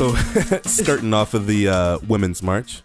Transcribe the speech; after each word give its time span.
So 0.00 0.14
skirting 0.64 1.12
off 1.12 1.34
of 1.34 1.46
the 1.46 1.68
uh, 1.68 1.98
women's 2.08 2.42
march. 2.42 2.80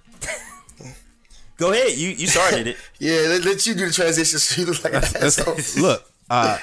Go 1.57 1.71
ahead. 1.71 1.97
You 1.97 2.09
you 2.09 2.27
started 2.27 2.67
it. 2.67 2.77
Yeah, 2.99 3.27
let, 3.29 3.45
let 3.45 3.65
you 3.65 3.73
do 3.73 3.85
the 3.85 3.93
transition 3.93 4.37
so 4.37 4.59
you 4.59 4.67
look 4.67 4.83
like 4.83 4.95
an 4.95 5.23
asshole. 5.23 5.55
Look, 5.81 6.11
uh, 6.29 6.57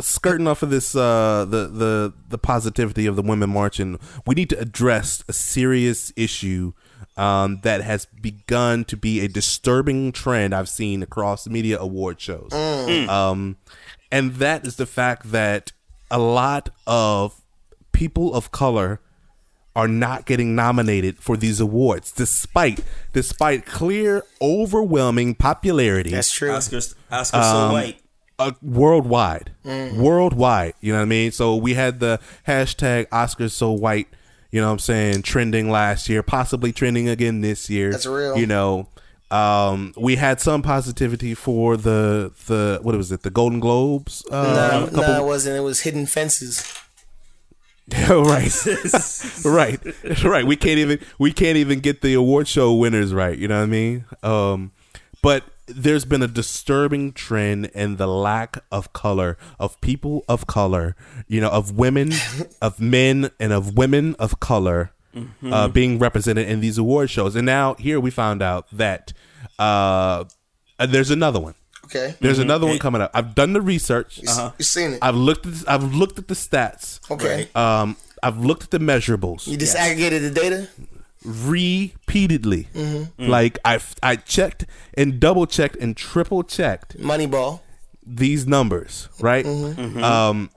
skirting 0.00 0.48
off 0.48 0.62
of 0.62 0.70
this 0.70 0.96
uh, 0.96 1.44
the 1.46 1.66
the 1.66 2.14
the 2.30 2.38
positivity 2.38 3.04
of 3.04 3.16
the 3.16 3.20
women 3.20 3.50
marching, 3.50 3.98
we 4.26 4.34
need 4.34 4.48
to 4.48 4.58
address 4.58 5.22
a 5.28 5.34
serious 5.34 6.14
issue 6.16 6.72
um, 7.18 7.60
that 7.62 7.82
has 7.82 8.06
begun 8.06 8.86
to 8.86 8.96
be 8.96 9.20
a 9.20 9.28
disturbing 9.28 10.12
trend 10.12 10.54
I've 10.54 10.70
seen 10.70 11.02
across 11.02 11.46
media 11.46 11.78
award 11.78 12.22
shows. 12.22 12.54
Um, 12.54 13.58
and 14.10 14.36
that 14.36 14.66
is 14.66 14.76
the 14.76 14.86
fact 14.86 15.30
that 15.32 15.72
a 16.10 16.18
lot 16.18 16.70
of 16.86 17.38
people 17.92 18.34
of 18.34 18.50
color 18.50 19.02
are 19.76 19.88
not 19.88 20.24
getting 20.24 20.54
nominated 20.54 21.18
for 21.18 21.36
these 21.36 21.58
awards 21.60 22.12
despite 22.12 22.80
despite 23.12 23.66
clear 23.66 24.22
overwhelming 24.40 25.34
popularity 25.34 26.10
That's 26.10 26.30
true. 26.32 26.50
Oscars 26.50 26.94
Oscars 27.10 27.42
so 27.50 27.72
white. 27.72 27.98
uh, 28.38 28.52
worldwide, 28.62 29.50
worldwide. 29.64 30.74
You 30.80 30.92
know 30.92 30.98
what 30.98 31.02
I 31.02 31.06
mean? 31.06 31.32
So 31.32 31.56
we 31.56 31.74
had 31.74 32.00
the 32.00 32.20
hashtag 32.46 33.08
Oscars 33.08 33.52
so 33.52 33.72
white. 33.72 34.08
You 34.50 34.60
know 34.60 34.68
what 34.68 34.72
I'm 34.74 34.78
saying? 34.78 35.22
Trending 35.22 35.68
last 35.70 36.08
year, 36.08 36.22
possibly 36.22 36.72
trending 36.72 37.08
again 37.08 37.40
this 37.40 37.68
year. 37.68 37.90
That's 37.90 38.06
real. 38.06 38.36
You 38.38 38.46
know, 38.46 38.88
um, 39.32 39.92
we 39.96 40.14
had 40.16 40.40
some 40.40 40.62
positivity 40.62 41.34
for 41.34 41.76
the 41.76 42.30
the 42.46 42.78
what 42.82 42.94
was 42.94 43.10
it? 43.10 43.22
The 43.22 43.30
Golden 43.30 43.58
Globes. 43.58 44.24
Uh, 44.30 44.42
No, 44.70 44.84
a 44.84 44.90
couple- 44.90 45.02
no, 45.02 45.24
it 45.24 45.26
wasn't. 45.26 45.56
It 45.56 45.60
was 45.62 45.80
Hidden 45.80 46.06
Fences. 46.06 46.62
right, 48.08 48.50
right, 49.44 50.24
right. 50.24 50.46
We 50.46 50.56
can't 50.56 50.78
even 50.78 51.00
we 51.18 51.32
can't 51.32 51.58
even 51.58 51.80
get 51.80 52.00
the 52.00 52.14
award 52.14 52.48
show 52.48 52.72
winners 52.74 53.12
right. 53.12 53.36
You 53.36 53.48
know 53.48 53.58
what 53.58 53.64
I 53.64 53.66
mean? 53.66 54.04
Um, 54.22 54.72
but 55.22 55.44
there's 55.66 56.04
been 56.04 56.22
a 56.22 56.28
disturbing 56.28 57.12
trend 57.12 57.66
in 57.66 57.96
the 57.96 58.06
lack 58.06 58.58
of 58.72 58.92
color 58.92 59.36
of 59.58 59.78
people 59.82 60.24
of 60.28 60.46
color. 60.46 60.96
You 61.28 61.42
know, 61.42 61.50
of 61.50 61.76
women, 61.76 62.12
of 62.62 62.80
men, 62.80 63.30
and 63.38 63.52
of 63.52 63.76
women 63.76 64.14
of 64.18 64.40
color 64.40 64.92
uh, 65.44 65.68
being 65.68 65.98
represented 65.98 66.48
in 66.48 66.60
these 66.60 66.78
award 66.78 67.10
shows. 67.10 67.36
And 67.36 67.46
now 67.46 67.74
here 67.74 68.00
we 68.00 68.10
found 68.10 68.42
out 68.42 68.66
that 68.72 69.12
uh, 69.58 70.24
uh, 70.78 70.86
there's 70.86 71.10
another 71.10 71.40
one. 71.40 71.54
Okay, 71.94 72.14
There's 72.20 72.38
another 72.38 72.66
one 72.66 72.78
coming 72.78 73.00
up. 73.02 73.10
I've 73.14 73.34
done 73.34 73.52
the 73.52 73.60
research. 73.60 74.18
You've 74.22 74.52
seen 74.66 74.94
it. 74.94 74.98
I've 75.02 75.14
looked. 75.16 75.46
At, 75.46 75.54
I've 75.68 75.94
looked 75.94 76.18
at 76.18 76.28
the 76.28 76.34
stats. 76.34 76.98
Okay, 77.10 77.48
Um, 77.54 77.96
I've 78.22 78.38
looked 78.38 78.64
at 78.64 78.70
the 78.70 78.78
measurables 78.78 79.46
you 79.46 79.56
disaggregated 79.58 79.76
aggregated 79.92 80.22
the 80.22 80.30
data. 80.40 80.68
repeatedly. 81.24 82.68
Like 83.18 83.58
I, 83.64 83.80
I 84.02 84.16
checked 84.16 84.64
and 84.94 85.20
double 85.20 85.46
checked 85.46 85.76
and 85.76 85.96
triple 85.96 86.42
checked 86.42 86.98
Moneyball. 86.98 87.60
these 88.04 88.46
numbers. 88.46 89.08
Right. 89.20 89.44
Um, 89.46 90.50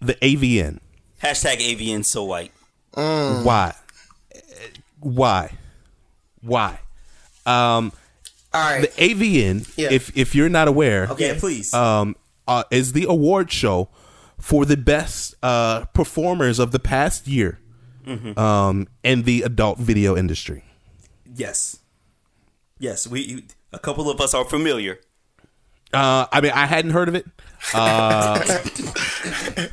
the 0.00 0.14
AVN. 0.14 0.78
Hashtag 1.22 1.58
AVN 1.58 2.04
so 2.04 2.24
white. 2.24 2.52
Why? 2.94 3.74
Why? 5.00 5.52
Why? 6.42 6.78
Um, 7.46 7.92
All 8.54 8.60
right. 8.60 8.82
the 8.82 8.88
AVN. 9.02 9.72
Yeah. 9.76 9.88
If 9.90 10.16
if 10.16 10.34
you're 10.34 10.48
not 10.48 10.68
aware, 10.68 11.08
Okay. 11.10 11.28
Yeah, 11.34 11.40
please. 11.40 11.72
um, 11.74 12.16
uh, 12.46 12.64
is 12.70 12.92
the 12.92 13.06
award 13.08 13.50
show 13.52 13.88
for 14.38 14.64
the 14.66 14.76
best 14.76 15.34
uh, 15.42 15.84
performers 15.94 16.58
of 16.58 16.72
the 16.72 16.78
past 16.80 17.26
year 17.28 17.58
um, 18.36 18.88
in 19.04 19.22
the 19.22 19.42
adult 19.42 19.78
video 19.78 20.16
industry. 20.16 20.64
yes. 21.34 21.78
Yes, 22.78 23.06
we 23.06 23.20
you- 23.20 23.42
a 23.72 23.78
couple 23.78 24.10
of 24.10 24.20
us 24.20 24.34
are 24.34 24.44
familiar. 24.44 24.98
Uh, 25.94 26.26
I 26.32 26.40
mean, 26.40 26.50
I 26.52 26.66
hadn't 26.66 26.90
heard 26.90 27.08
of 27.08 27.14
it. 27.14 27.24
Uh, 27.72 28.42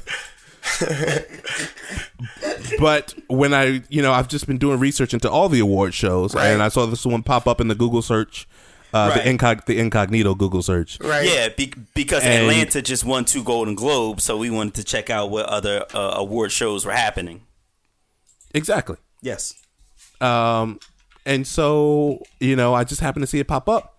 but 2.80 3.14
when 3.28 3.54
I, 3.54 3.82
you 3.90 4.02
know, 4.02 4.12
I've 4.14 4.28
just 4.28 4.48
been 4.48 4.58
doing 4.58 4.80
research 4.80 5.14
into 5.14 5.30
all 5.30 5.50
the 5.50 5.60
award 5.60 5.94
shows, 5.94 6.36
Right. 6.36 6.48
and 6.48 6.62
I 6.62 6.70
saw 6.70 6.86
this 6.86 7.06
one 7.06 7.24
pop 7.24 7.48
up 7.48 7.60
in 7.62 7.68
the 7.68 7.76
Google 7.76 8.02
search, 8.02 8.48
uh, 8.94 9.12
Right. 9.16 9.24
the 9.24 9.30
incog- 9.30 9.66
the 9.66 9.78
incognito 9.80 10.34
Google 10.36 10.62
search. 10.62 11.00
right. 11.02 11.28
Yeah, 11.28 11.50
be, 11.50 11.74
because 11.94 12.24
And- 12.24 12.42
Atlanta 12.44 12.82
just 12.82 13.04
won 13.06 13.26
two 13.26 13.44
Golden 13.44 13.76
Globes, 13.76 14.24
so 14.24 14.38
we 14.38 14.50
wanted 14.50 14.74
to 14.76 14.84
check 14.84 15.10
out 15.10 15.30
what 15.30 15.46
other 15.46 15.86
uh, 15.94 16.14
award 16.16 16.52
shows 16.52 16.86
were 16.86 16.92
happening. 16.94 17.42
Exactly. 18.54 18.98
Yes. 19.22 19.54
Um, 20.22 20.80
and 21.26 21.46
so 21.46 22.24
you 22.40 22.56
know, 22.56 22.74
I 22.74 22.84
just 22.84 23.02
happened 23.02 23.24
to 23.24 23.28
see 23.28 23.40
it 23.40 23.48
pop 23.48 23.70
up. 23.70 23.96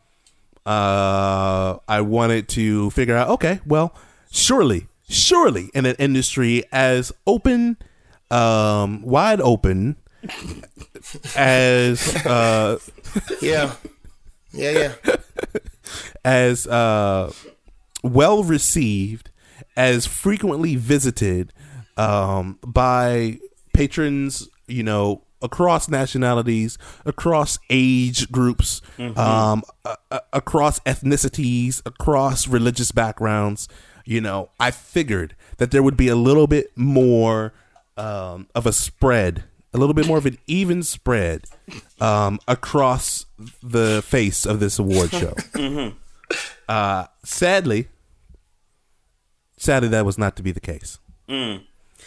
Uh, 0.66 1.78
I 1.88 2.00
wanted 2.02 2.48
to 2.50 2.90
figure 2.90 3.16
out. 3.16 3.28
Okay, 3.30 3.60
well, 3.66 3.94
surely, 4.30 4.88
surely, 5.08 5.70
in 5.74 5.86
an 5.86 5.96
industry 5.98 6.64
as 6.72 7.12
open, 7.26 7.76
um, 8.30 9.02
wide 9.02 9.40
open 9.40 9.96
as 11.36 12.14
uh, 12.26 12.78
Yeah. 13.40 13.72
Yeah. 14.52 14.94
Yeah. 15.06 15.16
as 16.24 16.66
uh, 16.66 17.32
well 18.02 18.42
received, 18.44 19.30
as 19.76 20.06
frequently 20.06 20.76
visited 20.76 21.52
um, 21.96 22.58
by 22.66 23.38
patrons, 23.72 24.48
you 24.66 24.82
know, 24.82 25.22
across 25.42 25.88
nationalities, 25.88 26.76
across 27.06 27.58
age 27.70 28.30
groups, 28.30 28.82
um, 29.16 29.62
a- 29.84 29.96
a- 30.10 30.20
across 30.34 30.80
ethnicities, 30.80 31.80
across 31.86 32.46
religious 32.46 32.92
backgrounds. 32.92 33.68
You 34.04 34.20
know, 34.20 34.50
I 34.58 34.70
figured 34.70 35.34
that 35.58 35.70
there 35.70 35.82
would 35.82 35.96
be 35.96 36.08
a 36.08 36.16
little 36.16 36.46
bit 36.46 36.70
more 36.76 37.52
um, 37.96 38.48
of 38.54 38.66
a 38.66 38.72
spread, 38.72 39.44
a 39.72 39.78
little 39.78 39.94
bit 39.94 40.06
more 40.06 40.18
of 40.18 40.26
an 40.26 40.36
even 40.46 40.82
spread 40.82 41.44
um, 42.00 42.38
across 42.48 43.26
the 43.62 44.02
face 44.06 44.44
of 44.46 44.60
this 44.60 44.78
award 44.78 45.10
show. 45.10 45.34
Uh, 46.68 47.06
sadly, 47.24 47.88
sadly, 49.56 49.88
that 49.88 50.04
was 50.06 50.16
not 50.16 50.36
to 50.36 50.44
be 50.44 50.52
the 50.52 50.60
case. 50.60 51.00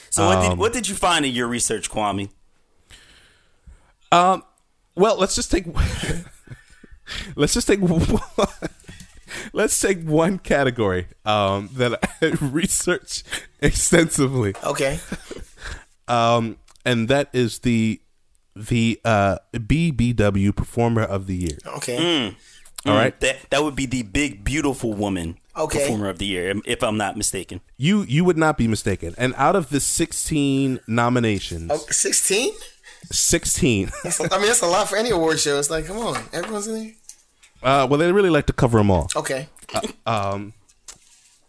So 0.09 0.25
what 0.25 0.37
Um, 0.37 0.49
did 0.51 0.57
what 0.59 0.71
did 0.71 0.87
you 0.87 0.95
find 0.95 1.25
in 1.25 1.33
your 1.33 1.47
research, 1.47 1.91
Kwame? 1.91 2.29
Um, 4.13 4.43
Well, 4.95 5.17
let's 5.19 5.35
just 5.35 5.51
take 5.51 5.65
let's 7.35 7.53
just 7.53 7.67
take 7.67 7.79
let's 9.53 9.77
take 9.77 10.03
one 10.07 10.39
category 10.39 11.07
um, 11.25 11.69
that 11.73 11.99
I 12.21 12.27
researched 12.39 13.23
extensively, 13.59 14.53
Okay. 14.63 14.99
um, 16.07 16.55
and 16.85 17.07
that 17.09 17.29
is 17.33 17.59
the 17.59 17.99
the 18.55 18.99
uh, 19.03 19.37
BBW 19.53 20.55
Performer 20.55 21.03
of 21.03 21.25
the 21.27 21.35
Year. 21.35 21.57
Okay. 21.65 22.35
All 22.85 22.93
right, 22.95 23.17
That 23.21 23.49
that 23.49 23.63
would 23.63 23.75
be 23.75 23.85
the 23.85 24.03
big 24.03 24.43
beautiful 24.43 24.93
woman 24.93 25.37
Okay. 25.55 25.79
performer 25.79 26.09
of 26.09 26.17
the 26.17 26.25
year, 26.25 26.53
if 26.65 26.83
I'm 26.83 26.97
not 26.97 27.15
mistaken. 27.15 27.61
you 27.77 28.01
you 28.03 28.25
would 28.25 28.37
not 28.37 28.57
be 28.57 28.67
mistaken. 28.67 29.15
And 29.17 29.33
out 29.37 29.55
of 29.55 29.69
the 29.69 29.79
sixteen 29.79 30.79
nominations, 30.87 31.71
Oh, 31.71 31.77
16? 31.89 32.51
sixteen. 33.11 33.89
That's 34.03 34.19
a- 34.19 34.33
I 34.33 34.37
mean, 34.37 34.47
that's 34.47 34.61
a 34.61 34.67
lot 34.67 34.89
for 34.89 34.97
any 34.97 35.11
award 35.11 35.39
show. 35.39 35.57
It's 35.59 35.69
like, 35.69 35.85
come 35.85 35.97
on, 35.99 36.17
everyone's 36.33 36.67
in 36.67 36.73
there. 36.75 36.91
Uh, 37.61 37.87
well, 37.89 37.97
they 37.99 38.11
really 38.11 38.29
like 38.29 38.47
to 38.47 38.53
cover 38.53 38.77
them 38.79 38.91
all. 38.91 39.07
Okay. 39.15 39.47
Um 40.05 40.53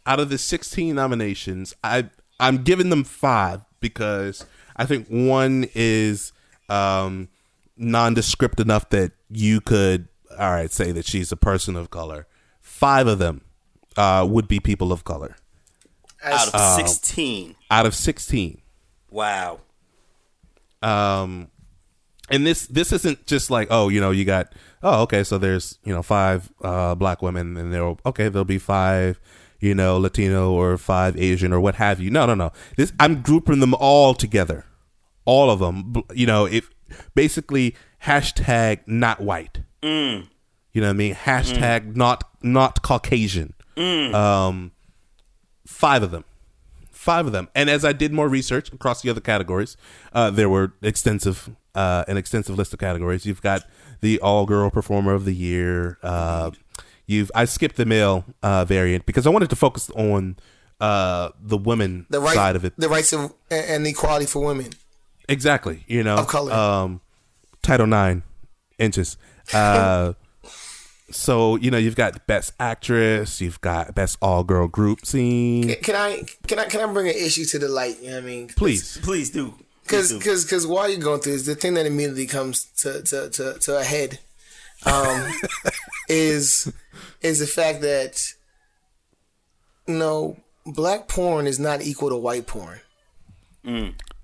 Out 0.07 0.21
of 0.21 0.29
the 0.29 0.39
16 0.39 0.95
nominations, 0.95 1.75
I 1.83 2.09
I'm 2.39 2.59
giving 2.63 2.91
them 2.91 3.03
five 3.05 3.63
because 3.81 4.45
I 4.77 4.87
think 4.87 5.09
one 5.09 5.67
is 5.75 6.33
um, 6.69 7.29
nondescript 7.77 8.61
enough 8.61 8.89
that 8.91 9.13
you 9.31 9.61
could, 9.61 10.09
all 10.39 10.51
right, 10.51 10.71
say 10.71 10.93
that 10.93 11.05
she's 11.07 11.31
a 11.33 11.37
person 11.37 11.77
of 11.77 11.91
color. 11.91 12.27
Five 12.61 13.07
of 13.07 13.19
them 13.19 13.43
uh, 13.97 14.27
would 14.29 14.49
be 14.49 14.59
people 14.61 14.93
of 14.93 15.05
color 15.05 15.37
As, 16.23 16.49
Out 16.49 16.55
of 16.55 16.77
sixteen, 16.77 17.55
out 17.71 17.87
of 17.87 17.95
16. 17.95 18.61
wow. 19.11 19.61
Um, 20.83 21.49
and 22.31 22.47
this 22.47 22.67
this 22.67 22.93
isn't 22.93 23.27
just 23.27 23.51
like 23.51 23.69
oh 23.71 23.89
you 23.89 24.01
know 24.01 24.11
you 24.11 24.25
got 24.25 24.53
oh 24.83 25.03
okay 25.03 25.25
so 25.25 25.39
there's 25.39 25.79
you 25.85 25.95
know 25.95 26.03
five 26.03 26.51
uh, 26.63 26.95
black 26.95 27.23
women 27.23 27.57
and 27.57 27.73
there 27.73 27.95
okay 28.05 28.29
there'll 28.29 28.45
be 28.45 28.59
five 28.59 29.19
you 29.65 29.75
know 29.75 29.97
Latino 29.99 30.53
or 30.53 30.77
five 30.77 31.17
Asian 31.17 31.53
or 31.53 31.61
what 31.61 31.77
have 31.77 32.01
you. 32.01 32.11
No 32.11 32.27
no 32.27 32.35
no. 32.35 32.53
This 32.77 32.93
I'm 33.01 33.23
grouping 33.23 33.61
them 33.61 33.75
all 33.75 34.15
together. 34.15 34.67
All 35.25 35.51
of 35.51 35.59
them 35.59 35.95
you 36.15 36.27
know 36.27 36.45
if 36.45 36.71
basically 37.15 37.75
hashtag 38.05 38.81
not 38.87 39.21
white. 39.21 39.61
You 40.73 40.81
know 40.81 40.89
what 40.89 40.91
I 40.91 40.93
mean? 40.93 41.15
Hashtag 41.15 41.97
not 41.97 42.25
not 42.43 42.83
Caucasian. 42.83 43.55
Um 44.15 44.73
five 45.67 46.03
of 46.03 46.11
them. 46.11 46.25
Five 46.91 47.27
of 47.27 47.33
them. 47.33 47.49
And 47.55 47.69
as 47.71 47.85
I 47.85 47.93
did 47.93 48.13
more 48.13 48.29
research 48.29 48.73
across 48.73 49.03
the 49.03 49.11
other 49.11 49.21
categories, 49.21 49.77
uh, 50.13 50.31
there 50.31 50.49
were 50.49 50.73
extensive 50.83 51.51
uh, 51.75 52.05
an 52.07 52.17
extensive 52.17 52.57
list 52.57 52.73
of 52.73 52.79
categories. 52.79 53.27
You've 53.27 53.43
got 53.43 53.65
the 54.01 54.21
all 54.21 54.47
girl 54.47 54.71
performer 54.71 55.13
of 55.13 55.25
the 55.25 55.35
year. 55.35 55.99
Uh, 56.03 56.53
you've 57.07 57.31
I 57.35 57.45
skipped 57.47 57.77
the 57.77 57.87
male 57.87 58.25
uh, 58.43 58.65
variant 58.65 59.07
because 59.07 59.27
I 59.27 59.31
wanted 59.31 59.51
to 59.51 59.57
focus 59.57 59.91
on 59.91 60.37
uh, 60.81 61.31
the 61.41 61.57
women 61.57 62.07
The 62.11 62.21
right 62.21 62.35
side 62.35 62.57
of 62.57 62.65
it. 62.65 62.75
the 62.77 62.89
rights 62.89 63.13
of 63.13 63.33
and 63.51 63.67
and 63.67 63.87
equality 63.87 64.27
for 64.27 64.45
women. 64.45 64.71
Exactly. 65.29 65.85
You 65.87 66.03
know, 66.05 66.17
Of 66.19 66.27
color. 66.29 66.53
Um, 66.53 67.01
Title 67.63 67.87
Nine 67.87 68.23
inches. 68.79 69.17
Uh, 69.53 70.13
so 71.11 71.57
you 71.57 71.71
know, 71.71 71.79
you've 71.79 71.97
got 71.97 72.27
best 72.27 72.53
actress, 72.59 73.41
you've 73.41 73.61
got 73.61 73.95
best 73.95 74.19
all 74.21 74.45
girl 74.45 74.69
group 74.69 75.07
scene. 75.07 75.75
Can 75.83 75.95
I 75.95 76.23
can 76.47 76.59
I 76.59 76.65
can 76.67 76.81
I 76.81 76.93
bring 76.93 77.09
an 77.09 77.15
issue 77.15 77.45
to 77.47 77.59
the 77.59 77.69
light? 77.69 78.01
You 78.01 78.09
know 78.11 78.15
what 78.17 78.23
I 78.25 78.27
mean? 78.27 78.49
Please, 78.49 78.99
Please 79.03 79.31
do. 79.31 79.55
Because 79.83 80.09
Please 80.13 80.19
because 80.19 80.45
because 80.45 80.67
while 80.67 80.89
you're 80.89 80.99
going 81.01 81.21
through 81.21 81.33
this, 81.33 81.47
the 81.47 81.55
thing 81.55 81.75
that 81.75 81.87
immediately 81.87 82.27
comes 82.27 82.65
to 82.79 83.03
to 83.03 83.31
to, 83.31 83.59
to 83.61 83.79
a 83.79 83.85
head, 83.85 84.19
um, 84.87 85.33
is 86.09 86.73
is 87.21 87.39
the 87.41 87.47
fact 87.47 87.81
that 87.83 88.35
you 89.87 89.95
know 89.95 90.37
black 90.67 91.09
porn 91.09 91.47
is 91.47 91.59
not 91.59 91.83
equal 91.83 92.11
to 92.11 92.17
white 92.17 92.47
porn. 92.47 92.81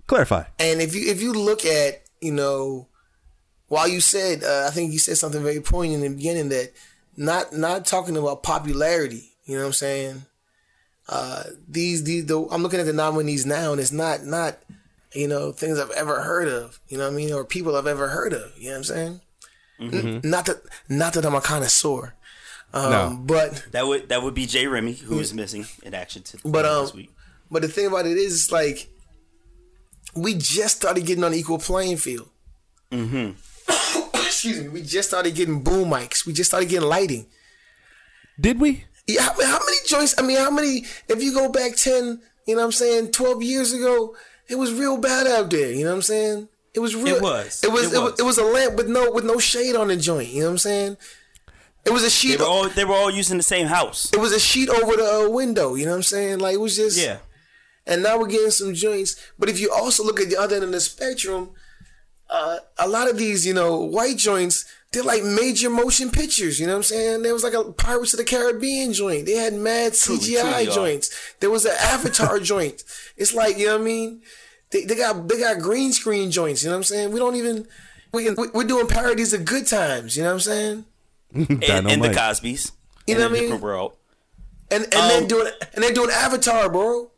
clarify. 0.06 0.44
And 0.58 0.80
if 0.80 0.94
you 0.94 1.10
if 1.10 1.22
you 1.22 1.32
look 1.32 1.64
at 1.64 2.02
you 2.20 2.32
know, 2.32 2.86
while 3.68 3.88
you 3.88 4.00
said 4.00 4.44
uh, 4.44 4.66
I 4.68 4.70
think 4.70 4.92
you 4.92 4.98
said 4.98 5.16
something 5.16 5.42
very 5.42 5.60
poignant 5.60 6.04
in 6.04 6.10
the 6.12 6.16
beginning 6.16 6.48
that 6.50 6.72
not 7.16 7.52
not 7.52 7.86
talking 7.86 8.16
about 8.16 8.42
popularity. 8.42 9.32
You 9.44 9.56
know 9.56 9.62
what 9.62 9.68
I'm 9.68 9.72
saying? 9.74 10.22
Uh, 11.08 11.42
these 11.68 12.04
these 12.04 12.26
the, 12.26 12.46
I'm 12.50 12.62
looking 12.62 12.80
at 12.80 12.86
the 12.86 12.92
nominees 12.92 13.46
now, 13.46 13.72
and 13.72 13.80
it's 13.80 13.92
not 13.92 14.24
not 14.24 14.58
you 15.12 15.26
know 15.26 15.52
things 15.52 15.78
I've 15.78 15.90
ever 15.90 16.22
heard 16.22 16.48
of. 16.48 16.80
You 16.88 16.98
know 16.98 17.04
what 17.04 17.14
I 17.14 17.16
mean? 17.16 17.32
Or 17.32 17.44
people 17.44 17.76
I've 17.76 17.86
ever 17.86 18.08
heard 18.08 18.32
of. 18.32 18.52
You 18.56 18.66
know 18.66 18.70
what 18.72 18.76
I'm 18.78 18.84
saying? 18.84 19.20
N- 19.80 20.20
not 20.24 20.46
that 20.46 20.60
not 20.88 21.12
that 21.14 21.24
I'm 21.24 21.34
a 21.34 21.40
connoisseur. 21.40 22.14
Um, 22.72 22.90
No. 22.90 23.18
but 23.24 23.64
that 23.72 23.86
would 23.86 24.08
that 24.10 24.22
would 24.22 24.34
be 24.34 24.46
Jay 24.46 24.66
Remy 24.66 24.92
who 24.94 25.18
is 25.18 25.34
missing 25.34 25.66
in 25.82 25.94
action 25.94 26.22
to, 26.22 26.38
But, 26.44 26.64
um, 26.66 26.84
this 26.84 26.94
week. 26.94 27.10
But 27.50 27.62
the 27.62 27.68
thing 27.68 27.86
about 27.86 28.06
it 28.06 28.16
is, 28.16 28.34
it's 28.44 28.52
like 28.52 28.88
we 30.14 30.34
just 30.34 30.76
started 30.76 31.04
getting 31.06 31.24
on 31.24 31.32
an 31.32 31.38
equal 31.38 31.58
playing 31.58 31.96
field. 31.96 32.28
Mm-hmm. 32.92 33.32
Excuse 34.14 34.60
me. 34.62 34.68
We 34.68 34.82
just 34.82 35.08
started 35.08 35.34
getting 35.34 35.62
boom 35.62 35.90
mics. 35.90 36.24
We 36.26 36.32
just 36.32 36.50
started 36.50 36.68
getting 36.68 36.88
lighting. 36.88 37.26
Did 38.40 38.60
we? 38.60 38.84
Yeah, 39.06 39.22
how, 39.22 39.32
how 39.44 39.58
many 39.58 39.76
joints? 39.88 40.14
I 40.18 40.22
mean, 40.22 40.36
how 40.38 40.50
many? 40.50 40.84
If 41.08 41.22
you 41.22 41.34
go 41.34 41.48
back 41.50 41.74
ten, 41.76 42.20
you 42.46 42.54
know 42.54 42.60
what 42.60 42.66
I'm 42.66 42.72
saying, 42.72 43.10
twelve 43.12 43.42
years 43.42 43.72
ago, 43.72 44.14
it 44.48 44.54
was 44.56 44.72
real 44.72 44.96
bad 44.96 45.26
out 45.26 45.50
there. 45.50 45.72
You 45.72 45.84
know 45.84 45.90
what 45.90 45.96
I'm 45.96 46.02
saying? 46.02 46.48
It 46.74 46.80
was 46.80 46.94
real. 46.94 47.16
It 47.16 47.22
was. 47.22 47.62
It 47.64 47.72
was. 47.72 47.92
It 47.92 48.00
was. 48.00 48.18
It 48.20 48.22
was 48.22 48.38
a 48.38 48.44
lamp 48.44 48.76
with 48.76 48.88
no 48.88 49.10
with 49.10 49.24
no 49.24 49.38
shade 49.38 49.74
on 49.76 49.88
the 49.88 49.96
joint. 49.96 50.28
You 50.28 50.40
know 50.40 50.46
what 50.46 50.52
I'm 50.52 50.58
saying? 50.58 50.96
It 51.84 51.90
was 51.90 52.02
a 52.02 52.06
They 52.06 52.10
sheet. 52.10 52.38
were 52.38 52.44
all 52.46 52.68
they 52.68 52.84
were 52.84 52.94
all 52.94 53.10
using 53.10 53.36
the 53.38 53.42
same 53.42 53.66
house. 53.66 54.10
it 54.12 54.20
was 54.20 54.32
a 54.32 54.38
sheet 54.40 54.68
over 54.68 54.96
the 54.96 55.24
uh, 55.26 55.30
window. 55.30 55.74
You 55.74 55.84
know 55.86 55.92
what 55.92 55.96
I'm 55.98 56.02
saying? 56.04 56.38
Like 56.38 56.54
it 56.54 56.60
was 56.60 56.76
just. 56.76 56.98
Yeah. 57.02 57.18
and 57.86 58.02
now 58.02 58.18
we're 58.18 58.28
getting 58.28 58.50
some 58.50 58.74
joints. 58.74 59.16
But 59.38 59.48
if 59.48 59.58
you 59.58 59.72
also 59.72 60.04
look 60.04 60.20
at 60.20 60.28
the 60.28 60.36
other 60.36 60.56
end 60.56 60.64
of 60.64 60.72
the 60.72 60.80
spectrum, 60.80 61.50
uh, 62.28 62.58
a 62.78 62.86
lot 62.86 63.08
of 63.10 63.16
these, 63.18 63.44
you 63.46 63.54
know, 63.54 63.78
white 63.80 64.18
joints, 64.18 64.64
they're 64.92 65.02
like 65.02 65.24
major 65.24 65.70
motion 65.70 66.10
pictures. 66.10 66.60
You 66.60 66.66
know 66.66 66.74
what 66.74 66.78
I'm 66.78 66.82
saying? 66.84 67.22
There 67.22 67.32
was 67.32 67.42
like 67.42 67.54
a 67.54 67.64
Pirates 67.72 68.12
of 68.12 68.18
the 68.18 68.24
Caribbean 68.24 68.92
joint. 68.92 69.26
They 69.26 69.32
had 69.36 69.54
mad 69.54 69.92
CGI 69.92 70.42
truly 70.42 70.66
joints. 70.66 71.10
There 71.40 71.50
was 71.50 71.64
an 71.64 71.74
Avatar 71.80 72.38
joint. 72.52 72.84
It's 73.16 73.34
like 73.34 73.58
you 73.58 73.66
know 73.66 73.72
what 73.76 73.82
I 73.82 73.84
mean? 73.84 74.22
They, 74.70 74.84
they 74.84 74.94
got 74.96 75.26
they 75.28 75.38
got 75.40 75.58
green 75.58 75.92
screen 75.92 76.30
joints. 76.30 76.62
You 76.62 76.68
know 76.70 76.74
what 76.76 76.78
I'm 76.78 76.84
saying? 76.84 77.12
We 77.12 77.18
don't 77.18 77.36
even 77.36 77.66
we 78.12 78.24
can, 78.24 78.34
we- 78.36 78.48
we're 78.54 78.64
doing 78.64 78.86
parodies 78.86 79.32
of 79.32 79.44
good 79.44 79.66
times. 79.66 80.16
You 80.16 80.22
know 80.22 80.28
what 80.30 80.34
I'm 80.34 80.40
saying? 80.40 80.84
And, 81.34 81.88
and 81.90 82.02
the 82.02 82.08
Cosbys. 82.10 82.72
You 83.06 83.14
know 83.16 83.22
what 83.22 83.30
I 83.30 83.32
mean? 83.32 83.42
different 83.42 83.62
world. 83.62 83.92
And 84.70 84.84
and 84.84 84.92
then 84.92 85.22
Um, 85.22 85.28
doing 85.28 85.52
and 85.74 85.82
then 85.84 85.94
doing 85.94 86.10
Avatar, 86.10 86.68
bro. 86.70 87.10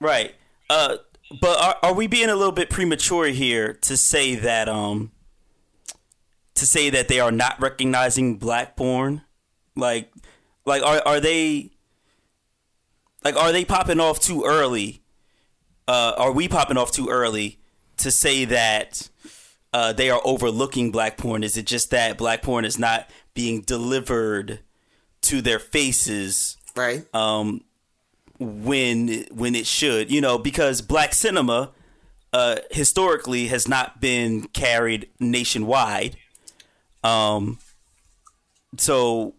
Right. 0.00 0.34
Uh, 0.70 0.96
but 1.40 1.60
are, 1.60 1.76
are 1.82 1.94
we 1.94 2.06
being 2.06 2.28
a 2.30 2.34
little 2.36 2.52
bit 2.52 2.70
premature 2.70 3.26
here 3.28 3.74
to 3.82 3.96
say 3.96 4.34
that 4.36 4.68
um 4.68 5.12
to 6.54 6.66
say 6.66 6.90
that 6.90 7.08
they 7.08 7.20
are 7.20 7.30
not 7.32 7.60
recognizing 7.60 8.36
black 8.36 8.76
porn? 8.76 9.22
Like 9.76 10.10
like 10.66 10.82
are 10.82 11.02
are 11.06 11.20
they 11.20 11.70
like 13.24 13.36
are 13.36 13.52
they 13.52 13.64
popping 13.64 14.00
off 14.00 14.20
too 14.20 14.44
early? 14.44 15.02
Uh, 15.88 16.12
are 16.18 16.32
we 16.32 16.46
popping 16.48 16.76
off 16.76 16.92
too 16.92 17.08
early 17.08 17.58
to 17.96 18.10
say 18.10 18.44
that 18.44 19.08
uh, 19.72 19.92
they 19.94 20.10
are 20.10 20.20
overlooking 20.24 20.92
black 20.92 21.16
porn? 21.16 21.42
Is 21.42 21.56
it 21.56 21.66
just 21.66 21.90
that 21.90 22.18
black 22.18 22.42
porn 22.42 22.64
is 22.66 22.78
not 22.78 23.08
being 23.34 23.62
delivered 23.62 24.60
to 25.22 25.40
their 25.40 25.58
faces 25.58 26.58
Right. 26.76 27.02
um, 27.14 27.62
when 28.38 29.24
when 29.32 29.54
it 29.54 29.66
should, 29.66 30.10
you 30.12 30.20
know, 30.20 30.38
because 30.38 30.82
black 30.82 31.14
cinema 31.14 31.70
uh, 32.32 32.56
historically 32.70 33.46
has 33.48 33.66
not 33.66 34.00
been 34.00 34.42
carried 34.48 35.08
nationwide. 35.18 36.16
Um, 37.02 37.58
so 38.76 39.34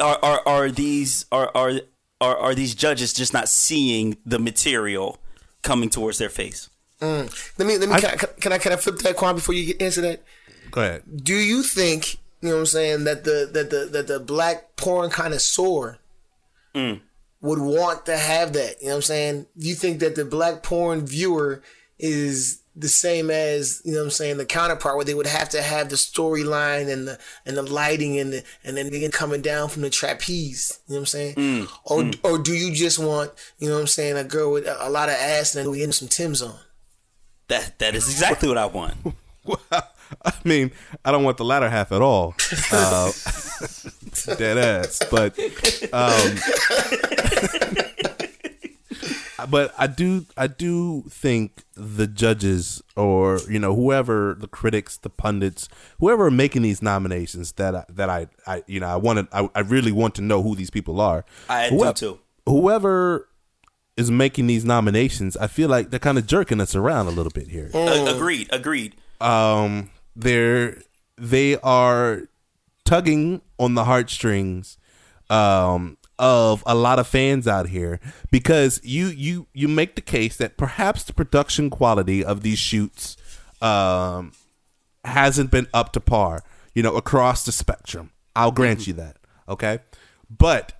are 0.00 0.18
are, 0.22 0.40
are 0.46 0.70
these 0.70 1.26
are, 1.30 1.50
are 1.54 1.72
are 2.20 2.36
are 2.36 2.54
these 2.54 2.74
judges 2.74 3.12
just 3.12 3.32
not 3.32 3.48
seeing 3.48 4.16
the 4.24 4.38
material 4.38 5.18
coming 5.66 5.90
towards 5.90 6.18
their 6.18 6.30
face? 6.30 6.70
Mm. 7.00 7.58
Let 7.58 7.68
me 7.68 7.76
let 7.76 7.88
me 7.88 8.00
can, 8.00 8.10
I, 8.10 8.16
can 8.16 8.52
I 8.52 8.58
can 8.58 8.72
I 8.72 8.76
flip 8.76 8.98
that 9.00 9.16
Quan 9.16 9.34
before 9.34 9.54
you 9.54 9.74
answer 9.80 10.00
that? 10.00 10.22
Go 10.70 10.80
ahead. 10.80 11.02
Do 11.22 11.34
you 11.34 11.62
think 11.62 12.18
you 12.40 12.48
know 12.48 12.54
what 12.54 12.60
I'm 12.60 12.66
saying 12.66 13.04
that 13.04 13.24
the 13.24 13.50
that 13.52 13.70
the 13.70 13.86
that 13.92 14.06
the 14.06 14.20
black 14.20 14.76
porn 14.76 15.10
connoisseur 15.10 15.98
mm. 16.74 17.00
would 17.42 17.58
want 17.58 18.06
to 18.06 18.16
have 18.16 18.54
that? 18.54 18.80
You 18.80 18.86
know 18.86 18.92
what 18.92 18.96
I'm 18.96 19.02
saying? 19.02 19.46
Do 19.58 19.68
you 19.68 19.74
think 19.74 20.00
that 20.00 20.14
the 20.14 20.24
black 20.24 20.62
porn 20.62 21.04
viewer 21.04 21.62
is 21.98 22.62
the 22.78 22.88
same 22.88 23.30
as 23.30 23.80
you 23.84 23.92
know 23.92 23.98
what 23.98 24.04
I'm 24.04 24.10
saying 24.10 24.36
the 24.36 24.44
counterpart 24.44 24.96
where 24.96 25.04
they 25.04 25.14
would 25.14 25.26
have 25.26 25.48
to 25.50 25.62
have 25.62 25.88
the 25.88 25.96
storyline 25.96 26.92
and 26.92 27.08
the 27.08 27.18
and 27.46 27.56
the 27.56 27.62
lighting 27.62 28.18
and 28.18 28.32
the 28.32 28.44
and 28.64 28.76
then 28.76 28.86
again 28.86 29.10
coming 29.10 29.40
down 29.40 29.68
from 29.68 29.82
the 29.82 29.90
trapeze. 29.90 30.78
You 30.86 30.94
know 30.94 31.00
what 31.00 31.02
I'm 31.02 31.06
saying? 31.06 31.68
Or 31.84 32.10
or 32.22 32.38
do 32.38 32.52
you 32.52 32.74
just 32.74 32.98
want 32.98 33.32
you 33.58 33.68
know 33.68 33.74
what 33.74 33.80
I'm 33.80 33.86
saying 33.86 34.16
a 34.16 34.24
girl 34.24 34.52
with 34.52 34.66
a, 34.66 34.86
a 34.86 34.90
lot 34.90 35.08
of 35.08 35.14
ass 35.14 35.54
and 35.54 35.64
then 35.64 35.70
we 35.70 35.78
getting 35.78 35.92
some 35.92 36.08
Tim's 36.08 36.42
on? 36.42 36.58
That 37.48 37.78
that 37.78 37.94
is 37.94 38.08
exactly 38.08 38.48
what 38.48 38.58
I 38.58 38.66
want. 38.66 38.94
I 40.24 40.32
mean, 40.44 40.70
I 41.04 41.10
don't 41.10 41.24
want 41.24 41.36
the 41.36 41.44
latter 41.44 41.68
half 41.68 41.90
at 41.92 42.02
all. 42.02 42.34
Uh, 42.72 43.12
dead 44.36 44.58
ass. 44.58 45.02
But, 45.10 45.38
um, 45.92 46.36
but 49.50 49.74
I 49.78 49.86
do, 49.86 50.24
I 50.36 50.46
do 50.46 51.04
think 51.10 51.64
the 51.74 52.06
judges 52.06 52.82
or 52.96 53.38
you 53.48 53.58
know 53.58 53.74
whoever 53.74 54.36
the 54.38 54.48
critics, 54.48 54.96
the 54.96 55.10
pundits, 55.10 55.68
whoever 56.00 56.26
are 56.26 56.30
making 56.30 56.62
these 56.62 56.80
nominations, 56.82 57.52
that 57.52 57.74
I, 57.74 57.84
that 57.90 58.08
I, 58.08 58.28
I, 58.46 58.62
you 58.66 58.80
know, 58.80 58.88
I 58.88 58.96
wanted, 58.96 59.26
I, 59.32 59.48
I 59.54 59.60
really 59.60 59.92
want 59.92 60.14
to 60.16 60.22
know 60.22 60.42
who 60.42 60.54
these 60.56 60.70
people 60.70 61.00
are. 61.00 61.24
I 61.48 61.68
do 61.70 61.76
Whoever- 61.76 61.92
too. 61.92 62.20
Whoever 62.46 63.28
is 63.96 64.10
making 64.10 64.46
these 64.46 64.64
nominations, 64.64 65.36
I 65.36 65.46
feel 65.46 65.68
like 65.68 65.90
they're 65.90 65.98
kind 65.98 66.18
of 66.18 66.26
jerking 66.26 66.60
us 66.60 66.74
around 66.74 67.06
a 67.06 67.10
little 67.10 67.32
bit 67.32 67.48
here. 67.48 67.70
A- 67.74 68.14
agreed. 68.14 68.48
Agreed. 68.52 68.94
um 69.20 69.90
they're 70.14 70.80
they 71.18 71.56
are 71.58 72.22
tugging 72.84 73.40
on 73.58 73.74
the 73.74 73.84
heartstrings 73.84 74.76
um 75.30 75.96
of 76.18 76.62
a 76.66 76.74
lot 76.74 76.98
of 76.98 77.06
fans 77.06 77.46
out 77.46 77.68
here 77.68 78.00
because 78.30 78.80
you 78.82 79.06
you 79.08 79.46
you 79.52 79.68
make 79.68 79.94
the 79.96 80.00
case 80.00 80.36
that 80.36 80.56
perhaps 80.56 81.04
the 81.04 81.12
production 81.12 81.68
quality 81.70 82.24
of 82.24 82.42
these 82.42 82.58
shoots 82.58 83.16
um 83.60 84.32
hasn't 85.04 85.50
been 85.50 85.66
up 85.74 85.92
to 85.92 86.00
par 86.00 86.42
you 86.74 86.82
know 86.82 86.96
across 86.96 87.44
the 87.44 87.52
spectrum. 87.52 88.10
I'll 88.34 88.52
grant 88.52 88.86
you 88.86 88.92
that 88.94 89.16
okay? 89.48 89.80
But 90.30 90.72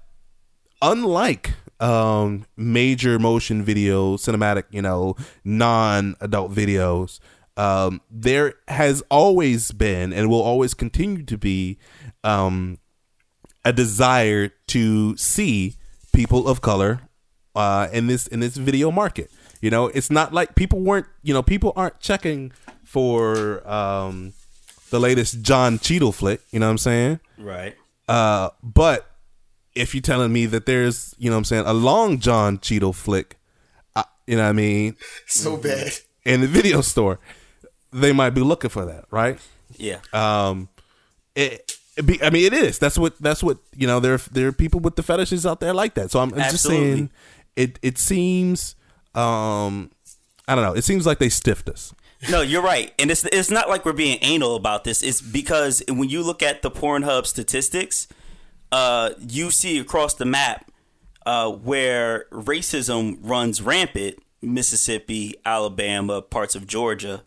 unlike 0.82 1.54
um 1.78 2.46
major 2.56 3.18
motion 3.18 3.62
video 3.62 4.16
cinematic 4.16 4.64
you 4.70 4.80
know 4.80 5.14
non-adult 5.44 6.50
videos 6.50 7.20
um 7.58 8.00
there 8.10 8.54
has 8.68 9.02
always 9.10 9.72
been 9.72 10.10
and 10.10 10.30
will 10.30 10.40
always 10.40 10.72
continue 10.72 11.22
to 11.22 11.36
be 11.36 11.78
um 12.24 12.78
a 13.66 13.72
desire 13.72 14.48
to 14.68 15.16
see 15.16 15.74
people 16.14 16.46
of 16.48 16.60
color 16.60 17.00
uh 17.54 17.88
in 17.92 18.06
this 18.06 18.26
in 18.28 18.38
this 18.40 18.56
video 18.56 18.90
market 18.90 19.28
you 19.60 19.70
know 19.70 19.86
it's 19.88 20.10
not 20.10 20.32
like 20.32 20.54
people 20.54 20.80
weren't 20.80 21.06
you 21.22 21.34
know 21.34 21.42
people 21.42 21.72
aren't 21.76 21.98
checking 22.00 22.52
for 22.84 23.66
um 23.68 24.32
the 24.90 25.00
latest 25.00 25.42
John 25.42 25.78
Cheadle 25.78 26.12
flick 26.12 26.40
you 26.52 26.60
know 26.60 26.66
what 26.66 26.70
I'm 26.72 26.78
saying 26.78 27.20
Right. 27.38 27.74
uh, 28.08 28.50
but 28.62 29.10
if 29.74 29.94
you're 29.94 30.00
telling 30.00 30.32
me 30.32 30.46
that 30.46 30.64
there's, 30.64 31.14
you 31.18 31.28
know 31.28 31.36
what 31.36 31.40
I'm 31.40 31.44
saying, 31.44 31.66
a 31.66 31.74
long 31.74 32.18
John 32.18 32.58
Cheadle 32.60 32.94
flick, 32.94 33.36
I, 33.94 34.04
you 34.26 34.36
know 34.36 34.44
what 34.44 34.48
I 34.48 34.52
mean, 34.52 34.96
So 35.26 35.58
bad. 35.58 35.92
in 36.24 36.40
the 36.40 36.46
video 36.46 36.80
store, 36.80 37.18
they 37.92 38.12
might 38.12 38.30
be 38.30 38.40
looking 38.40 38.70
for 38.70 38.86
that, 38.86 39.04
right? 39.10 39.38
Yeah. 39.76 39.98
Um, 40.14 40.70
it, 41.34 41.52
it 41.52 41.75
be, 42.04 42.22
I 42.22 42.30
mean, 42.30 42.44
it 42.44 42.52
is. 42.52 42.78
That's 42.78 42.98
what. 42.98 43.18
That's 43.18 43.42
what 43.42 43.58
you 43.74 43.86
know. 43.86 44.00
There, 44.00 44.18
there 44.18 44.48
are 44.48 44.52
people 44.52 44.80
with 44.80 44.96
the 44.96 45.02
fetishes 45.02 45.46
out 45.46 45.60
there 45.60 45.72
like 45.72 45.94
that. 45.94 46.10
So 46.10 46.20
I'm, 46.20 46.32
I'm 46.34 46.50
just 46.50 46.64
saying, 46.64 47.10
it, 47.54 47.78
it 47.82 47.98
seems, 47.98 48.76
um, 49.14 49.90
I 50.46 50.54
don't 50.54 50.64
know. 50.64 50.74
It 50.74 50.84
seems 50.84 51.06
like 51.06 51.18
they 51.18 51.28
stiffed 51.28 51.68
us. 51.68 51.94
No, 52.30 52.40
you're 52.40 52.62
right, 52.62 52.92
and 52.98 53.10
it's 53.10 53.24
it's 53.24 53.50
not 53.50 53.68
like 53.68 53.84
we're 53.84 53.92
being 53.92 54.18
anal 54.22 54.56
about 54.56 54.84
this. 54.84 55.02
It's 55.02 55.20
because 55.20 55.82
when 55.88 56.08
you 56.08 56.22
look 56.22 56.42
at 56.42 56.62
the 56.62 56.70
Pornhub 56.70 57.26
statistics, 57.26 58.08
uh, 58.72 59.10
you 59.18 59.50
see 59.50 59.78
across 59.78 60.14
the 60.14 60.24
map 60.24 60.70
uh, 61.24 61.50
where 61.50 62.26
racism 62.30 63.18
runs 63.22 63.62
rampant. 63.62 64.18
Mississippi, 64.42 65.34
Alabama, 65.46 66.20
parts 66.20 66.54
of 66.54 66.66
Georgia, 66.66 67.22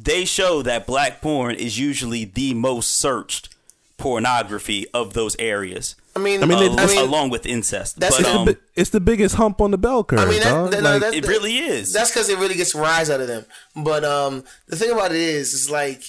they 0.00 0.24
show 0.24 0.62
that 0.62 0.86
black 0.86 1.20
porn 1.20 1.56
is 1.56 1.78
usually 1.78 2.24
the 2.24 2.54
most 2.54 2.90
searched 2.90 3.54
pornography 3.98 4.86
of 4.94 5.12
those 5.12 5.36
areas. 5.38 5.94
I 6.16 6.20
mean, 6.20 6.42
I 6.42 6.46
mean, 6.46 6.58
uh, 6.78 6.82
I 6.82 6.86
mean, 6.86 6.98
along 6.98 7.30
with 7.30 7.46
incest. 7.46 8.00
that's 8.00 8.16
but 8.16 8.20
It's, 8.26 8.34
um, 8.34 8.46
the, 8.46 8.58
it's 8.74 8.90
the 8.90 9.00
biggest 9.00 9.34
hump 9.36 9.60
on 9.60 9.70
the 9.70 9.78
bell 9.78 10.02
curve. 10.02 10.18
I 10.20 10.24
mean, 10.24 10.40
that, 10.40 10.50
dog. 10.50 10.70
that- 10.72 10.82
no, 10.82 10.90
Like, 10.92 11.00
that- 11.02 11.14
it 11.14 11.26
really 11.26 11.58
is. 11.58 11.92
That's 11.92 12.10
because 12.10 12.28
it 12.28 12.38
really 12.38 12.54
gets 12.54 12.74
a 12.74 12.80
rise 12.80 13.10
out 13.10 13.20
of 13.20 13.28
them. 13.28 13.44
But 13.76 14.04
um, 14.04 14.44
the 14.66 14.76
thing 14.76 14.90
about 14.90 15.10
it 15.12 15.18
is, 15.20 15.52
is 15.52 15.70
like, 15.70 16.02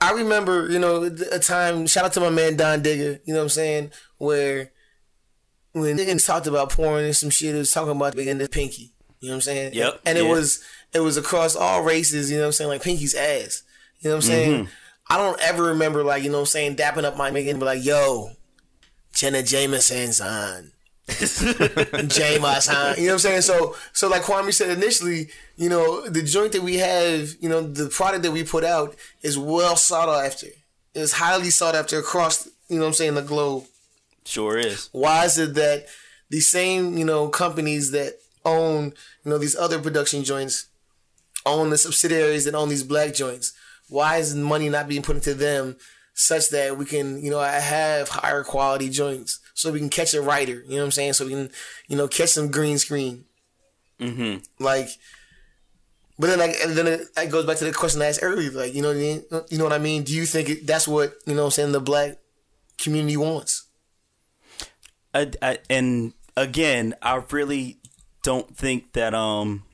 I 0.00 0.12
remember, 0.12 0.68
you 0.70 0.78
know, 0.78 1.04
a 1.32 1.38
time. 1.38 1.86
Shout 1.86 2.04
out 2.04 2.12
to 2.14 2.20
my 2.20 2.28
man 2.30 2.56
Don 2.56 2.82
Digger. 2.82 3.20
You 3.24 3.32
know 3.32 3.40
what 3.40 3.44
I'm 3.44 3.48
saying? 3.48 3.90
Where 4.18 4.70
when 5.72 5.96
niggas 5.96 6.26
talked 6.26 6.46
about 6.46 6.70
porn 6.70 7.04
and 7.04 7.16
some 7.16 7.30
shit, 7.30 7.54
it 7.54 7.58
was 7.58 7.72
talking 7.72 7.92
about 7.96 8.14
being 8.14 8.36
the 8.38 8.48
pinky. 8.48 8.92
You 9.20 9.28
know 9.28 9.32
what 9.32 9.36
I'm 9.36 9.40
saying? 9.42 9.74
Yep, 9.74 10.00
And 10.04 10.18
it 10.18 10.24
yeah. 10.24 10.30
was 10.30 10.62
it 10.92 11.00
was 11.00 11.16
across 11.16 11.56
all 11.56 11.82
races. 11.82 12.30
You 12.30 12.36
know 12.36 12.42
what 12.42 12.46
I'm 12.48 12.52
saying? 12.52 12.68
Like 12.70 12.82
Pinky's 12.82 13.14
ass. 13.14 13.62
You 14.00 14.10
know 14.10 14.16
what 14.16 14.24
I'm 14.24 14.30
saying? 14.30 14.64
Mm-hmm. 14.64 14.70
I 15.08 15.16
don't 15.18 15.40
ever 15.40 15.64
remember 15.64 16.02
like 16.02 16.22
you 16.22 16.30
know 16.30 16.38
what 16.38 16.42
I'm 16.42 16.46
saying 16.46 16.76
dapping 16.76 17.04
up 17.04 17.16
my 17.16 17.30
nigga 17.30 17.50
and 17.50 17.60
be 17.60 17.66
like, 17.66 17.84
"Yo, 17.84 18.30
Jenna 19.12 19.42
Jameson, 19.42 20.12
son." 20.12 20.72
James, 21.08 22.66
huh? 22.66 22.94
You 22.96 23.06
know 23.06 23.12
what 23.12 23.12
I'm 23.12 23.18
saying? 23.20 23.42
So, 23.42 23.76
so 23.92 24.08
like 24.08 24.22
Kwame 24.22 24.52
said 24.52 24.76
initially, 24.76 25.28
you 25.56 25.68
know, 25.68 26.08
the 26.08 26.20
joint 26.20 26.50
that 26.52 26.62
we 26.62 26.76
have, 26.78 27.30
you 27.40 27.48
know, 27.48 27.62
the 27.62 27.88
product 27.88 28.24
that 28.24 28.32
we 28.32 28.42
put 28.42 28.64
out 28.64 28.96
is 29.22 29.38
well 29.38 29.76
sought 29.76 30.08
after. 30.08 30.48
It's 30.96 31.12
highly 31.12 31.50
sought 31.50 31.76
after 31.76 32.00
across, 32.00 32.46
you 32.68 32.76
know 32.76 32.82
what 32.82 32.88
I'm 32.88 32.94
saying, 32.94 33.14
the 33.14 33.22
globe. 33.22 33.66
sure 34.24 34.58
is. 34.58 34.88
Why 34.90 35.24
is 35.26 35.38
it 35.38 35.54
that 35.54 35.86
the 36.28 36.40
same, 36.40 36.98
you 36.98 37.04
know, 37.04 37.28
companies 37.28 37.92
that 37.92 38.18
own, 38.44 38.86
you 39.24 39.30
know, 39.30 39.38
these 39.38 39.54
other 39.54 39.78
production 39.78 40.24
joints 40.24 40.66
own 41.44 41.70
the 41.70 41.78
subsidiaries 41.78 42.46
that 42.46 42.56
own 42.56 42.68
these 42.68 42.82
black 42.82 43.14
joints? 43.14 43.52
Why 43.88 44.16
is 44.18 44.34
money 44.34 44.68
not 44.68 44.88
being 44.88 45.02
put 45.02 45.16
into 45.16 45.34
them 45.34 45.76
such 46.14 46.50
that 46.50 46.76
we 46.78 46.84
can, 46.84 47.22
you 47.22 47.30
know, 47.30 47.40
have 47.40 48.08
higher 48.08 48.42
quality 48.42 48.88
joints 48.88 49.38
so 49.54 49.70
we 49.70 49.78
can 49.78 49.90
catch 49.90 50.14
a 50.14 50.22
writer, 50.22 50.62
you 50.64 50.70
know 50.70 50.78
what 50.78 50.84
I'm 50.84 50.90
saying? 50.90 51.12
So 51.12 51.26
we 51.26 51.32
can, 51.32 51.50
you 51.88 51.96
know, 51.96 52.08
catch 52.08 52.30
some 52.30 52.50
green 52.50 52.78
screen. 52.78 53.26
Mm-hmm. 54.00 54.64
Like, 54.64 54.88
but 56.18 56.28
then, 56.28 56.38
like, 56.38 56.56
and 56.62 56.72
then 56.72 56.86
it, 56.86 57.00
it 57.16 57.30
goes 57.30 57.44
back 57.44 57.58
to 57.58 57.64
the 57.64 57.72
question 57.72 58.00
I 58.00 58.06
asked 58.06 58.20
earlier. 58.22 58.50
Like, 58.50 58.74
you 58.74 58.82
know 58.82 58.88
what 58.88 58.96
I 58.96 59.00
mean? 59.00 59.24
You 59.50 59.58
know 59.58 59.64
what 59.64 59.72
I 59.72 59.78
mean? 59.78 60.02
Do 60.02 60.14
you 60.14 60.24
think 60.24 60.48
it, 60.48 60.66
that's 60.66 60.88
what 60.88 61.14
you 61.26 61.34
know? 61.34 61.42
what 61.42 61.46
I'm 61.46 61.50
saying 61.52 61.72
the 61.72 61.80
black 61.80 62.18
community 62.78 63.16
wants. 63.16 63.66
I, 65.14 65.30
I, 65.42 65.58
and 65.68 66.14
again, 66.36 66.94
I 67.02 67.22
really 67.30 67.78
don't 68.22 68.56
think 68.56 68.94
that 68.94 69.14
um, 69.14 69.64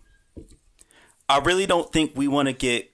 I 1.28 1.38
really 1.38 1.66
don't 1.66 1.92
think 1.92 2.12
we 2.16 2.28
want 2.28 2.48
to 2.48 2.52
get. 2.52 2.91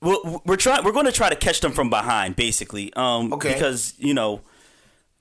We're, 0.00 0.16
we're 0.44 0.56
trying. 0.56 0.84
We're 0.84 0.92
going 0.92 1.06
to 1.06 1.12
try 1.12 1.28
to 1.28 1.36
catch 1.36 1.60
them 1.60 1.72
from 1.72 1.90
behind, 1.90 2.36
basically. 2.36 2.92
Um, 2.94 3.32
Okay. 3.32 3.52
Because 3.54 3.94
you 3.98 4.14
know, 4.14 4.42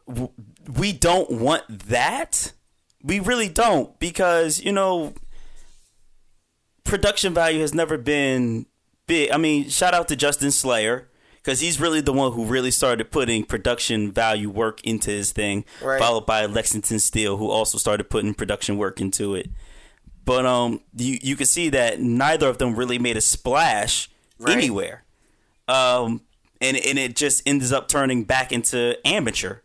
w- 0.07 0.29
we 0.77 0.93
don't 0.93 1.31
want 1.31 1.63
that. 1.87 2.51
We 3.03 3.19
really 3.19 3.49
don't, 3.49 3.97
because 3.99 4.59
you 4.61 4.71
know, 4.71 5.13
production 6.83 7.33
value 7.33 7.61
has 7.61 7.73
never 7.73 7.97
been 7.97 8.65
big. 9.07 9.31
I 9.31 9.37
mean, 9.37 9.69
shout 9.69 9.93
out 9.93 10.07
to 10.09 10.15
Justin 10.15 10.51
Slayer 10.51 11.09
because 11.37 11.59
he's 11.59 11.79
really 11.79 12.01
the 12.01 12.13
one 12.13 12.33
who 12.33 12.45
really 12.45 12.71
started 12.71 13.11
putting 13.11 13.43
production 13.45 14.11
value 14.11 14.49
work 14.49 14.81
into 14.83 15.11
his 15.11 15.31
thing. 15.31 15.65
Right. 15.81 15.99
Followed 15.99 16.25
by 16.25 16.45
Lexington 16.45 16.99
Steele, 16.99 17.37
who 17.37 17.49
also 17.49 17.77
started 17.77 18.09
putting 18.09 18.33
production 18.33 18.77
work 18.77 18.99
into 19.01 19.35
it. 19.35 19.49
But 20.25 20.45
um, 20.45 20.81
you 20.95 21.17
you 21.21 21.35
can 21.35 21.45
see 21.45 21.69
that 21.69 21.99
neither 22.01 22.47
of 22.49 22.57
them 22.57 22.75
really 22.75 22.99
made 22.99 23.15
a 23.17 23.21
splash 23.21 24.09
Right. 24.39 24.57
anywhere. 24.57 25.03
Um, 25.67 26.21
and 26.61 26.77
and 26.77 26.97
it 26.97 27.15
just 27.15 27.41
ends 27.47 27.71
up 27.71 27.87
turning 27.87 28.23
back 28.23 28.51
into 28.51 28.97
amateur. 29.05 29.57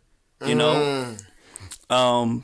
You 0.45 0.55
know. 0.55 1.15
Um, 1.89 2.43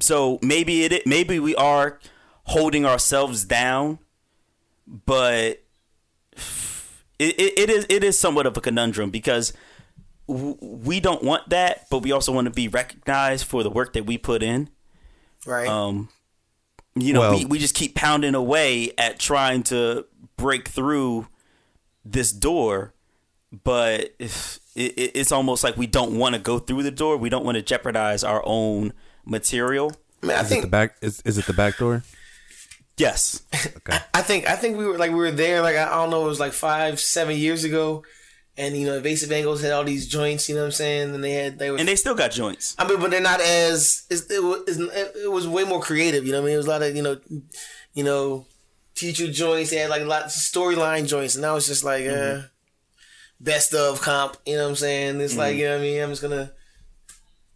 so 0.00 0.38
maybe 0.42 0.84
it 0.84 1.06
maybe 1.06 1.38
we 1.38 1.54
are 1.56 1.98
holding 2.44 2.86
ourselves 2.86 3.44
down, 3.44 3.98
but 4.86 5.62
it, 7.18 7.34
it, 7.38 7.58
it 7.58 7.70
is 7.70 7.86
it 7.88 8.04
is 8.04 8.18
somewhat 8.18 8.46
of 8.46 8.56
a 8.56 8.60
conundrum 8.60 9.10
because 9.10 9.52
we 10.26 11.00
don't 11.00 11.22
want 11.22 11.48
that, 11.50 11.86
but 11.90 12.00
we 12.00 12.12
also 12.12 12.32
want 12.32 12.44
to 12.46 12.50
be 12.52 12.68
recognized 12.68 13.44
for 13.46 13.62
the 13.62 13.70
work 13.70 13.94
that 13.94 14.04
we 14.06 14.18
put 14.18 14.42
in. 14.42 14.68
Right. 15.46 15.66
Um, 15.66 16.10
you 16.94 17.12
know, 17.14 17.20
Well- 17.20 17.38
we, 17.38 17.44
we 17.46 17.58
just 17.58 17.74
keep 17.74 17.94
pounding 17.94 18.34
away 18.34 18.92
at 18.98 19.18
trying 19.18 19.62
to 19.64 20.04
break 20.36 20.68
through 20.68 21.26
this 22.12 22.32
door, 22.32 22.94
but 23.64 24.14
if, 24.18 24.58
it, 24.74 24.92
it- 24.98 25.12
it's 25.14 25.32
almost 25.32 25.64
like 25.64 25.76
we 25.76 25.86
don't 25.86 26.16
want 26.18 26.34
to 26.34 26.40
go 26.40 26.58
through 26.58 26.82
the 26.82 26.90
door. 26.90 27.16
We 27.16 27.28
don't 27.28 27.44
want 27.44 27.56
to 27.56 27.62
jeopardize 27.62 28.22
our 28.24 28.42
own 28.44 28.92
material. 29.24 29.92
I 30.22 30.26
mean, 30.26 30.36
I 30.36 30.40
is 30.40 30.52
it 30.52 30.60
the 30.62 30.66
back? 30.68 30.96
Is, 31.00 31.22
is 31.24 31.38
it 31.38 31.46
the 31.46 31.52
back 31.52 31.78
door? 31.78 32.02
Yes. 32.96 33.42
Okay. 33.76 33.98
I 34.14 34.22
think 34.22 34.48
I 34.48 34.56
think 34.56 34.76
we 34.76 34.84
were 34.84 34.98
like 34.98 35.10
we 35.10 35.16
were 35.18 35.30
there 35.30 35.62
like 35.62 35.76
I 35.76 35.84
don't 35.94 36.10
know 36.10 36.24
it 36.24 36.28
was 36.28 36.40
like 36.40 36.52
five 36.52 36.98
seven 36.98 37.36
years 37.36 37.62
ago, 37.62 38.02
and 38.56 38.76
you 38.76 38.86
know 38.86 38.94
Evasive 38.96 39.30
Angles 39.30 39.62
had 39.62 39.70
all 39.70 39.84
these 39.84 40.08
joints. 40.08 40.48
You 40.48 40.56
know 40.56 40.62
what 40.62 40.66
I'm 40.66 40.72
saying? 40.72 41.14
And 41.14 41.22
they 41.22 41.32
had 41.32 41.58
they 41.60 41.70
were. 41.70 41.78
And 41.78 41.86
they 41.86 41.94
still 41.94 42.16
got 42.16 42.32
joints. 42.32 42.74
I 42.78 42.88
mean, 42.88 42.98
but 43.00 43.12
they're 43.12 43.20
not 43.20 43.40
as 43.40 44.04
it's, 44.10 44.28
it 44.30 44.42
was 44.42 44.62
it 44.66 45.30
was 45.30 45.46
way 45.46 45.62
more 45.62 45.80
creative. 45.80 46.26
You 46.26 46.32
know 46.32 46.38
what 46.40 46.46
I 46.46 46.46
mean? 46.46 46.54
It 46.54 46.58
was 46.58 46.66
a 46.66 46.70
lot 46.70 46.82
of 46.82 46.96
you 46.96 47.02
know, 47.02 47.20
you 47.94 48.02
know, 48.02 48.46
teacher 48.98 49.30
joints. 49.30 49.70
They 49.70 49.76
had 49.76 49.90
like 49.90 50.02
a 50.02 50.06
lot 50.06 50.24
of 50.24 50.30
storyline 50.30 51.06
joints, 51.06 51.34
and 51.34 51.42
now 51.42 51.56
it's 51.56 51.66
just 51.66 51.84
like 51.84 52.06
uh, 52.06 52.42
best 53.40 53.74
of 53.74 54.00
comp. 54.00 54.36
You 54.44 54.56
know 54.56 54.64
what 54.64 54.70
I'm 54.70 54.76
saying? 54.76 55.20
It's 55.20 55.36
like 55.36 55.56
you 55.56 55.64
know 55.64 55.72
what 55.72 55.80
I 55.80 55.82
mean. 55.82 56.02
I'm 56.02 56.10
just 56.10 56.22
gonna 56.22 56.52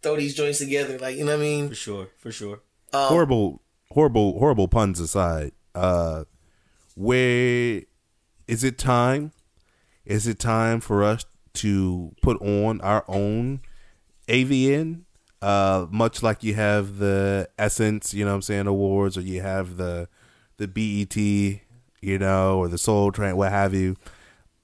throw 0.01 0.15
these 0.15 0.35
joints 0.35 0.59
together. 0.59 0.97
Like 0.97 1.17
you 1.17 1.25
know 1.25 1.31
what 1.33 1.41
I 1.41 1.43
mean? 1.43 1.69
For 1.69 1.75
sure. 1.75 2.07
For 2.17 2.31
sure. 2.31 2.61
horrible, 2.93 3.61
horrible, 3.91 4.39
horrible 4.39 4.67
puns 4.67 4.99
aside. 4.99 5.51
Uh, 5.75 6.23
where 6.95 7.81
is 8.47 8.63
it 8.63 8.77
time? 8.77 9.31
Is 10.05 10.27
it 10.27 10.39
time 10.39 10.79
for 10.81 11.03
us 11.03 11.25
to 11.55 12.13
put 12.21 12.41
on 12.41 12.81
our 12.81 13.05
own 13.07 13.61
AVN? 14.27 15.01
Uh, 15.41 15.87
much 15.89 16.23
like 16.23 16.43
you 16.43 16.53
have 16.53 16.99
the 16.99 17.49
Essence, 17.57 18.13
you 18.13 18.23
know 18.23 18.31
what 18.31 18.35
I'm 18.35 18.41
saying, 18.43 18.67
awards, 18.67 19.17
or 19.17 19.21
you 19.21 19.41
have 19.41 19.75
the 19.75 20.07
the 20.57 20.67
BET, 20.67 21.15
you 22.01 22.19
know, 22.19 22.59
or 22.59 22.67
the 22.67 22.77
Soul 22.77 23.11
Train, 23.11 23.37
what 23.37 23.51
have 23.51 23.73
you. 23.73 23.95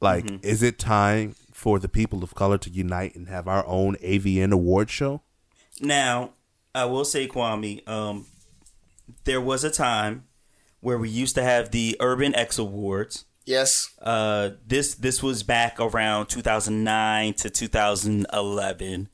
Like, 0.01 0.25
is 0.43 0.63
it 0.63 0.79
time 0.79 1.36
for 1.51 1.77
the 1.77 1.89
people 1.89 2.24
of 2.24 2.36
color 2.36 2.58
to 2.58 2.69
unite 2.69 3.15
and 3.15 3.27
have 3.27 3.48
our 3.48 3.65
own 3.67 3.96
AVN 3.98 4.51
award 4.53 4.89
show? 4.89 5.22
Now, 5.81 6.31
I 6.74 6.86
will 6.86 7.03
say, 7.05 7.27
Kwame, 7.27 7.88
um, 7.88 8.27
there 9.25 9.41
was 9.41 9.63
a 9.63 9.72
time 9.72 10.25
where 10.79 10.98
we 10.98 11.10
used 11.10 11.36
to 11.36 11.43
have 11.43 11.72
the 11.72 11.98
Urban 12.00 12.34
X 12.36 12.58
Awards. 12.58 13.25
Yes. 13.46 13.93
Uh, 14.01 14.51
this 14.65 14.96
this 14.96 15.24
was 15.24 15.43
back 15.43 15.79
around 15.79 16.27
2009 16.27 17.34
to 17.34 17.50
2011. 17.50 19.10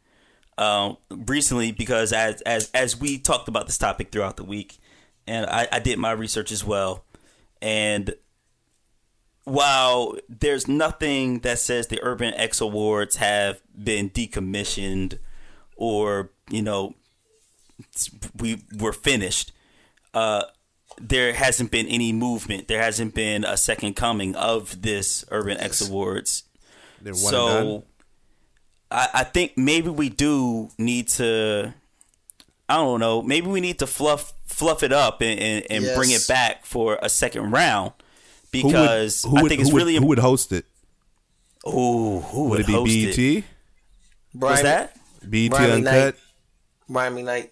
Um, 0.58 0.98
recently, 1.10 1.72
because 1.72 2.14
as 2.14 2.42
as 2.42 2.70
as 2.72 3.00
we 3.00 3.18
talked 3.18 3.48
about 3.48 3.66
this 3.66 3.78
topic 3.78 4.12
throughout 4.12 4.38
the 4.38 4.44
week, 4.44 4.78
and 5.28 5.46
I, 5.46 5.68
I 5.72 5.80
did 5.80 6.00
my 6.00 6.12
research 6.12 6.52
as 6.52 6.64
well, 6.64 7.04
and 7.62 8.16
while 9.46 10.18
there's 10.28 10.68
nothing 10.68 11.40
that 11.40 11.60
says 11.60 11.88
the 11.88 12.02
Urban 12.04 12.34
X 12.34 12.60
Awards 12.60 13.18
have 13.18 13.62
been 13.82 14.10
decommissioned 14.10 15.20
or 15.76 16.32
you 16.50 16.62
know 16.62 16.96
we 18.38 18.64
were 18.80 18.94
finished, 18.94 19.52
uh, 20.14 20.44
there 21.00 21.34
hasn't 21.34 21.72
been 21.72 21.88
any 21.88 22.12
movement. 22.12 22.68
There 22.68 22.82
hasn't 22.82 23.14
been 23.14 23.44
a 23.44 23.58
second 23.58 23.96
coming 23.96 24.36
of 24.36 24.82
this 24.82 25.24
Urban 25.30 25.58
X 25.60 25.88
Awards. 25.88 26.44
One? 27.04 27.16
So 27.16 27.84
I, 28.90 29.10
I 29.14 29.24
think 29.24 29.58
maybe 29.58 29.90
we 29.90 30.10
do 30.10 30.70
need 30.78 31.08
to 31.10 31.74
I 32.68 32.76
don't 32.78 33.00
know, 33.00 33.22
maybe 33.22 33.48
we 33.48 33.62
need 33.62 33.78
to 33.80 33.88
fluff 33.88 34.34
fluff 34.46 34.84
it 34.84 34.94
up 34.94 35.22
and, 35.22 35.40
and, 35.40 35.66
and 35.70 35.96
bring 35.96 36.12
it 36.12 36.26
back 36.28 36.66
for 36.66 36.98
a 37.02 37.10
second 37.10 37.52
round 37.52 37.92
Who 38.54 38.64
would- 38.64 38.72
because 38.72 39.24
who 39.24 39.38
I 39.38 39.42
would- 39.42 39.50
think 39.50 39.62
it's 39.62 39.72
would- 39.72 39.78
really 39.80 39.96
who 39.96 40.06
would 40.08 40.20
host 40.20 40.52
it? 40.52 40.66
Ooh, 41.68 42.20
who 42.22 42.44
would, 42.44 42.50
Would 42.52 42.60
it 42.62 42.68
be 42.68 42.74
host 42.74 43.18
BET? 43.18 43.20
It? 43.20 43.44
Brian, 44.36 44.52
What's 44.54 44.62
that? 44.64 44.98
BET 45.28 45.50
Brian 45.50 45.72
Uncut? 45.72 46.16
Brian 46.88 47.16
McKnight. 47.16 47.50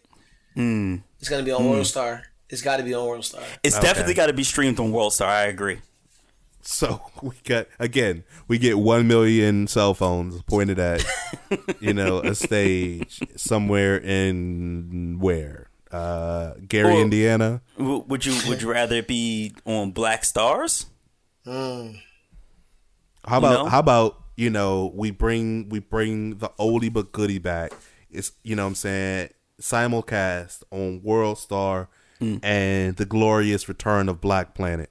Hmm. 0.53 0.95
It's 1.19 1.29
gonna 1.29 1.41
be 1.43 1.51
on 1.51 1.67
World 1.67 1.87
Star. 1.87 2.23
It's 2.49 2.61
got 2.61 2.77
to 2.77 2.83
be 2.83 2.93
on 2.93 3.07
World 3.07 3.25
Star. 3.25 3.41
It's 3.63 3.75
Okay. 3.75 3.87
definitely 3.87 4.13
got 4.13 4.27
to 4.27 4.33
be 4.33 4.43
streamed 4.43 4.79
on 4.79 4.91
World 4.91 5.13
Star. 5.13 5.27
I 5.27 5.43
agree. 5.45 5.79
So 6.61 7.01
we 7.23 7.31
got 7.43 7.67
again, 7.79 8.23
we 8.47 8.59
get 8.59 8.77
one 8.77 9.07
million 9.07 9.65
cell 9.65 9.95
phones 9.95 10.41
pointed 10.43 10.77
at, 10.77 11.03
you 11.79 11.93
know, 11.95 12.19
a 12.19 12.35
stage 12.47 13.19
somewhere 13.35 13.97
in 13.97 15.17
where, 15.19 15.62
uh, 15.93 16.55
Gary, 16.67 16.95
Or- 16.95 17.01
Indiana. 17.01 17.61
W- 17.77 18.03
Would 18.07 18.25
you 18.25 18.35
would 18.49 18.61
you 18.61 18.71
rather 18.71 18.97
it 18.97 19.07
be 19.07 19.53
on 19.65 19.91
Black 19.91 20.25
Stars? 20.25 20.87
How 21.45 23.37
about 23.37 23.63
know? 23.63 23.65
how 23.67 23.79
about 23.79 24.21
you 24.35 24.49
know 24.49 24.91
we 24.95 25.11
bring 25.11 25.69
we 25.69 25.79
bring 25.79 26.37
the 26.39 26.49
oldie 26.59 26.91
but 26.91 27.11
goodie 27.11 27.39
back. 27.39 27.71
It's 28.11 28.31
you 28.43 28.55
know 28.55 28.63
what 28.63 28.69
I'm 28.69 28.75
saying 28.75 29.29
simulcast 29.61 30.63
on 30.71 31.01
World 31.03 31.37
Star 31.37 31.89
Mm. 32.21 32.39
and 32.43 32.95
the 32.95 33.05
glorious 33.05 33.67
return 33.67 34.07
of 34.07 34.21
Black 34.21 34.53
Planet. 34.55 34.89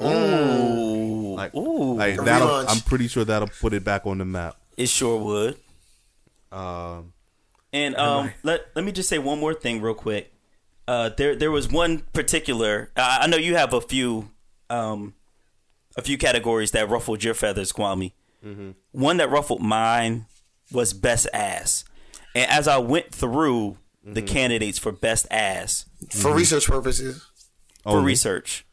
Ooh, 0.00 1.34
Like, 1.34 1.52
ooh, 1.54 1.94
like 1.96 2.16
that'll. 2.22 2.68
I'm 2.68 2.80
pretty 2.80 3.08
sure 3.08 3.24
that'll 3.24 3.48
put 3.60 3.72
it 3.72 3.82
back 3.82 4.06
on 4.06 4.18
the 4.18 4.24
map. 4.24 4.56
it 4.76 4.88
sure 4.88 5.18
would. 5.18 5.56
Um, 6.52 7.14
And 7.72 7.96
um, 7.96 8.32
let 8.44 8.66
let 8.76 8.84
me 8.84 8.92
just 8.92 9.08
say 9.08 9.18
one 9.18 9.40
more 9.40 9.54
thing 9.54 9.80
real 9.80 9.94
quick. 9.94 10.30
Uh, 10.88 11.10
there 11.10 11.36
there 11.36 11.50
was 11.50 11.68
one 11.68 11.98
particular. 12.14 12.90
I, 12.96 13.18
I 13.22 13.26
know 13.26 13.36
you 13.36 13.54
have 13.56 13.74
a 13.74 13.80
few 13.80 14.30
um, 14.70 15.12
a 15.96 16.02
few 16.02 16.16
categories 16.16 16.70
that 16.72 16.88
ruffled 16.88 17.22
your 17.22 17.34
feathers, 17.34 17.72
Kwame. 17.72 18.12
One 18.92 19.18
that 19.18 19.28
ruffled 19.30 19.60
mine 19.60 20.24
was 20.72 20.94
best 20.94 21.26
ass. 21.34 21.84
And 22.34 22.50
as 22.50 22.66
I 22.66 22.78
went 22.78 23.12
through 23.14 23.76
the 24.02 24.22
candidates 24.22 24.78
for 24.78 24.90
best 24.90 25.26
ass 25.30 25.84
For 26.10 26.34
research 26.34 26.66
purposes. 26.66 27.26
for 27.82 27.90
only. 27.98 28.04
research, 28.06 28.64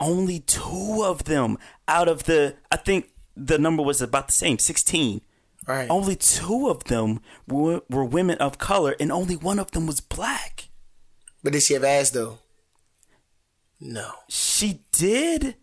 only 0.00 0.40
two 0.40 1.02
of 1.04 1.24
them 1.24 1.58
out 1.86 2.08
of 2.08 2.24
the 2.24 2.54
I 2.72 2.76
think 2.76 3.10
the 3.36 3.58
number 3.58 3.82
was 3.82 4.00
about 4.00 4.28
the 4.28 4.32
same, 4.32 4.58
sixteen. 4.58 5.20
Right. 5.66 5.90
Only 5.90 6.14
two 6.16 6.68
of 6.68 6.84
them 6.84 7.20
were, 7.48 7.82
were 7.90 8.04
women 8.04 8.38
of 8.38 8.56
color, 8.56 8.94
and 9.00 9.10
only 9.10 9.34
one 9.34 9.58
of 9.58 9.72
them 9.72 9.86
was 9.86 10.00
black. 10.00 10.65
But 11.46 11.52
did 11.52 11.62
she 11.62 11.74
have 11.74 11.84
ass 11.84 12.10
though? 12.10 12.40
No. 13.80 14.10
She 14.28 14.80
did, 14.90 15.54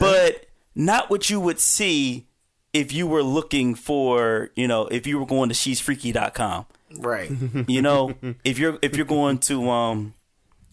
but 0.00 0.46
not 0.74 1.10
what 1.10 1.28
you 1.28 1.38
would 1.38 1.60
see 1.60 2.28
if 2.72 2.94
you 2.94 3.06
were 3.06 3.22
looking 3.22 3.74
for, 3.74 4.48
you 4.56 4.66
know, 4.66 4.86
if 4.86 5.06
you 5.06 5.18
were 5.18 5.26
going 5.26 5.50
to 5.50 5.54
she'sfreaky.com. 5.54 6.64
Right. 6.96 7.30
You 7.68 7.82
know, 7.82 8.14
if 8.42 8.58
you're 8.58 8.78
if 8.80 8.96
you're 8.96 9.04
going 9.04 9.36
to 9.40 9.68
um 9.68 10.14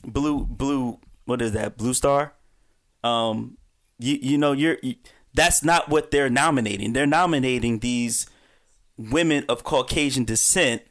blue 0.05 0.45
blue 0.45 1.00
what 1.25 1.41
is 1.41 1.51
that? 1.51 1.75
Blue 1.75 1.93
Star? 1.93 2.31
Um 3.03 3.57
you 4.00 4.17
you 4.21 4.38
know, 4.38 4.53
you're 4.53 4.77
you, 4.81 4.95
that's 5.33 5.65
not 5.65 5.89
what 5.89 6.12
they're 6.12 6.29
nominating. 6.29 6.93
They're 6.93 7.05
nominating 7.05 7.79
these 7.79 8.25
women 8.97 9.43
of 9.50 9.65
Caucasian 9.65 10.24
descent 10.24 10.83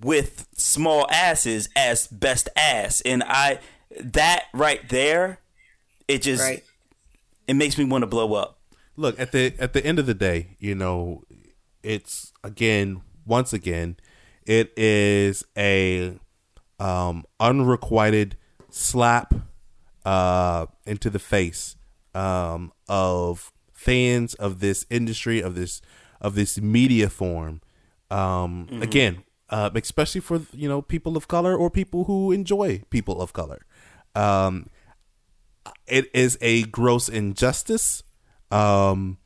with 0.00 0.46
small 0.56 1.06
asses 1.10 1.68
as 1.76 2.06
best 2.06 2.48
ass. 2.56 3.00
And 3.02 3.22
I 3.24 3.60
that 4.00 4.44
right 4.52 4.88
there, 4.88 5.40
it 6.06 6.22
just 6.22 6.42
right. 6.42 6.64
it 7.46 7.54
makes 7.54 7.78
me 7.78 7.84
want 7.84 8.02
to 8.02 8.06
blow 8.06 8.34
up. 8.34 8.58
look 8.96 9.18
at 9.18 9.32
the 9.32 9.54
at 9.58 9.72
the 9.72 9.84
end 9.84 9.98
of 9.98 10.06
the 10.06 10.14
day, 10.14 10.56
you 10.58 10.74
know, 10.74 11.22
it's 11.82 12.32
again 12.44 13.02
once 13.26 13.52
again, 13.52 13.96
it 14.46 14.72
is 14.76 15.44
a 15.56 16.18
um, 16.78 17.24
unrequited 17.38 18.36
slap 18.70 19.34
uh, 20.04 20.66
into 20.86 21.10
the 21.10 21.18
face 21.18 21.76
um, 22.14 22.72
of 22.88 23.52
fans 23.72 24.34
of 24.34 24.60
this 24.60 24.86
industry 24.90 25.40
of 25.40 25.54
this 25.54 25.80
of 26.20 26.34
this 26.34 26.60
media 26.60 27.08
form. 27.08 27.60
Um, 28.10 28.68
Again, 28.80 29.22
uh, 29.50 29.70
especially 29.74 30.20
for 30.20 30.42
you 30.52 30.68
know 30.68 30.82
people 30.82 31.16
of 31.16 31.28
color 31.28 31.56
or 31.56 31.70
people 31.70 32.04
who 32.04 32.32
enjoy 32.32 32.82
people 32.90 33.20
of 33.20 33.32
color. 33.32 33.64
Um, 34.14 34.68
it 35.86 36.10
is 36.14 36.38
a 36.40 36.62
gross 36.64 37.08
injustice 37.08 38.02
um 38.50 39.18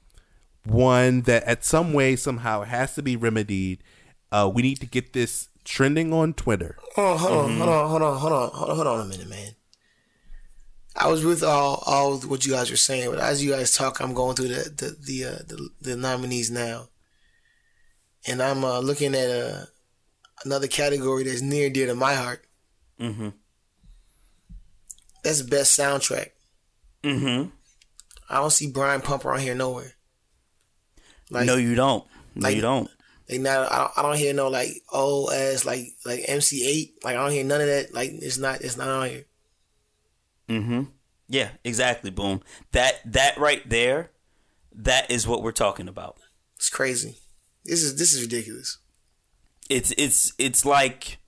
one 0.65 1.23
that 1.23 1.43
at 1.45 1.65
some 1.65 1.93
way 1.93 2.17
somehow 2.17 2.63
has 2.63 2.95
to 2.95 3.03
be 3.03 3.17
remedied 3.17 3.83
uh 4.33 4.51
we 4.53 4.63
need 4.63 4.81
to 4.81 4.87
get 4.87 5.13
this 5.13 5.49
trending 5.65 6.13
on 6.13 6.35
twitter 6.35 6.77
Hold 6.97 7.21
on, 7.21 7.21
hold 7.21 7.33
on, 7.33 7.59
hold 7.59 7.69
on, 7.69 7.89
hold 7.89 8.03
on, 8.03 8.19
hold 8.19 8.33
on, 8.33 8.51
hold 8.51 8.71
on, 8.71 8.77
hold 8.77 8.87
on 8.87 9.01
a 9.07 9.09
minute, 9.09 9.29
man. 9.29 9.53
I 10.95 11.09
was 11.09 11.25
with 11.25 11.43
all 11.43 11.83
all 11.87 12.19
what 12.19 12.45
you 12.45 12.53
guys 12.53 12.71
were 12.71 12.77
saying, 12.77 13.11
but 13.11 13.19
as 13.19 13.43
you 13.43 13.51
guys 13.53 13.75
talk, 13.75 14.01
I'm 14.01 14.13
going 14.13 14.37
through 14.37 14.49
the 14.49 14.71
the 14.77 14.97
the 15.01 15.25
uh, 15.25 15.39
the, 15.47 15.69
the 15.81 15.97
nominees 15.97 16.51
now, 16.51 16.89
and 18.27 18.43
I'm 18.43 18.63
uh, 18.63 18.81
looking 18.81 19.15
at 19.15 19.31
uh, 19.31 19.65
another 20.45 20.67
category 20.69 21.25
that's 21.25 21.43
near 21.43 21.67
and 21.67 21.75
dear 21.75 21.87
to 21.87 21.95
my 21.95 22.15
heart. 22.15 22.45
Mm-hmm. 23.01 23.31
That's 25.25 25.43
best 25.43 25.79
soundtrack. 25.79 26.31
Mm-hmm. 27.03 27.49
I 28.31 28.35
don't 28.37 28.51
see 28.51 28.71
Brian 28.71 29.01
Pumper 29.01 29.33
on 29.33 29.41
here 29.41 29.55
nowhere. 29.55 29.93
Like, 31.31 31.47
no, 31.47 31.57
you 31.57 31.75
don't. 31.75 32.05
No, 32.35 32.49
like- 32.49 32.57
you 32.57 32.63
don't. 32.63 32.91
like 33.31 33.41
now, 33.41 33.67
I 33.71 33.79
don't, 33.79 33.93
I 33.99 34.03
don't 34.03 34.17
hear 34.19 34.35
no 34.35 34.49
like 34.49 34.71
old 34.93 35.33
ass 35.33 35.65
like 35.65 35.89
like 36.05 36.21
MC8. 36.27 36.93
Like 37.05 37.17
I 37.17 37.23
don't 37.23 37.31
hear 37.33 37.45
none 37.45 37.61
of 37.61 37.67
that. 37.67 37.95
Like 37.95 38.11
it's 38.13 38.39
not 38.39 38.61
it's 38.63 38.77
not 38.77 38.89
on 38.89 39.09
here. 39.09 39.25
Mm-hmm. 40.49 40.83
Yeah, 41.29 41.51
exactly. 41.65 42.11
Boom. 42.11 42.41
That 42.73 43.01
that 43.11 43.39
right 43.39 43.67
there, 43.69 44.11
that 44.75 45.11
is 45.11 45.27
what 45.27 45.43
we're 45.43 45.53
talking 45.53 45.89
about. 45.89 46.19
It's 46.57 46.69
crazy. 46.69 47.19
This 47.65 47.83
is 47.83 47.97
this 47.97 48.13
is 48.13 48.23
ridiculous. 48.23 48.79
It's 49.71 49.93
it's 49.97 50.33
it's 50.39 50.65
like 50.65 51.19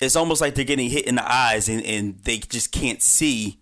it's 0.00 0.16
almost 0.16 0.40
like 0.40 0.54
they're 0.54 0.64
getting 0.64 0.90
hit 0.90 1.06
in 1.06 1.16
the 1.16 1.32
eyes 1.32 1.68
and, 1.68 1.82
and 1.84 2.18
they 2.24 2.38
just 2.38 2.72
can't 2.72 3.02
see 3.02 3.60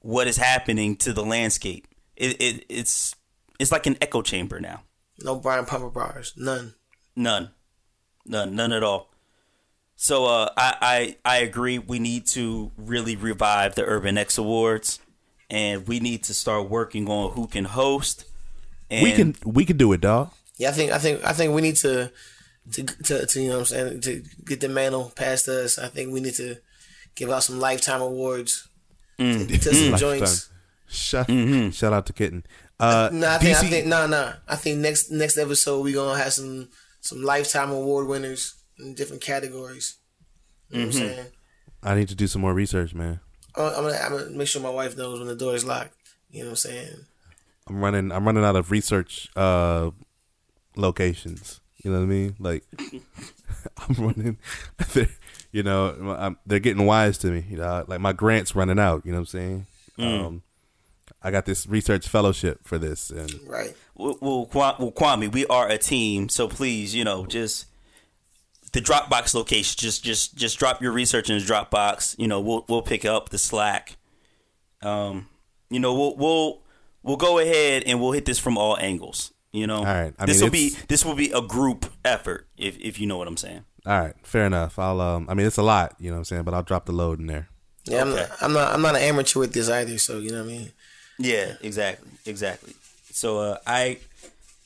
what 0.00 0.26
is 0.26 0.36
happening 0.36 0.96
to 0.96 1.12
the 1.12 1.24
landscape. 1.24 1.86
It, 2.16 2.40
it 2.40 2.64
it's 2.68 3.14
it's 3.58 3.72
like 3.72 3.86
an 3.86 3.96
echo 4.00 4.22
chamber 4.22 4.60
now. 4.60 4.82
No 5.22 5.36
Brian 5.36 5.64
Pumper 5.64 5.90
bars. 5.90 6.32
None. 6.36 6.74
None, 7.14 7.50
none, 8.26 8.54
none 8.54 8.72
at 8.72 8.82
all. 8.82 9.10
So 9.96 10.26
uh, 10.26 10.50
I, 10.56 11.16
I 11.24 11.36
I 11.36 11.38
agree. 11.38 11.78
We 11.78 11.98
need 11.98 12.26
to 12.28 12.70
really 12.76 13.16
revive 13.16 13.74
the 13.74 13.84
Urban 13.84 14.18
X 14.18 14.36
Awards, 14.36 15.00
and 15.48 15.88
we 15.88 16.00
need 16.00 16.22
to 16.24 16.34
start 16.34 16.68
working 16.68 17.08
on 17.08 17.32
who 17.32 17.46
can 17.46 17.64
host. 17.64 18.26
And 18.90 19.02
we 19.02 19.12
can 19.12 19.34
we 19.44 19.64
can 19.64 19.78
do 19.78 19.92
it 19.94 20.02
dog 20.02 20.30
Yeah, 20.58 20.68
I 20.68 20.72
think 20.72 20.92
I 20.92 20.98
think 20.98 21.24
I 21.24 21.32
think 21.32 21.54
we 21.54 21.62
need 21.62 21.76
to 21.76 22.12
to 22.72 22.82
to, 22.84 23.26
to 23.26 23.40
you 23.40 23.48
know 23.48 23.54
what 23.60 23.72
I'm 23.72 23.88
saying 23.88 24.00
to 24.02 24.22
get 24.44 24.60
the 24.60 24.68
mantle 24.68 25.12
past 25.16 25.48
us. 25.48 25.78
I 25.78 25.88
think 25.88 26.12
we 26.12 26.20
need 26.20 26.34
to 26.34 26.56
give 27.14 27.30
out 27.30 27.42
some 27.44 27.58
lifetime 27.60 28.00
awards 28.00 28.68
to, 29.18 29.46
to 29.46 29.74
some 29.74 29.96
joints. 29.98 30.50
Shout, 30.88 31.26
Mm-hmm. 31.26 31.70
shout 31.70 31.92
out 31.92 32.06
to 32.06 32.12
kitten 32.12 32.44
uh 32.78 33.10
No, 33.12 33.28
I 33.28 33.38
think 33.38 33.56
I 33.56 33.60
BC 33.64 33.70
think 33.70 33.86
no 33.86 34.06
no. 34.06 34.34
I 34.46 34.54
think 34.56 34.78
next 34.78 35.10
next 35.10 35.36
episode 35.38 35.82
we 35.82 35.92
gonna 35.92 36.16
have 36.18 36.32
some 36.32 36.68
some 37.00 37.22
lifetime 37.22 37.70
award 37.70 38.06
winners 38.06 38.54
in 38.78 38.94
different 38.94 39.22
categories. 39.22 39.96
You 40.70 40.78
know 40.78 40.86
what 40.86 40.94
I'm 40.96 41.00
saying? 41.00 41.26
i 41.82 41.94
need 41.94 42.08
to 42.08 42.14
do 42.14 42.26
some 42.26 42.40
more 42.42 42.54
research 42.54 42.94
man 42.94 43.20
I'm 43.56 43.64
I'm 43.66 43.82
gonna, 43.82 43.96
I'm 43.98 44.12
gonna 44.12 44.30
make 44.30 44.48
sure 44.48 44.62
my 44.62 44.70
wife 44.70 44.96
knows 44.96 45.18
when 45.18 45.28
the 45.28 45.36
door 45.36 45.54
is 45.54 45.64
locked. 45.64 45.94
You 46.30 46.40
know 46.40 46.46
what 46.50 46.64
I'm 46.64 46.70
saying? 46.72 46.96
i'm 47.68 47.80
running 47.80 48.12
i'm 48.12 48.24
running 48.24 48.44
out 48.44 48.54
of 48.54 48.70
research 48.70 49.28
uh 49.34 49.90
locations 50.76 51.60
you 51.86 51.92
know 51.92 51.98
what 51.98 52.04
i 52.04 52.06
mean 52.06 52.34
like 52.40 52.64
i'm 53.88 53.94
running 53.96 54.36
you 55.52 55.62
know 55.62 56.16
I'm, 56.18 56.36
they're 56.44 56.58
getting 56.58 56.84
wise 56.84 57.16
to 57.18 57.28
me 57.28 57.44
you 57.48 57.56
know 57.56 57.84
like 57.86 58.00
my 58.00 58.12
grant's 58.12 58.54
running 58.56 58.78
out 58.78 59.06
you 59.06 59.12
know 59.12 59.18
what 59.18 59.20
i'm 59.20 59.26
saying 59.26 59.66
um 59.98 60.42
i 61.22 61.30
got 61.30 61.46
this 61.46 61.66
research 61.66 62.08
fellowship 62.08 62.60
for 62.66 62.76
this 62.78 63.10
and 63.10 63.32
Right. 63.46 63.74
well, 63.94 64.18
well, 64.20 64.46
Kwa- 64.46 64.76
well, 64.78 64.90
Kwame, 64.92 65.32
we 65.32 65.46
are 65.46 65.68
a 65.68 65.78
team, 65.78 66.28
so 66.28 66.48
please, 66.48 66.94
you 66.94 67.04
know, 67.04 67.24
just 67.26 67.66
the 68.72 68.80
Dropbox 68.80 69.34
location. 69.34 69.76
Just 69.78 70.04
just 70.04 70.36
just 70.36 70.58
drop 70.58 70.82
your 70.82 70.92
research 70.92 71.30
in 71.30 71.38
the 71.38 71.44
Dropbox. 71.44 72.16
You 72.18 72.28
know, 72.28 72.40
we'll 72.40 72.64
we'll 72.68 72.82
pick 72.82 73.04
up 73.06 73.30
the 73.30 73.38
slack. 73.38 73.96
Um, 74.82 75.28
you 75.70 75.80
know, 75.80 75.94
we'll 75.94 76.16
we'll 76.16 76.60
we'll 77.02 77.16
go 77.16 77.38
ahead 77.38 77.84
and 77.86 78.00
we'll 78.00 78.12
hit 78.12 78.26
this 78.26 78.38
from 78.38 78.58
all 78.58 78.76
angles. 78.78 79.32
You 79.56 79.66
know, 79.66 79.78
All 79.78 79.84
right. 79.84 80.12
I 80.18 80.26
this 80.26 80.36
mean, 80.40 80.46
will 80.46 80.52
be 80.52 80.68
this 80.88 81.02
will 81.04 81.14
be 81.14 81.30
a 81.30 81.40
group 81.40 81.86
effort 82.04 82.46
if 82.58 82.78
if 82.78 83.00
you 83.00 83.06
know 83.06 83.16
what 83.16 83.26
I'm 83.26 83.38
saying. 83.38 83.64
all 83.86 84.00
right, 84.00 84.14
fair 84.22 84.44
enough. 84.46 84.78
I'll 84.78 85.00
um, 85.00 85.26
I 85.30 85.34
mean 85.34 85.46
it's 85.46 85.56
a 85.56 85.62
lot, 85.62 85.94
you 85.98 86.10
know 86.10 86.16
what 86.16 86.18
I'm 86.18 86.24
saying, 86.24 86.42
but 86.42 86.52
I'll 86.52 86.62
drop 86.62 86.84
the 86.84 86.92
load 86.92 87.18
in 87.20 87.26
there. 87.26 87.48
Yeah, 87.84 88.02
I'm, 88.02 88.10
not, 88.10 88.30
I'm 88.42 88.52
not. 88.52 88.74
I'm 88.74 88.82
not 88.82 88.96
an 88.96 89.02
amateur 89.02 89.40
with 89.40 89.52
this 89.54 89.68
either. 89.70 89.96
So 89.98 90.18
you 90.18 90.30
know 90.30 90.42
what 90.44 90.52
I 90.52 90.56
mean. 90.58 90.72
Yeah, 91.18 91.54
exactly, 91.62 92.10
exactly. 92.26 92.74
So 93.12 93.38
uh, 93.38 93.58
I, 93.66 93.98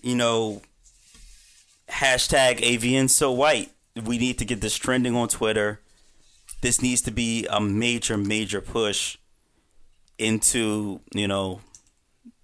you 0.02 0.16
know, 0.16 0.62
hashtag 1.88 2.58
AVN 2.60 3.10
so 3.10 3.30
white. 3.30 3.70
We 3.94 4.18
need 4.18 4.38
to 4.38 4.44
get 4.44 4.60
this 4.60 4.74
trending 4.76 5.14
on 5.14 5.28
Twitter. 5.28 5.80
This 6.62 6.82
needs 6.82 7.00
to 7.02 7.10
be 7.10 7.46
a 7.48 7.60
major, 7.60 8.16
major 8.16 8.60
push 8.60 9.18
into 10.18 11.00
you 11.14 11.28
know 11.28 11.60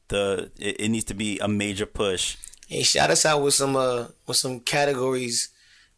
the. 0.09 0.51
It, 0.59 0.81
it 0.81 0.89
needs 0.89 1.05
to 1.07 1.15
be 1.15 1.39
a 1.39 1.49
major 1.49 1.87
push. 1.87 2.37
Hey, 2.69 2.83
shout 2.83 3.11
us 3.11 3.25
out 3.25 3.43
with 3.43 3.55
some 3.55 3.77
uh 3.77 4.09
with 4.27 4.37
some 4.37 4.61
categories 4.61 5.51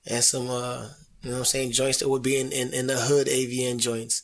and 0.06 0.22
some 0.22 0.50
uh 0.50 0.88
you 1.22 1.30
know 1.30 1.36
what 1.36 1.38
I'm 1.38 1.44
saying 1.44 1.72
joints 1.72 1.98
that 1.98 2.08
would 2.08 2.22
be 2.22 2.38
in 2.38 2.52
in, 2.52 2.72
in 2.74 2.86
the 2.86 2.96
hood 2.96 3.26
AVN 3.26 3.78
joints. 3.78 4.22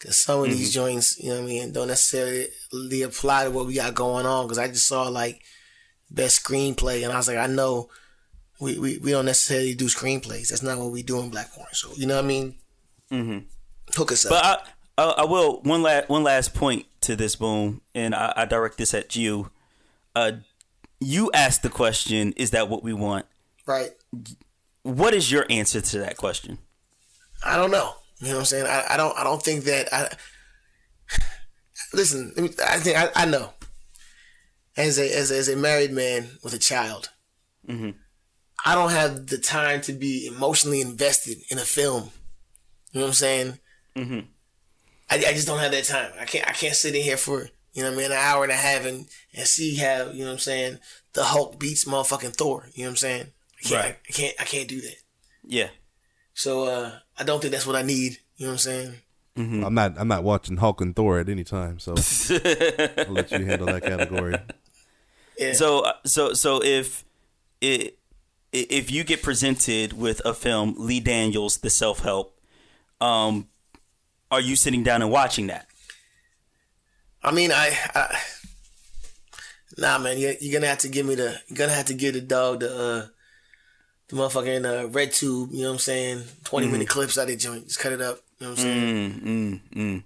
Cause 0.00 0.16
some 0.16 0.44
of 0.44 0.46
these 0.46 0.72
joints, 0.72 1.18
you 1.18 1.30
know 1.30 1.40
what 1.40 1.42
I 1.42 1.46
mean, 1.46 1.72
don't 1.72 1.88
necessarily 1.88 3.02
apply 3.02 3.44
to 3.44 3.50
what 3.50 3.66
we 3.66 3.74
got 3.74 3.94
going 3.94 4.26
on. 4.26 4.46
Cause 4.46 4.58
I 4.58 4.68
just 4.68 4.86
saw 4.86 5.08
like 5.08 5.42
best 6.08 6.44
screenplay, 6.44 7.02
and 7.02 7.12
I 7.12 7.16
was 7.16 7.26
like, 7.26 7.36
I 7.36 7.48
know 7.48 7.90
we, 8.60 8.78
we, 8.78 8.98
we 8.98 9.10
don't 9.10 9.24
necessarily 9.24 9.74
do 9.74 9.86
screenplays. 9.86 10.50
That's 10.50 10.62
not 10.62 10.78
what 10.78 10.92
we 10.92 11.02
do 11.02 11.18
in 11.20 11.30
Black 11.30 11.52
Porn. 11.52 11.68
So 11.72 11.90
you 11.96 12.06
know 12.06 12.16
what 12.16 12.24
I 12.24 12.28
mean. 12.28 12.54
Mm-hmm. 13.10 13.38
Hook 13.96 14.12
us 14.12 14.26
up. 14.26 14.30
But 14.30 14.44
I, 14.44 15.02
I, 15.02 15.14
I 15.22 15.24
will 15.24 15.60
one 15.62 15.82
last 15.82 16.08
one 16.08 16.22
last 16.22 16.54
point 16.54 16.86
to 17.02 17.16
this 17.16 17.36
boom, 17.36 17.82
and 17.94 18.14
I, 18.14 18.32
I 18.36 18.44
direct 18.44 18.78
this 18.78 18.94
at 18.94 19.16
you. 19.16 19.50
Uh, 20.14 20.32
you 21.00 21.30
asked 21.32 21.62
the 21.62 21.70
question: 21.70 22.32
Is 22.32 22.50
that 22.50 22.68
what 22.68 22.82
we 22.82 22.92
want? 22.92 23.26
right. 23.66 23.90
What 24.82 25.12
is 25.12 25.30
your 25.30 25.44
answer 25.50 25.80
to 25.80 25.98
that 25.98 26.16
question? 26.16 26.58
I 27.44 27.56
don't 27.56 27.70
know. 27.70 27.92
You 28.20 28.28
know 28.28 28.34
what 28.34 28.38
I'm 28.40 28.44
saying? 28.46 28.66
I, 28.66 28.84
I 28.90 28.96
don't 28.96 29.16
I 29.16 29.22
don't 29.22 29.42
think 29.42 29.64
that 29.64 29.92
I 29.92 30.08
listen, 31.92 32.32
I 32.36 32.78
think 32.78 32.96
I, 32.96 33.10
I 33.14 33.24
know. 33.26 33.52
As 34.76 34.98
a, 34.98 35.12
as 35.12 35.30
a 35.30 35.36
as 35.36 35.48
a 35.48 35.56
married 35.56 35.90
man 35.90 36.28
with 36.42 36.54
a 36.54 36.58
child, 36.58 37.10
I 38.64 38.74
don't 38.74 38.90
have 38.90 39.26
the 39.26 39.38
time 39.38 39.80
to 39.82 39.92
be 39.92 40.26
emotionally 40.26 40.80
invested 40.80 41.38
in 41.50 41.58
a 41.58 41.62
film. 41.62 42.10
You 42.92 43.00
know 43.00 43.06
what 43.06 43.08
I'm 43.08 43.14
saying? 43.14 43.58
Mm-hmm. 43.96 44.20
I, 45.10 45.16
I 45.16 45.32
just 45.32 45.46
don't 45.46 45.58
have 45.58 45.72
that 45.72 45.84
time. 45.84 46.12
I 46.20 46.24
can't 46.24 46.48
I 46.48 46.52
can't 46.52 46.74
sit 46.74 46.94
in 46.94 47.02
here 47.02 47.16
for 47.16 47.48
you 47.72 47.82
know 47.82 47.90
what 47.90 47.94
I 47.94 48.02
mean 48.02 48.06
an 48.12 48.18
hour 48.18 48.42
and 48.42 48.52
a 48.52 48.56
half 48.56 48.84
and, 48.84 49.06
and 49.34 49.46
see 49.46 49.76
how 49.76 50.10
you 50.10 50.20
know 50.20 50.26
what 50.26 50.32
I'm 50.32 50.38
saying 50.38 50.78
the 51.14 51.24
Hulk 51.24 51.58
beats 51.58 51.84
motherfucking 51.84 52.36
Thor. 52.36 52.68
You 52.74 52.84
know 52.84 52.88
what 52.88 52.92
I'm 52.92 52.96
saying? 52.96 53.26
I 53.58 53.68
can't 53.68 53.84
Right. 53.84 53.96
I, 54.08 54.12
can't 54.12 54.34
I 54.40 54.44
can't 54.44 54.68
do 54.68 54.80
that. 54.80 54.96
Yeah, 55.44 55.68
So 56.34 56.64
uh, 56.64 56.92
I 57.18 57.24
don't 57.24 57.40
think 57.40 57.52
that's 57.52 57.66
what 57.66 57.76
I 57.76 57.82
need. 57.82 58.18
You 58.36 58.46
know 58.46 58.52
what 58.52 58.52
I'm 58.52 58.58
saying? 58.58 58.94
I'm 59.36 59.72
not 59.74 59.94
I'm 59.96 60.08
not 60.08 60.24
watching 60.24 60.56
Hulk 60.56 60.80
and 60.80 60.94
Thor 60.94 61.20
at 61.20 61.28
any 61.28 61.44
time, 61.44 61.78
so 61.78 61.92
I'll 62.30 63.12
let 63.12 63.30
you 63.30 63.44
handle 63.44 63.66
that 63.66 63.82
category. 63.82 64.34
Yeah. 65.38 65.52
So 65.52 65.80
uh, 65.84 65.92
so 66.04 66.32
so 66.32 66.60
if 66.64 67.04
it 67.60 67.96
if 68.52 68.90
you 68.90 69.04
get 69.04 69.22
presented 69.22 69.92
with 69.92 70.20
a 70.24 70.34
film, 70.34 70.74
Lee 70.76 70.98
Daniels, 70.98 71.58
The 71.58 71.70
Self 71.70 72.00
Help, 72.00 72.36
um, 73.00 73.46
are 74.30 74.40
you 74.40 74.56
sitting 74.56 74.82
down 74.82 75.02
and 75.02 75.10
watching 75.10 75.48
that? 75.48 75.66
I 77.22 77.32
mean, 77.32 77.50
I, 77.52 77.76
I 77.94 78.18
nah, 79.76 79.98
man, 79.98 80.18
you, 80.18 80.34
you're 80.40 80.58
gonna 80.58 80.68
have 80.68 80.78
to 80.78 80.88
give 80.88 81.06
me 81.06 81.14
the, 81.14 81.40
you're 81.48 81.56
gonna 81.56 81.72
have 81.72 81.86
to 81.86 81.94
give 81.94 82.14
the 82.14 82.20
dog 82.20 82.60
the, 82.60 82.68
uh, 82.68 83.06
the 84.08 84.16
motherfucking 84.16 84.64
uh, 84.64 84.88
red 84.88 85.12
tube. 85.12 85.50
You 85.52 85.62
know 85.62 85.68
what 85.68 85.74
I'm 85.74 85.78
saying? 85.78 86.24
20 86.44 86.68
minute 86.68 86.88
clips 86.88 87.18
out 87.18 87.22
of 87.22 87.28
the 87.28 87.36
joint. 87.36 87.66
Just 87.66 87.80
cut 87.80 87.92
it 87.92 88.00
up. 88.00 88.20
You 88.38 88.46
know 88.46 88.52
what 88.52 88.58
I'm 88.60 88.64
saying? 88.64 89.20
Mm, 89.20 89.60
mm, 89.74 90.04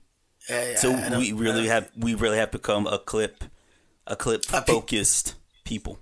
mm. 0.49 0.77
So 0.79 0.93
I 0.93 1.19
we 1.19 1.33
really 1.33 1.69
uh, 1.69 1.73
have 1.73 1.91
we 1.97 2.15
really 2.15 2.39
have 2.39 2.51
become 2.51 2.87
a 2.87 2.99
clip 2.99 3.45
a 4.07 4.17
clip 4.17 4.45
I 4.53 4.61
pe- 4.61 4.73
focused 4.73 5.35
people. 5.65 6.01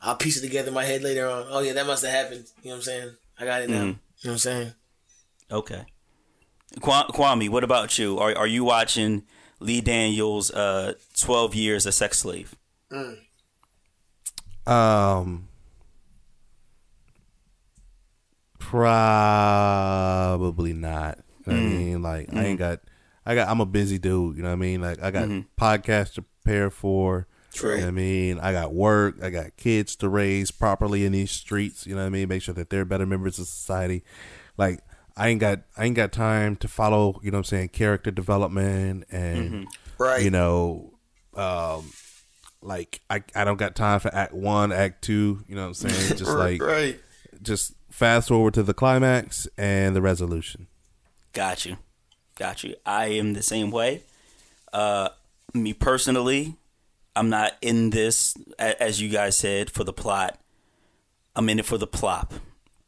I'll 0.00 0.16
piece 0.16 0.36
it 0.36 0.40
together 0.40 0.68
in 0.68 0.74
my 0.74 0.84
head 0.84 1.02
later 1.02 1.28
on. 1.28 1.46
Oh 1.48 1.60
yeah, 1.60 1.74
that 1.74 1.86
must 1.86 2.04
have 2.04 2.12
happened. 2.12 2.46
You 2.62 2.70
know 2.70 2.76
what 2.76 2.76
I'm 2.78 2.82
saying? 2.82 3.10
I 3.38 3.44
got 3.44 3.62
it 3.62 3.70
now. 3.70 3.76
You 3.76 3.82
know 3.84 3.96
what 4.22 4.32
I'm 4.32 4.38
saying? 4.38 4.72
Okay. 5.50 5.84
Kwa- 6.80 7.06
Kwame, 7.12 7.48
what 7.48 7.64
about 7.64 7.98
you? 7.98 8.18
Are 8.18 8.34
are 8.36 8.46
you 8.46 8.64
watching 8.64 9.24
Lee 9.60 9.80
Daniels' 9.80 10.50
uh, 10.50 10.94
Twelve 11.18 11.54
Years 11.54 11.86
a 11.86 11.92
Sex 11.92 12.18
Slave? 12.18 12.54
Um, 14.66 15.48
probably 19.42 20.72
not. 20.72 21.18
You 21.46 21.52
know 21.52 21.58
what 21.58 21.66
I 21.66 21.68
mean, 21.74 22.02
like 22.02 22.32
I 22.34 22.44
ain't 22.44 22.58
got, 22.58 22.80
I 23.26 23.34
got. 23.34 23.48
I'm 23.48 23.60
a 23.60 23.66
busy 23.66 23.98
dude. 23.98 24.36
You 24.36 24.42
know 24.42 24.48
what 24.50 24.54
I 24.54 24.56
mean? 24.56 24.80
Like 24.80 25.02
I 25.02 25.10
got 25.10 25.28
podcasts 25.60 26.14
to 26.14 26.22
prepare 26.22 26.70
for. 26.70 27.26
True. 27.52 27.72
You 27.72 27.76
know 27.78 27.82
what 27.84 27.88
I 27.88 27.92
mean? 27.92 28.38
I 28.40 28.52
got 28.52 28.72
work. 28.72 29.16
I 29.22 29.28
got 29.30 29.56
kids 29.58 29.94
to 29.96 30.08
raise 30.08 30.50
properly 30.50 31.04
in 31.04 31.12
these 31.12 31.30
streets. 31.30 31.86
You 31.86 31.94
know 31.94 32.00
what 32.00 32.06
I 32.06 32.10
mean? 32.10 32.28
Make 32.28 32.40
sure 32.42 32.54
that 32.54 32.70
they're 32.70 32.86
better 32.86 33.04
members 33.04 33.38
of 33.38 33.46
society. 33.46 34.04
Like 34.56 34.80
I 35.16 35.28
ain't 35.28 35.40
got, 35.40 35.60
I 35.76 35.84
ain't 35.84 35.96
got 35.96 36.12
time 36.12 36.56
to 36.56 36.68
follow. 36.68 37.20
You 37.22 37.30
know 37.30 37.36
what 37.36 37.40
I'm 37.40 37.44
saying? 37.44 37.68
Character 37.70 38.10
development 38.10 39.04
and 39.10 39.66
Right. 39.98 40.22
you 40.22 40.30
know, 40.30 40.94
um, 41.34 41.90
like 42.60 43.00
I, 43.10 43.22
I 43.34 43.44
don't 43.44 43.56
got 43.58 43.74
time 43.74 44.00
for 44.00 44.14
act 44.14 44.32
one, 44.32 44.72
act 44.72 45.02
two. 45.02 45.44
You 45.48 45.54
know 45.56 45.62
what 45.62 45.82
I'm 45.82 45.90
saying? 45.90 46.08
Just 46.16 46.30
like 46.30 46.62
right. 46.62 46.98
just 47.42 47.74
fast 47.90 48.28
forward 48.28 48.54
to 48.54 48.62
the 48.62 48.74
climax 48.74 49.48
and 49.58 49.94
the 49.94 50.02
resolution. 50.02 50.66
Got 51.32 51.64
you, 51.66 51.76
got 52.36 52.62
you. 52.64 52.74
I 52.86 53.06
am 53.06 53.34
the 53.34 53.42
same 53.42 53.70
way. 53.70 54.02
Uh, 54.72 55.08
me 55.54 55.72
personally, 55.72 56.56
I'm 57.16 57.28
not 57.28 57.52
in 57.60 57.90
this 57.90 58.34
as 58.58 59.00
you 59.00 59.08
guys 59.08 59.36
said 59.36 59.70
for 59.70 59.84
the 59.84 59.92
plot. 59.92 60.38
I'm 61.34 61.48
in 61.48 61.58
it 61.58 61.64
for 61.66 61.78
the 61.78 61.86
plop. 61.86 62.32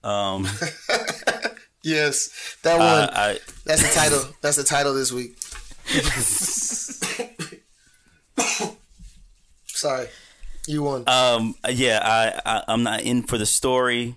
Um, 0.03 0.47
Yes, 1.85 2.57
that 2.62 2.79
one. 2.79 2.88
I, 2.88 3.33
I 3.33 3.38
that's 3.66 3.83
the 3.83 3.94
title. 3.94 4.25
That's 4.40 4.57
the 4.57 4.64
title 4.64 4.94
this 4.94 5.12
week. 5.12 5.38
Sorry, 9.66 10.09
you 10.66 10.83
won. 10.83 11.05
Um. 11.07 11.55
Yeah. 11.68 12.01
I, 12.03 12.40
I. 12.47 12.64
I'm 12.68 12.85
not 12.85 13.03
in 13.03 13.23
for 13.23 13.37
the 13.37 13.44
story. 13.44 14.16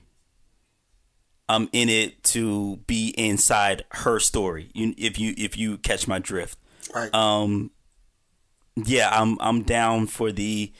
I'm 1.49 1.67
in 1.73 1.89
it 1.89 2.23
to 2.23 2.77
be 2.88 3.10
inside 3.17 3.84
her 3.91 4.19
story. 4.19 4.69
You, 4.73 4.93
if 4.97 5.19
you, 5.19 5.34
if 5.38 5.58
you 5.58 5.77
catch 5.77 6.08
my 6.08 6.19
drift. 6.19 6.58
right. 6.95 7.13
Um. 7.13 7.71
Yeah. 8.77 9.10
I'm. 9.12 9.38
I'm 9.41 9.63
down 9.63 10.08
for 10.08 10.32
the 10.32 10.71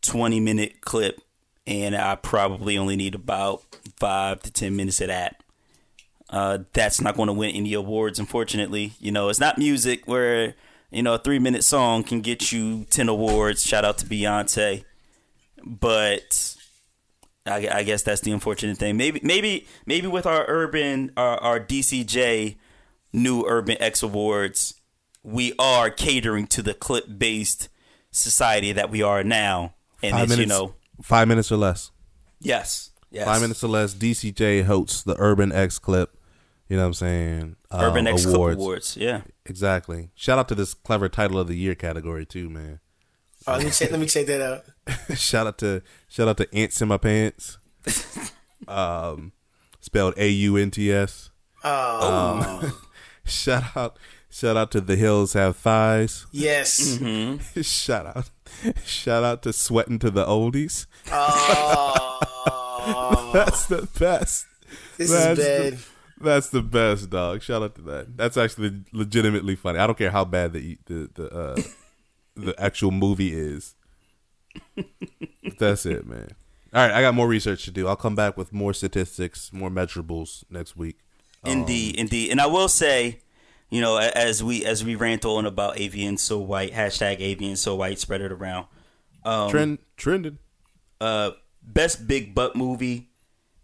20 0.00 0.40
minute 0.40 0.80
clip, 0.80 1.20
and 1.66 1.94
I 1.94 2.14
probably 2.14 2.78
only 2.78 2.96
need 2.96 3.14
about 3.14 3.62
five 3.98 4.40
to 4.44 4.50
10 4.50 4.74
minutes 4.74 5.02
of 5.02 5.08
that. 5.08 5.43
Uh, 6.34 6.58
that's 6.72 7.00
not 7.00 7.14
going 7.16 7.28
to 7.28 7.32
win 7.32 7.54
any 7.54 7.74
awards, 7.74 8.18
unfortunately. 8.18 8.94
You 8.98 9.12
know, 9.12 9.28
it's 9.28 9.38
not 9.38 9.56
music 9.56 10.08
where 10.08 10.56
you 10.90 11.00
know 11.00 11.14
a 11.14 11.18
three 11.18 11.38
minute 11.38 11.62
song 11.62 12.02
can 12.02 12.22
get 12.22 12.50
you 12.50 12.86
10 12.90 13.08
awards. 13.08 13.64
Shout 13.64 13.84
out 13.84 13.98
to 13.98 14.06
Beyonce, 14.06 14.84
but 15.64 16.56
I, 17.46 17.68
I 17.70 17.82
guess 17.84 18.02
that's 18.02 18.20
the 18.22 18.32
unfortunate 18.32 18.78
thing. 18.78 18.96
Maybe, 18.96 19.20
maybe, 19.22 19.68
maybe 19.86 20.08
with 20.08 20.26
our 20.26 20.44
urban, 20.48 21.12
our, 21.16 21.38
our 21.38 21.60
DCJ 21.60 22.56
new 23.12 23.44
Urban 23.46 23.76
X 23.78 24.02
Awards, 24.02 24.74
we 25.22 25.52
are 25.56 25.88
catering 25.88 26.48
to 26.48 26.62
the 26.62 26.74
clip 26.74 27.04
based 27.16 27.68
society 28.10 28.72
that 28.72 28.90
we 28.90 29.02
are 29.02 29.22
now, 29.22 29.74
and 30.02 30.12
Five 30.12 30.22
it's 30.24 30.30
minutes, 30.30 30.40
you 30.40 30.46
know, 30.58 30.74
five 31.00 31.28
minutes 31.28 31.52
or 31.52 31.58
less. 31.58 31.92
yes, 32.40 32.90
yes, 33.12 33.24
Five 33.24 33.40
minutes 33.40 33.62
or 33.62 33.68
less. 33.68 33.94
DCJ 33.94 34.64
hosts 34.64 35.04
the 35.04 35.14
Urban 35.16 35.52
X 35.52 35.78
Clip. 35.78 36.10
You 36.74 36.78
know 36.78 36.86
what 36.86 36.88
I'm 36.88 36.94
saying? 36.94 37.56
Uh, 37.70 37.78
Urban 37.82 38.08
X 38.08 38.24
Clip 38.26 38.58
Awards, 38.58 38.96
yeah. 38.96 39.20
Exactly. 39.46 40.10
Shout 40.16 40.40
out 40.40 40.48
to 40.48 40.56
this 40.56 40.74
clever 40.74 41.08
title 41.08 41.38
of 41.38 41.46
the 41.46 41.54
year 41.54 41.76
category 41.76 42.26
too, 42.26 42.50
man. 42.50 42.80
Oh, 43.46 43.52
let 43.52 43.62
me 43.64 43.70
check. 43.70 43.92
Let 43.92 44.00
me 44.00 44.06
check 44.06 44.26
that 44.26 44.40
out. 44.42 44.64
shout 45.16 45.46
out 45.46 45.56
to 45.58 45.82
shout 46.08 46.26
out 46.26 46.36
to 46.38 46.52
Ants 46.52 46.82
in 46.82 46.88
My 46.88 46.96
Pants. 46.96 47.58
um, 48.66 49.30
spelled 49.78 50.14
A 50.16 50.28
U 50.28 50.56
N 50.56 50.72
T 50.72 50.90
S. 50.92 51.30
Oh, 51.62 52.76
Shout 53.24 53.76
out 53.76 53.96
shout 54.28 54.56
out 54.56 54.72
to 54.72 54.80
The 54.80 54.96
Hills 54.96 55.34
Have 55.34 55.56
Thighs. 55.56 56.26
yes. 56.32 56.98
shout 57.62 58.16
out 58.16 58.30
shout 58.84 59.22
out 59.22 59.44
to 59.44 59.52
Sweating 59.52 60.00
to 60.00 60.10
the 60.10 60.24
Oldies. 60.26 60.86
Oh, 61.12 62.10
That's 63.32 63.66
the 63.66 63.88
best. 63.96 64.46
this 64.98 65.12
That's 65.12 65.38
is 65.38 65.70
the- 65.70 65.76
bad. 65.76 65.84
That's 66.24 66.48
the 66.50 66.62
best, 66.62 67.10
dog. 67.10 67.42
Shout 67.42 67.62
out 67.62 67.74
to 67.76 67.82
that. 67.82 68.16
That's 68.16 68.36
actually 68.36 68.82
legitimately 68.92 69.56
funny. 69.56 69.78
I 69.78 69.86
don't 69.86 69.98
care 69.98 70.10
how 70.10 70.24
bad 70.24 70.52
the 70.52 70.78
the 70.86 71.10
the 71.14 71.28
uh, 71.30 71.62
the 72.36 72.54
actual 72.58 72.90
movie 72.90 73.32
is. 73.32 73.74
But 74.76 75.58
that's 75.58 75.86
it, 75.86 76.06
man. 76.06 76.28
All 76.72 76.82
right, 76.86 76.90
I 76.92 77.00
got 77.02 77.14
more 77.14 77.28
research 77.28 77.64
to 77.66 77.70
do. 77.70 77.86
I'll 77.86 77.96
come 77.96 78.14
back 78.16 78.36
with 78.36 78.52
more 78.52 78.72
statistics, 78.72 79.52
more 79.52 79.70
measurables 79.70 80.44
next 80.50 80.76
week. 80.76 80.98
Indeed, 81.44 81.96
indeed. 81.96 82.30
And 82.30 82.40
I 82.40 82.46
will 82.46 82.68
say, 82.68 83.20
you 83.70 83.80
know, 83.80 83.98
as 83.98 84.42
we 84.42 84.64
as 84.64 84.84
we 84.84 84.94
rant 84.94 85.24
on 85.24 85.46
about 85.46 85.76
AVN 85.76 86.18
so 86.18 86.38
white, 86.38 86.72
hashtag 86.72 87.20
AVN 87.20 87.56
so 87.56 87.76
white, 87.76 87.98
spread 87.98 88.22
it 88.22 88.32
around. 88.32 88.66
Um, 89.24 89.50
Trend 89.50 89.78
trending. 89.96 90.38
uh, 91.00 91.32
best 91.62 92.06
big 92.06 92.34
butt 92.34 92.56
movie 92.56 93.08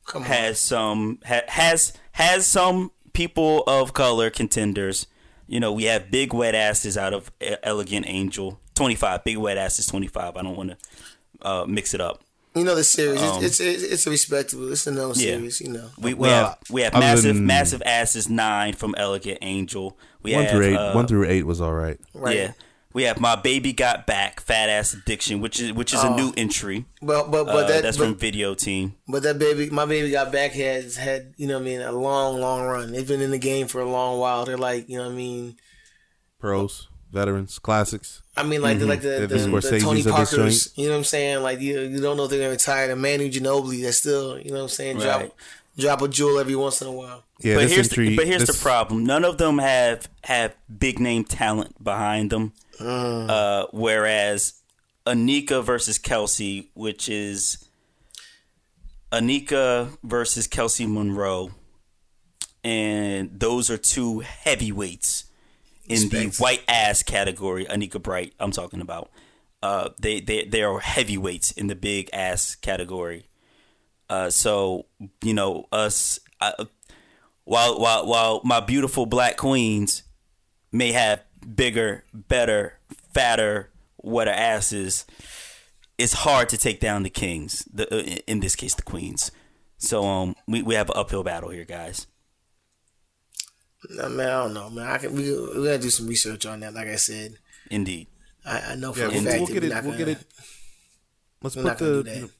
Come 0.06 0.22
on. 0.22 0.28
has 0.28 0.58
some 0.58 1.18
ha, 1.26 1.40
has 1.48 1.92
has 2.20 2.46
some 2.46 2.90
people 3.12 3.62
of 3.66 3.92
color 3.92 4.30
contenders. 4.30 5.06
You 5.46 5.58
know, 5.60 5.72
we 5.72 5.84
have 5.84 6.10
big 6.10 6.32
wet 6.32 6.54
asses 6.54 6.96
out 6.96 7.12
of 7.12 7.30
E- 7.40 7.54
Elegant 7.62 8.06
Angel, 8.08 8.60
twenty 8.74 8.94
five. 8.94 9.24
Big 9.24 9.36
wet 9.36 9.58
asses, 9.58 9.86
twenty 9.86 10.06
five. 10.06 10.36
I 10.36 10.42
don't 10.42 10.56
want 10.56 10.70
to 10.70 10.76
uh, 11.46 11.64
mix 11.66 11.92
it 11.94 12.00
up. 12.00 12.22
You 12.54 12.64
know 12.64 12.74
the 12.74 12.82
series. 12.84 13.22
Um, 13.22 13.42
it's, 13.44 13.60
it's 13.60 13.82
it's 13.82 14.06
a 14.06 14.10
respectable. 14.10 14.70
It's 14.72 14.86
a 14.86 14.92
known 14.92 15.10
Yeah. 15.16 15.36
series. 15.36 15.60
You 15.60 15.72
know. 15.72 15.90
We, 15.98 16.14
we 16.14 16.20
Well, 16.28 16.46
have 16.50 16.58
we 16.70 16.82
have 16.82 16.92
massive 16.94 17.34
than- 17.36 17.46
massive 17.46 17.82
asses 17.86 18.28
nine 18.28 18.74
from 18.74 18.94
Elegant 18.96 19.38
Angel. 19.42 19.96
We 20.22 20.34
One 20.34 20.42
have 20.44 20.52
through 20.52 20.64
eight. 20.66 20.76
uh, 20.76 20.92
one 20.94 21.06
through 21.06 21.26
eight 21.28 21.46
was 21.46 21.60
all 21.60 21.72
right. 21.72 21.98
Right. 22.14 22.36
Yeah, 22.36 22.52
we 22.92 23.04
have 23.04 23.20
my 23.20 23.36
baby 23.36 23.72
got 23.72 24.06
back, 24.06 24.40
fat 24.40 24.68
ass 24.68 24.92
addiction, 24.94 25.40
which 25.40 25.60
is 25.60 25.72
which 25.72 25.94
is 25.94 26.02
a 26.02 26.10
new 26.14 26.32
entry. 26.36 26.84
But 27.02 27.30
but 27.30 27.44
but 27.44 27.64
Uh, 27.64 27.68
that 27.68 27.82
that's 27.82 27.96
but, 27.96 28.04
from 28.04 28.14
Video 28.16 28.54
Team. 28.54 28.94
but 29.08 29.22
that 29.22 29.38
baby, 29.38 29.70
my 29.70 29.86
baby 29.86 30.10
got 30.10 30.32
back 30.32 30.52
has 30.52 30.96
had 30.96 31.34
you 31.36 31.46
know 31.46 31.54
what 31.54 31.62
I 31.62 31.64
mean 31.64 31.80
a 31.80 31.92
long 31.92 32.40
long 32.40 32.62
run. 32.66 32.92
They've 32.92 33.06
been 33.06 33.20
in 33.20 33.30
the 33.30 33.38
game 33.38 33.66
for 33.68 33.80
a 33.80 33.88
long 33.88 34.18
while. 34.18 34.44
They're 34.44 34.58
like 34.58 34.88
you 34.88 34.98
know 34.98 35.04
what 35.04 35.12
I 35.12 35.16
mean. 35.16 35.56
Pros, 36.38 36.88
veterans, 37.12 37.58
classics. 37.58 38.22
I 38.36 38.42
mean, 38.44 38.62
like 38.62 38.78
the 38.78 38.86
like 38.86 39.02
the, 39.02 39.26
the, 39.26 39.36
the 39.36 39.60
the 39.60 39.80
Tony 39.80 40.02
Parkers. 40.02 40.72
You 40.76 40.86
know 40.86 40.92
what 40.92 40.98
I'm 40.98 41.04
saying? 41.04 41.42
Like 41.42 41.60
you, 41.60 41.80
you 41.80 42.00
don't 42.00 42.16
know 42.16 42.24
if 42.24 42.30
they're 42.30 42.38
gonna 42.38 42.50
retire. 42.50 42.88
The 42.88 42.96
Manu 42.96 43.30
Ginobili, 43.30 43.82
that's 43.82 43.98
still 43.98 44.38
you 44.38 44.50
know 44.50 44.56
what 44.58 44.62
I'm 44.62 44.68
saying. 44.68 44.98
Drop 44.98 45.20
Right. 45.20 45.32
drop 45.76 46.00
a 46.02 46.08
jewel 46.08 46.38
every 46.38 46.56
once 46.56 46.80
in 46.80 46.88
a 46.88 46.92
while. 46.92 47.24
Yeah, 47.40 47.54
but 47.56 47.60
this 47.62 47.72
here's 47.72 47.88
entry. 47.90 48.08
the, 48.10 48.16
but 48.16 48.26
here's 48.26 48.46
this- 48.46 48.56
the 48.58 48.62
problem. 48.62 49.04
None 49.04 49.24
of 49.24 49.36
them 49.38 49.58
have 49.58 50.08
have 50.24 50.54
big 50.78 50.98
name 50.98 51.24
talent 51.24 51.82
behind 51.84 52.30
them. 52.30 52.52
Mm. 52.80 53.28
Uh, 53.28 53.66
whereas 53.72 54.54
Anika 55.06 55.62
versus 55.62 55.98
Kelsey, 55.98 56.70
which 56.74 57.08
is 57.08 57.64
Anika 59.12 59.96
versus 60.02 60.48
Kelsi 60.48 60.88
Monroe, 60.88 61.50
and 62.62 63.38
those 63.38 63.70
are 63.70 63.78
two 63.78 64.20
heavyweights 64.20 65.24
in 65.88 66.08
the 66.08 66.34
white 66.38 66.62
ass 66.68 67.02
category. 67.02 67.64
Anikka 67.66 68.00
Albrite, 68.00 68.32
I'm 68.38 68.52
talking 68.52 68.80
about. 68.80 69.10
Uh, 69.62 69.90
they 69.98 70.20
they 70.20 70.44
they 70.44 70.62
are 70.62 70.78
heavyweights 70.80 71.50
in 71.52 71.66
the 71.66 71.74
big 71.74 72.08
ass 72.12 72.54
category. 72.54 73.26
Uh, 74.08 74.30
so 74.30 74.86
you 75.22 75.34
know 75.34 75.66
us. 75.72 76.18
I, 76.40 76.54
while 77.44 77.78
while 77.78 78.06
while 78.06 78.40
my 78.44 78.60
beautiful 78.60 79.06
black 79.06 79.36
queens 79.36 80.04
may 80.72 80.92
have 80.92 81.22
bigger, 81.40 82.04
better, 82.12 82.78
fatter, 83.12 83.70
wetter 83.98 84.30
asses, 84.30 85.04
it's 85.98 86.12
hard 86.12 86.48
to 86.50 86.56
take 86.56 86.80
down 86.80 87.02
the 87.02 87.10
kings. 87.10 87.66
The 87.72 87.92
uh, 87.94 88.16
in 88.26 88.40
this 88.40 88.56
case, 88.56 88.74
the 88.74 88.82
queens. 88.82 89.30
So 89.78 90.04
um, 90.04 90.34
we 90.46 90.62
we 90.62 90.74
have 90.74 90.88
an 90.90 90.96
uphill 90.96 91.22
battle 91.22 91.50
here, 91.50 91.64
guys. 91.64 92.06
Nah, 93.88 94.08
man, 94.08 94.28
I 94.28 94.42
don't 94.44 94.54
know, 94.54 94.70
man. 94.70 94.86
I 94.86 94.98
can 94.98 95.14
we 95.14 95.22
we 95.22 95.64
gotta 95.64 95.78
do 95.78 95.90
some 95.90 96.06
research 96.06 96.44
on 96.46 96.60
that. 96.60 96.74
Like 96.74 96.88
I 96.88 96.96
said, 96.96 97.36
Indeed. 97.70 98.08
I, 98.44 98.72
I 98.72 98.74
know 98.74 98.92
for 98.92 99.00
Yeah, 99.00 99.06
a 99.08 99.10
fact 99.22 99.38
we'll 99.40 99.46
get 99.46 99.62
we're 99.62 99.78
it. 99.78 99.84
We'll 99.84 99.98
get 99.98 100.08
it. 100.08 100.24
Let's 101.42 101.56
put 101.56 101.78
the 101.78 102.04
you 102.06 102.20
know, 102.22 102.30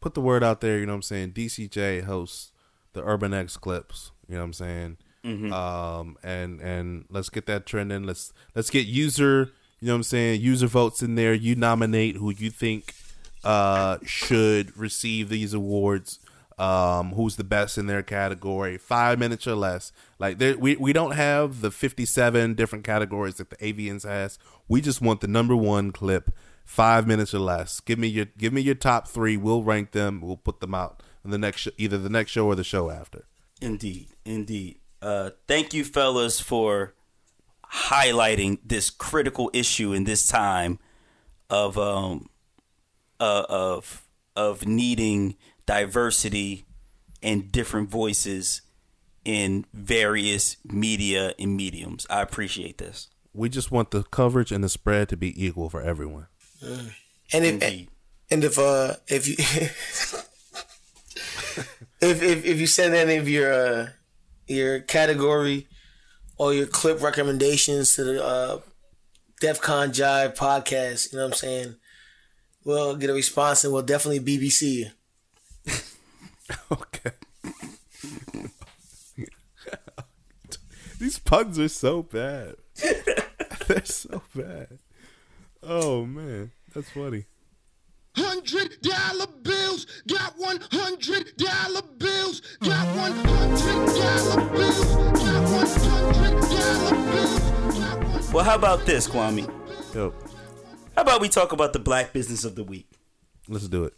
put 0.00 0.14
the 0.14 0.20
word 0.20 0.42
out 0.42 0.60
there. 0.60 0.78
You 0.78 0.86
know 0.86 0.92
what 0.92 0.96
I'm 0.96 1.02
saying? 1.02 1.32
DCJ 1.32 2.04
hosts 2.04 2.52
the 2.92 3.04
Urban 3.04 3.32
X 3.32 3.56
clips. 3.56 4.10
You 4.28 4.34
know 4.34 4.40
what 4.40 4.46
I'm 4.46 4.52
saying? 4.52 4.96
Mm-hmm. 5.24 5.52
Um, 5.52 6.16
and 6.22 6.60
and 6.60 7.04
let's 7.10 7.28
get 7.28 7.46
that 7.46 7.66
trending. 7.66 8.04
Let's 8.04 8.32
let's 8.54 8.70
get 8.70 8.86
user. 8.86 9.52
You 9.80 9.88
know 9.88 9.94
what 9.94 9.98
I'm 9.98 10.02
saying? 10.04 10.40
User 10.40 10.66
votes 10.66 11.02
in 11.02 11.14
there. 11.14 11.34
You 11.34 11.54
nominate 11.54 12.16
who 12.16 12.32
you 12.32 12.50
think 12.50 12.94
uh 13.42 13.98
should 14.04 14.76
receive 14.76 15.28
these 15.28 15.54
awards. 15.54 16.18
Um, 16.58 17.12
who's 17.12 17.36
the 17.36 17.44
best 17.44 17.78
in 17.78 17.86
their 17.86 18.02
category? 18.02 18.76
Five 18.76 19.18
minutes 19.18 19.46
or 19.46 19.54
less. 19.54 19.92
Like 20.18 20.38
there, 20.38 20.58
we 20.58 20.76
we 20.76 20.92
don't 20.92 21.12
have 21.12 21.62
the 21.62 21.70
57 21.70 22.54
different 22.54 22.84
categories 22.84 23.36
that 23.36 23.48
the 23.48 23.56
AVNs 23.56 24.06
has. 24.06 24.38
We 24.68 24.82
just 24.82 25.00
want 25.00 25.22
the 25.22 25.28
number 25.28 25.56
one 25.56 25.90
clip. 25.90 26.30
Five 26.64 27.06
minutes 27.06 27.34
or 27.34 27.40
less. 27.40 27.80
Give 27.80 27.98
me 27.98 28.08
your 28.08 28.26
give 28.26 28.52
me 28.52 28.60
your 28.60 28.74
top 28.74 29.08
three. 29.08 29.36
We'll 29.36 29.62
rank 29.62 29.92
them. 29.92 30.20
We'll 30.20 30.36
put 30.36 30.60
them 30.60 30.74
out 30.74 31.02
in 31.24 31.30
the 31.30 31.38
next 31.38 31.66
either 31.78 31.98
the 31.98 32.10
next 32.10 32.30
show 32.30 32.46
or 32.46 32.54
the 32.54 32.62
show 32.62 32.90
after. 32.90 33.24
Indeed, 33.60 34.08
indeed. 34.24 34.79
Uh, 35.02 35.30
thank 35.48 35.72
you, 35.72 35.84
fellas, 35.84 36.40
for 36.40 36.94
highlighting 37.72 38.58
this 38.64 38.90
critical 38.90 39.50
issue 39.52 39.92
in 39.92 40.04
this 40.04 40.26
time 40.26 40.78
of 41.48 41.78
um 41.78 42.28
uh, 43.18 43.44
of 43.48 44.02
of 44.36 44.66
needing 44.66 45.36
diversity 45.66 46.64
and 47.22 47.52
different 47.52 47.88
voices 47.90 48.62
in 49.24 49.66
various 49.72 50.56
media 50.64 51.34
and 51.38 51.56
mediums. 51.56 52.06
I 52.08 52.22
appreciate 52.22 52.78
this. 52.78 53.08
We 53.32 53.48
just 53.48 53.70
want 53.70 53.90
the 53.90 54.02
coverage 54.04 54.50
and 54.50 54.64
the 54.64 54.68
spread 54.68 55.08
to 55.10 55.16
be 55.16 55.44
equal 55.44 55.68
for 55.68 55.82
everyone. 55.82 56.26
And 56.62 57.44
if 57.44 57.62
Indeed. 57.62 57.88
and 58.30 58.42
if 58.44 58.58
uh 58.58 58.96
if 59.06 59.28
you 59.28 59.34
if, 62.00 62.22
if 62.22 62.44
if 62.44 62.58
you 62.58 62.66
send 62.66 62.94
any 62.94 63.16
of 63.16 63.28
your 63.28 63.52
uh 63.52 63.88
your 64.50 64.80
category 64.80 65.66
or 66.36 66.52
your 66.52 66.66
clip 66.66 67.00
recommendations 67.02 67.94
to 67.94 68.04
the 68.04 68.24
uh 68.24 68.58
DefCon 69.40 69.88
Jive 69.88 70.36
podcast, 70.36 71.12
you 71.12 71.18
know 71.18 71.24
what 71.24 71.32
I'm 71.32 71.38
saying? 71.38 71.76
We'll 72.64 72.96
get 72.96 73.08
a 73.08 73.14
response 73.14 73.64
and 73.64 73.72
we'll 73.72 73.82
definitely 73.82 74.20
BBC 74.20 74.62
you. 74.62 74.86
Okay. 76.72 77.12
These 80.98 81.20
puns 81.20 81.58
are 81.60 81.68
so 81.68 82.02
bad. 82.02 82.56
They're 83.68 83.84
so 83.84 84.20
bad. 84.34 84.78
Oh 85.62 86.04
man, 86.04 86.50
that's 86.74 86.90
funny. 86.90 87.24
Hundred 88.22 88.80
dollar 88.82 89.26
bills, 89.42 89.86
got 90.06 90.38
one 90.38 90.58
hundred 90.70 91.36
dollar 91.36 91.82
bills, 91.98 92.42
got 92.62 92.86
one 92.96 93.12
hundred 93.12 93.86
dollar 93.86 94.48
bills, 94.50 94.84
got 94.94 95.42
one 95.50 95.66
hundred 95.66 96.40
dollar 96.50 97.12
bills. 97.12 98.32
Well, 98.32 98.44
how 98.44 98.54
about 98.56 98.84
this, 98.86 99.08
Kwame? 99.08 99.46
Yo, 99.94 100.12
How 100.94 101.02
about 101.02 101.20
we 101.20 101.28
talk 101.28 101.52
about 101.52 101.72
the 101.72 101.78
black 101.78 102.12
business 102.12 102.44
of 102.44 102.54
the 102.56 102.62
week? 102.64 102.88
let's 103.48 103.68
do 103.68 103.84
it. 103.84 103.94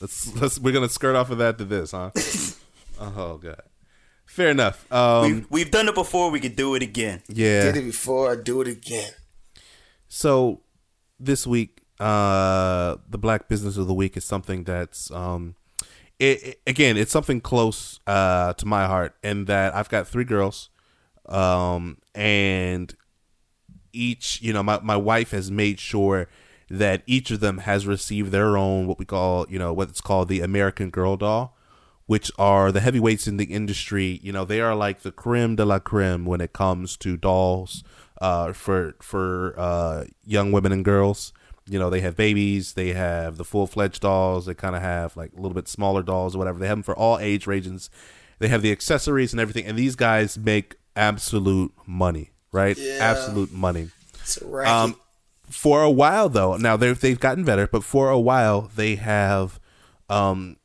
Let's 0.00 0.34
let's 0.40 0.58
we're 0.58 0.72
gonna 0.72 0.88
skirt 0.88 1.14
off 1.14 1.30
of 1.30 1.38
that 1.38 1.58
to 1.58 1.64
this, 1.64 1.90
huh? 1.92 2.10
oh 3.00 3.36
god. 3.38 3.62
Fair 4.26 4.50
enough. 4.50 4.90
Um, 4.92 5.22
We've, 5.22 5.46
we've 5.50 5.70
done 5.70 5.88
it 5.88 5.94
before. 5.94 6.30
We 6.30 6.40
could 6.40 6.56
do 6.56 6.74
it 6.74 6.82
again. 6.82 7.22
yeah. 7.28 7.64
Did 7.64 7.76
it 7.76 7.84
before, 7.86 8.32
I 8.32 8.36
do 8.36 8.60
it 8.60 8.68
again. 8.68 9.10
So 10.08 10.62
this 11.18 11.46
week, 11.46 11.82
uh, 12.00 12.96
the 13.08 13.18
Black 13.18 13.48
Business 13.48 13.76
of 13.76 13.86
the 13.86 13.94
Week 13.94 14.16
is 14.16 14.24
something 14.24 14.64
that's 14.64 15.10
um, 15.10 15.54
it, 16.18 16.42
it- 16.42 16.60
again, 16.66 16.96
it's 16.96 17.12
something 17.12 17.40
close 17.40 18.00
uh 18.06 18.52
to 18.54 18.66
my 18.66 18.86
heart, 18.86 19.14
in 19.22 19.46
that 19.46 19.74
I've 19.74 19.88
got 19.88 20.08
three 20.08 20.24
girls, 20.24 20.70
um, 21.26 21.98
and 22.14 22.94
each, 23.92 24.40
you 24.42 24.52
know, 24.52 24.62
my 24.62 24.80
my 24.80 24.96
wife 24.96 25.30
has 25.32 25.50
made 25.50 25.80
sure 25.80 26.28
that 26.70 27.02
each 27.06 27.30
of 27.30 27.40
them 27.40 27.58
has 27.58 27.86
received 27.86 28.30
their 28.30 28.56
own 28.56 28.86
what 28.86 28.98
we 28.98 29.04
call, 29.04 29.46
you 29.48 29.58
know, 29.58 29.72
what 29.72 29.88
it's 29.88 30.00
called 30.02 30.28
the 30.28 30.40
American 30.40 30.90
Girl 30.90 31.16
doll 31.16 31.54
which 32.06 32.32
are 32.38 32.72
the 32.72 32.80
heavyweights 32.80 33.28
in 33.28 33.36
the 33.36 33.44
industry. 33.44 34.18
You 34.22 34.32
know, 34.32 34.46
they 34.46 34.62
are 34.62 34.74
like 34.74 35.00
the 35.02 35.12
creme 35.12 35.56
de 35.56 35.64
la 35.66 35.78
creme 35.78 36.24
when 36.24 36.40
it 36.40 36.54
comes 36.54 36.96
to 36.98 37.18
dolls 37.18 37.84
uh, 38.22 38.54
for 38.54 38.94
for 39.02 39.54
uh, 39.58 40.04
young 40.24 40.50
women 40.50 40.72
and 40.72 40.82
girls. 40.84 41.34
You 41.68 41.78
know, 41.78 41.90
they 41.90 42.00
have 42.00 42.16
babies, 42.16 42.72
they 42.74 42.92
have 42.92 43.36
the 43.36 43.44
full 43.44 43.66
fledged 43.66 44.02
dolls, 44.02 44.46
they 44.46 44.54
kind 44.54 44.74
of 44.76 44.82
have 44.82 45.16
like 45.16 45.32
a 45.32 45.36
little 45.36 45.54
bit 45.54 45.68
smaller 45.68 46.02
dolls 46.02 46.34
or 46.34 46.38
whatever. 46.38 46.58
They 46.58 46.66
have 46.66 46.78
them 46.78 46.82
for 46.82 46.96
all 46.96 47.18
age 47.18 47.46
ranges. 47.46 47.90
They 48.38 48.48
have 48.48 48.62
the 48.62 48.72
accessories 48.72 49.32
and 49.32 49.40
everything, 49.40 49.66
and 49.66 49.76
these 49.78 49.96
guys 49.96 50.38
make 50.38 50.76
absolute 50.96 51.72
money, 51.86 52.30
right? 52.52 52.76
Yeah. 52.76 52.98
Absolute 53.00 53.52
money. 53.52 53.90
A 54.42 54.46
racket. 54.46 54.72
Um, 54.72 54.96
for 55.50 55.82
a 55.82 55.90
while 55.90 56.28
though, 56.28 56.56
now 56.56 56.76
they've 56.76 56.98
they've 56.98 57.18
gotten 57.18 57.44
better, 57.44 57.66
but 57.66 57.82
for 57.84 58.10
a 58.10 58.18
while 58.20 58.70
they 58.74 58.96
have 58.96 59.58
um 60.08 60.56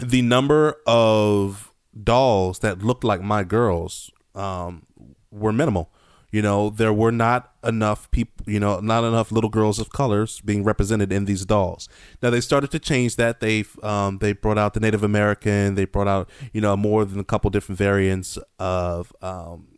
the 0.00 0.22
number 0.22 0.76
of 0.86 1.72
dolls 2.04 2.60
that 2.60 2.82
looked 2.82 3.04
like 3.04 3.20
my 3.22 3.42
girls 3.44 4.10
um 4.34 4.86
were 5.30 5.52
minimal. 5.52 5.90
You 6.30 6.42
know, 6.42 6.70
there 6.70 6.92
were 6.92 7.12
not 7.12 7.52
enough 7.64 8.10
people, 8.10 8.44
you 8.50 8.60
know, 8.60 8.80
not 8.80 9.04
enough 9.04 9.30
little 9.30 9.50
girls 9.50 9.78
of 9.78 9.90
colors 9.90 10.40
being 10.40 10.64
represented 10.64 11.12
in 11.12 11.24
these 11.24 11.44
dolls. 11.44 11.88
Now 12.22 12.30
they 12.30 12.40
started 12.40 12.70
to 12.72 12.78
change 12.78 13.16
that. 13.16 13.40
They 13.40 13.64
um, 13.82 14.18
they 14.18 14.32
brought 14.32 14.58
out 14.58 14.74
the 14.74 14.80
Native 14.80 15.02
American. 15.02 15.74
They 15.74 15.84
brought 15.84 16.08
out 16.08 16.28
you 16.52 16.60
know 16.60 16.76
more 16.76 17.04
than 17.04 17.20
a 17.20 17.24
couple 17.24 17.50
different 17.50 17.78
variants 17.78 18.38
of 18.58 19.12
um, 19.22 19.68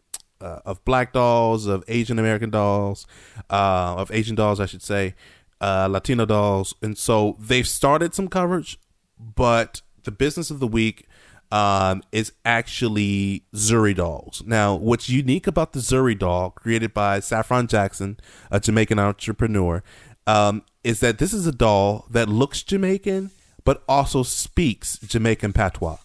uh, 0.40 0.60
of 0.64 0.84
black 0.84 1.12
dolls, 1.12 1.66
of 1.66 1.84
Asian 1.88 2.18
American 2.18 2.50
dolls, 2.50 3.06
uh, 3.50 3.94
of 3.96 4.10
Asian 4.12 4.34
dolls, 4.34 4.60
I 4.60 4.66
should 4.66 4.82
say, 4.82 5.14
uh, 5.60 5.88
Latino 5.90 6.24
dolls, 6.26 6.74
and 6.82 6.96
so 6.96 7.36
they've 7.40 7.68
started 7.68 8.14
some 8.14 8.28
coverage, 8.28 8.78
but 9.18 9.82
the 10.04 10.10
business 10.10 10.50
of 10.50 10.60
the 10.60 10.68
week 10.68 11.06
um, 11.50 12.02
is 12.12 12.32
actually 12.44 13.44
Zuree 13.54 13.96
dolls. 13.96 14.42
Now, 14.46 14.74
what's 14.74 15.08
unique 15.08 15.46
about 15.46 15.72
the 15.72 15.80
Zuree 15.80 16.18
doll, 16.18 16.50
created 16.50 16.92
by 16.92 17.20
Saffron 17.20 17.66
Jackson, 17.66 18.18
a 18.50 18.60
Jamaican 18.60 18.98
entrepreneur, 18.98 19.82
um, 20.26 20.62
is 20.84 21.00
that 21.00 21.18
this 21.18 21.32
is 21.32 21.46
a 21.46 21.52
doll 21.52 22.06
that 22.10 22.28
looks 22.28 22.62
Jamaican 22.62 23.30
but 23.64 23.82
also 23.86 24.22
speaks 24.22 24.98
Jamaican 24.98 25.52
patois. 25.52 25.98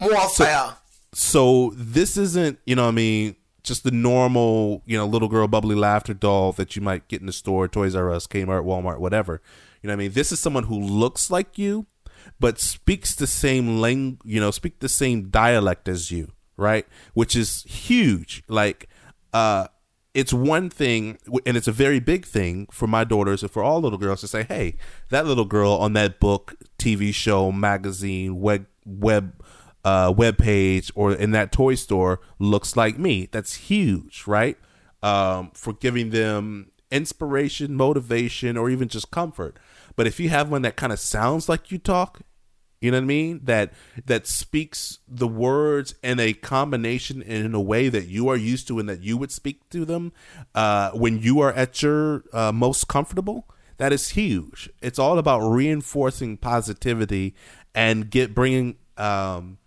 More 0.00 0.28
fire. 0.30 0.76
So 1.12 1.72
this 1.76 2.16
isn't, 2.16 2.58
you 2.66 2.74
know, 2.74 2.82
what 2.82 2.88
I 2.88 2.92
mean, 2.92 3.36
just 3.62 3.84
the 3.84 3.92
normal, 3.92 4.82
you 4.84 4.98
know, 4.98 5.06
little 5.06 5.28
girl 5.28 5.46
bubbly 5.46 5.76
laughter 5.76 6.12
doll 6.12 6.52
that 6.52 6.74
you 6.74 6.82
might 6.82 7.06
get 7.06 7.20
in 7.20 7.26
the 7.26 7.32
store, 7.32 7.68
Toys 7.68 7.94
R 7.94 8.10
Us, 8.10 8.26
Kmart, 8.26 8.64
Walmart, 8.64 8.98
whatever. 8.98 9.40
You 9.80 9.88
know, 9.88 9.92
what 9.92 10.00
I 10.00 10.04
mean, 10.06 10.12
this 10.12 10.32
is 10.32 10.40
someone 10.40 10.64
who 10.64 10.76
looks 10.78 11.30
like 11.30 11.56
you, 11.56 11.86
but 12.38 12.58
speaks 12.58 13.14
the 13.14 13.26
same 13.26 13.80
language, 13.80 14.20
you 14.24 14.40
know, 14.40 14.50
speak 14.50 14.80
the 14.80 14.88
same 14.88 15.28
dialect 15.30 15.88
as 15.88 16.10
you, 16.10 16.32
right? 16.56 16.86
Which 17.14 17.34
is 17.36 17.62
huge. 17.64 18.42
Like, 18.48 18.88
uh, 19.32 19.68
it's 20.14 20.32
one 20.32 20.70
thing, 20.70 21.18
and 21.44 21.58
it's 21.58 21.68
a 21.68 21.72
very 21.72 22.00
big 22.00 22.24
thing 22.24 22.68
for 22.70 22.86
my 22.86 23.04
daughters 23.04 23.42
and 23.42 23.52
for 23.52 23.62
all 23.62 23.82
little 23.82 23.98
girls 23.98 24.22
to 24.22 24.28
say, 24.28 24.44
"Hey, 24.44 24.76
that 25.10 25.26
little 25.26 25.44
girl 25.44 25.72
on 25.72 25.92
that 25.92 26.20
book, 26.20 26.54
TV 26.78 27.12
show, 27.12 27.52
magazine, 27.52 28.40
web 28.40 28.66
web 28.86 29.44
uh, 29.84 30.12
web 30.16 30.38
page, 30.38 30.90
or 30.94 31.12
in 31.12 31.32
that 31.32 31.52
toy 31.52 31.74
store 31.74 32.20
looks 32.38 32.76
like 32.76 32.98
me." 32.98 33.28
That's 33.30 33.54
huge, 33.54 34.24
right? 34.26 34.56
Um, 35.02 35.50
for 35.52 35.74
giving 35.74 36.08
them 36.10 36.70
inspiration, 36.90 37.74
motivation, 37.74 38.56
or 38.56 38.70
even 38.70 38.88
just 38.88 39.10
comfort. 39.10 39.58
But 39.96 40.06
if 40.06 40.20
you 40.20 40.28
have 40.28 40.50
one 40.50 40.62
that 40.62 40.76
kind 40.76 40.92
of 40.92 41.00
sounds 41.00 41.48
like 41.48 41.72
you 41.72 41.78
talk, 41.78 42.20
you 42.80 42.90
know 42.90 42.98
what 42.98 43.04
I 43.04 43.06
mean? 43.06 43.40
That 43.44 43.72
that 44.04 44.26
speaks 44.26 44.98
the 45.08 45.26
words 45.26 45.94
in 46.02 46.20
a 46.20 46.34
combination 46.34 47.22
and 47.22 47.46
in 47.46 47.54
a 47.54 47.60
way 47.60 47.88
that 47.88 48.06
you 48.06 48.28
are 48.28 48.36
used 48.36 48.68
to 48.68 48.78
and 48.78 48.88
that 48.88 49.02
you 49.02 49.16
would 49.16 49.32
speak 49.32 49.68
to 49.70 49.84
them 49.84 50.12
uh, 50.54 50.90
when 50.90 51.18
you 51.18 51.40
are 51.40 51.52
at 51.52 51.82
your 51.82 52.24
uh, 52.32 52.52
most 52.52 52.86
comfortable. 52.86 53.48
That 53.78 53.92
is 53.92 54.10
huge. 54.10 54.70
It's 54.80 54.98
all 54.98 55.18
about 55.18 55.40
reinforcing 55.40 56.36
positivity 56.36 57.34
and 57.74 58.10
get 58.10 58.34
bringing 58.34 58.76
um, 58.98 59.58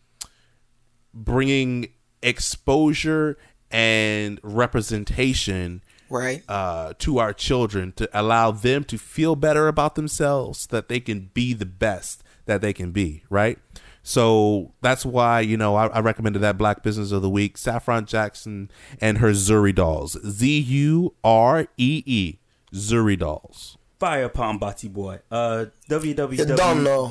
bringing 1.14 1.90
exposure 2.22 3.38
and 3.72 4.40
representation 4.44 5.84
Right. 6.10 6.44
uh, 6.48 6.94
to 7.00 7.20
our 7.20 7.34
children 7.34 7.92
to 7.94 8.10
allow 8.14 8.52
them 8.52 8.84
to 8.86 8.98
feel 8.98 9.36
better 9.36 9.68
about 9.68 9.96
themselves, 9.96 10.62
so 10.62 10.68
that 10.76 10.90
they 10.90 11.00
can 11.00 11.30
be 11.34 11.54
the 11.54 11.66
best 11.66 12.24
that 12.46 12.62
they 12.62 12.74
can 12.74 12.92
be, 12.92 13.24
right? 13.30 13.58
So 14.02 14.74
that's 14.82 15.06
why 15.06 15.42
you 15.42 15.58
know 15.58 15.76
I, 15.76 15.88
I 15.88 16.00
recommended 16.00 16.40
that 16.40 16.58
Black 16.58 16.82
Business 16.84 17.12
of 17.12 17.22
the 17.22 17.30
Week, 17.30 17.58
Saffron 17.58 18.06
Jackson 18.06 18.72
and 19.00 19.20
her 19.20 19.32
Zuree 19.32 19.76
dolls, 19.76 20.18
Z 20.26 20.60
U 20.60 21.14
R 21.24 21.68
E 21.78 22.04
E, 22.06 22.40
Zuree 22.74 23.20
dolls. 23.20 23.78
Fire 24.00 24.24
upon 24.24 24.58
Bati 24.58 24.88
Boy. 24.88 25.20
Uh, 25.30 25.66
don't 25.90 26.84
know. 26.84 27.10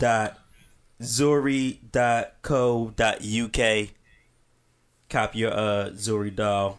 www.zuree.co.uk. 2.58 3.88
Copy 5.11 5.38
your 5.38 5.52
uh, 5.52 5.90
Zuree 5.90 6.34
doll 6.34 6.78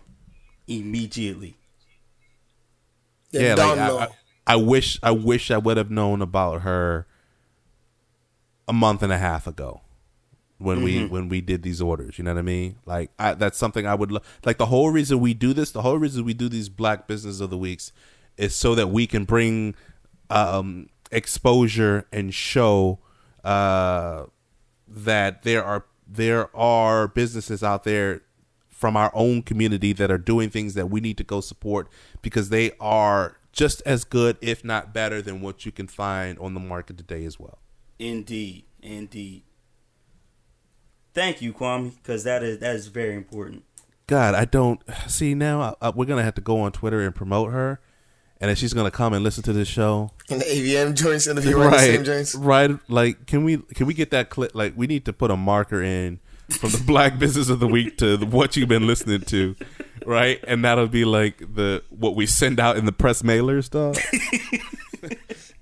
immediately. 0.67 1.58
Yeah, 3.31 3.55
like. 3.55 3.77
I, 3.77 3.89
I, 4.05 4.07
I 4.47 4.55
wish 4.55 4.99
I 5.03 5.11
wish 5.11 5.51
I 5.51 5.57
would 5.57 5.77
have 5.77 5.91
known 5.91 6.21
about 6.21 6.61
her 6.61 7.05
a 8.67 8.73
month 8.73 9.03
and 9.03 9.11
a 9.11 9.17
half 9.17 9.47
ago 9.47 9.81
when 10.57 10.81
we 10.83 10.95
Mm-hmm. 10.97 11.13
when 11.13 11.29
we 11.29 11.39
did 11.41 11.61
these 11.63 11.81
orders. 11.81 12.17
You 12.17 12.23
know 12.23 12.33
what 12.33 12.39
I 12.39 12.43
mean? 12.43 12.77
Like 12.85 13.11
I, 13.19 13.33
that's 13.35 13.57
something 13.57 13.85
I 13.85 13.95
would 13.95 14.11
lo- 14.11 14.21
like. 14.45 14.57
The 14.57 14.65
whole 14.67 14.89
reason 14.89 15.19
we 15.19 15.33
do 15.33 15.53
this, 15.53 15.71
the 15.71 15.81
whole 15.83 15.97
reason 15.97 16.25
we 16.25 16.33
do 16.33 16.49
these 16.49 16.67
Black 16.69 17.07
Business 17.07 17.39
of 17.39 17.49
the 17.51 17.57
Weeks, 17.57 17.91
is 18.37 18.55
so 18.55 18.73
that 18.75 18.87
we 18.87 19.05
can 19.07 19.25
bring 19.25 19.75
um, 20.31 20.89
exposure 21.11 22.07
and 22.11 22.33
show 22.33 22.99
uh, 23.43 24.25
that 24.87 25.43
there 25.43 25.63
are 25.63 25.85
there 26.07 26.55
are 26.55 27.07
businesses 27.07 27.61
out 27.63 27.83
there 27.83 28.21
from 28.79 28.95
our 28.95 29.11
own 29.13 29.41
community 29.41 29.91
that 29.91 30.09
are 30.09 30.17
doing 30.17 30.49
things 30.49 30.73
that 30.73 30.89
we 30.89 31.01
need 31.01 31.17
to 31.17 31.23
go 31.23 31.41
support 31.41 31.89
because 32.21 32.47
they 32.47 32.71
are 32.79 33.35
just 33.51 33.81
as 33.85 34.05
good, 34.05 34.37
if 34.39 34.63
not 34.63 34.93
better, 34.93 35.21
than 35.21 35.41
what 35.41 35.65
you 35.65 35.71
can 35.73 35.85
find 35.85 36.39
on 36.39 36.53
the 36.53 36.61
market 36.61 36.97
today 36.97 37.25
as 37.25 37.37
well. 37.37 37.57
Indeed, 37.99 38.63
indeed. 38.81 39.43
Thank 41.13 41.41
you, 41.41 41.51
Kwame, 41.51 41.93
because 41.97 42.23
that 42.23 42.41
is 42.41 42.59
that 42.59 42.73
is 42.73 42.87
very 42.87 43.15
important. 43.15 43.65
God, 44.07 44.33
I 44.33 44.45
don't 44.45 44.79
see 45.07 45.35
now. 45.35 45.59
I, 45.81 45.87
I, 45.87 45.89
we're 45.89 46.05
gonna 46.05 46.23
have 46.23 46.35
to 46.35 46.41
go 46.41 46.61
on 46.61 46.71
Twitter 46.71 47.01
and 47.01 47.13
promote 47.13 47.51
her, 47.51 47.81
and 48.39 48.47
then 48.47 48.55
she's 48.55 48.73
gonna 48.73 48.91
come 48.91 49.11
and 49.11 49.25
listen 49.25 49.43
to 49.43 49.51
this 49.51 49.67
show. 49.67 50.11
And 50.29 50.39
the 50.39 50.45
AVN 50.45 50.95
joints, 50.95 51.27
and 51.27 51.37
if 51.37 51.43
you 51.43 51.59
run 51.59 51.71
the 51.71 51.79
same 51.79 52.05
joints. 52.05 52.33
right. 52.33 52.79
Like, 52.87 53.25
can 53.25 53.43
we 53.43 53.57
can 53.57 53.87
we 53.87 53.93
get 53.93 54.11
that 54.11 54.29
clip? 54.29 54.55
Like, 54.55 54.71
we 54.77 54.87
need 54.87 55.03
to 55.03 55.11
put 55.11 55.31
a 55.31 55.35
marker 55.35 55.83
in 55.83 56.21
from 56.53 56.71
the 56.71 56.83
Black 56.85 57.19
Business 57.19 57.49
of 57.49 57.59
the 57.59 57.67
Week 57.67 57.97
to 57.97 58.17
the, 58.17 58.25
what 58.25 58.55
you've 58.55 58.69
been 58.69 58.87
listening 58.87 59.21
to, 59.21 59.55
right? 60.05 60.43
And 60.47 60.63
that'll 60.65 60.87
be 60.87 61.05
like 61.05 61.37
the 61.39 61.83
what 61.89 62.15
we 62.15 62.25
send 62.25 62.59
out 62.59 62.77
in 62.77 62.85
the 62.85 62.91
press 62.91 63.21
mailers, 63.21 63.69
dog. 63.69 63.97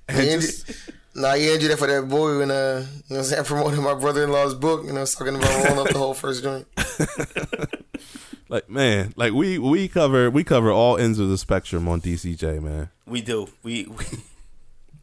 And 0.09 0.25
Yeah, 0.27 0.35
just- 0.37 0.91
Nah, 1.15 1.33
you 1.33 1.49
ain't 1.49 1.61
do 1.61 1.67
that 1.69 1.79
for 1.79 1.87
that 1.87 2.07
boy 2.07 2.37
when 2.37 2.51
uh, 2.51 2.85
you 3.09 3.15
know 3.15 3.17
I'm 3.21 3.23
saying, 3.23 3.43
promoting 3.45 3.81
my 3.81 3.95
brother 3.95 4.23
in 4.23 4.31
law's 4.31 4.53
book, 4.53 4.85
you 4.85 4.93
know, 4.93 5.03
talking 5.03 5.35
about 5.35 5.65
rolling 5.65 5.79
up 5.79 5.91
the 5.91 5.97
whole 5.97 6.13
first 6.13 6.43
joint. 6.43 6.67
like 8.49 8.69
man, 8.69 9.13
like 9.15 9.33
we 9.33 9.57
we 9.57 9.87
cover 9.87 10.29
we 10.29 10.43
cover 10.43 10.71
all 10.71 10.95
ends 10.95 11.17
of 11.17 11.29
the 11.29 11.37
spectrum 11.39 11.87
on 11.87 12.01
DCJ, 12.01 12.61
man. 12.61 12.89
We 13.07 13.21
do. 13.21 13.47
We, 13.63 13.85
we 13.85 14.05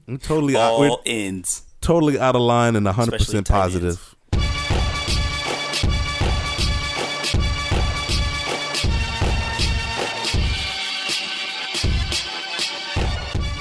I'm 0.06 0.18
totally 0.18 0.54
out, 0.56 0.74
all 0.74 1.02
ends. 1.04 1.64
totally 1.80 2.16
out 2.16 2.36
of 2.36 2.42
line 2.42 2.76
and 2.76 2.86
100 2.86 3.14
Especially 3.14 3.24
percent 3.32 3.46
tight 3.48 3.54
positive. 3.62 4.13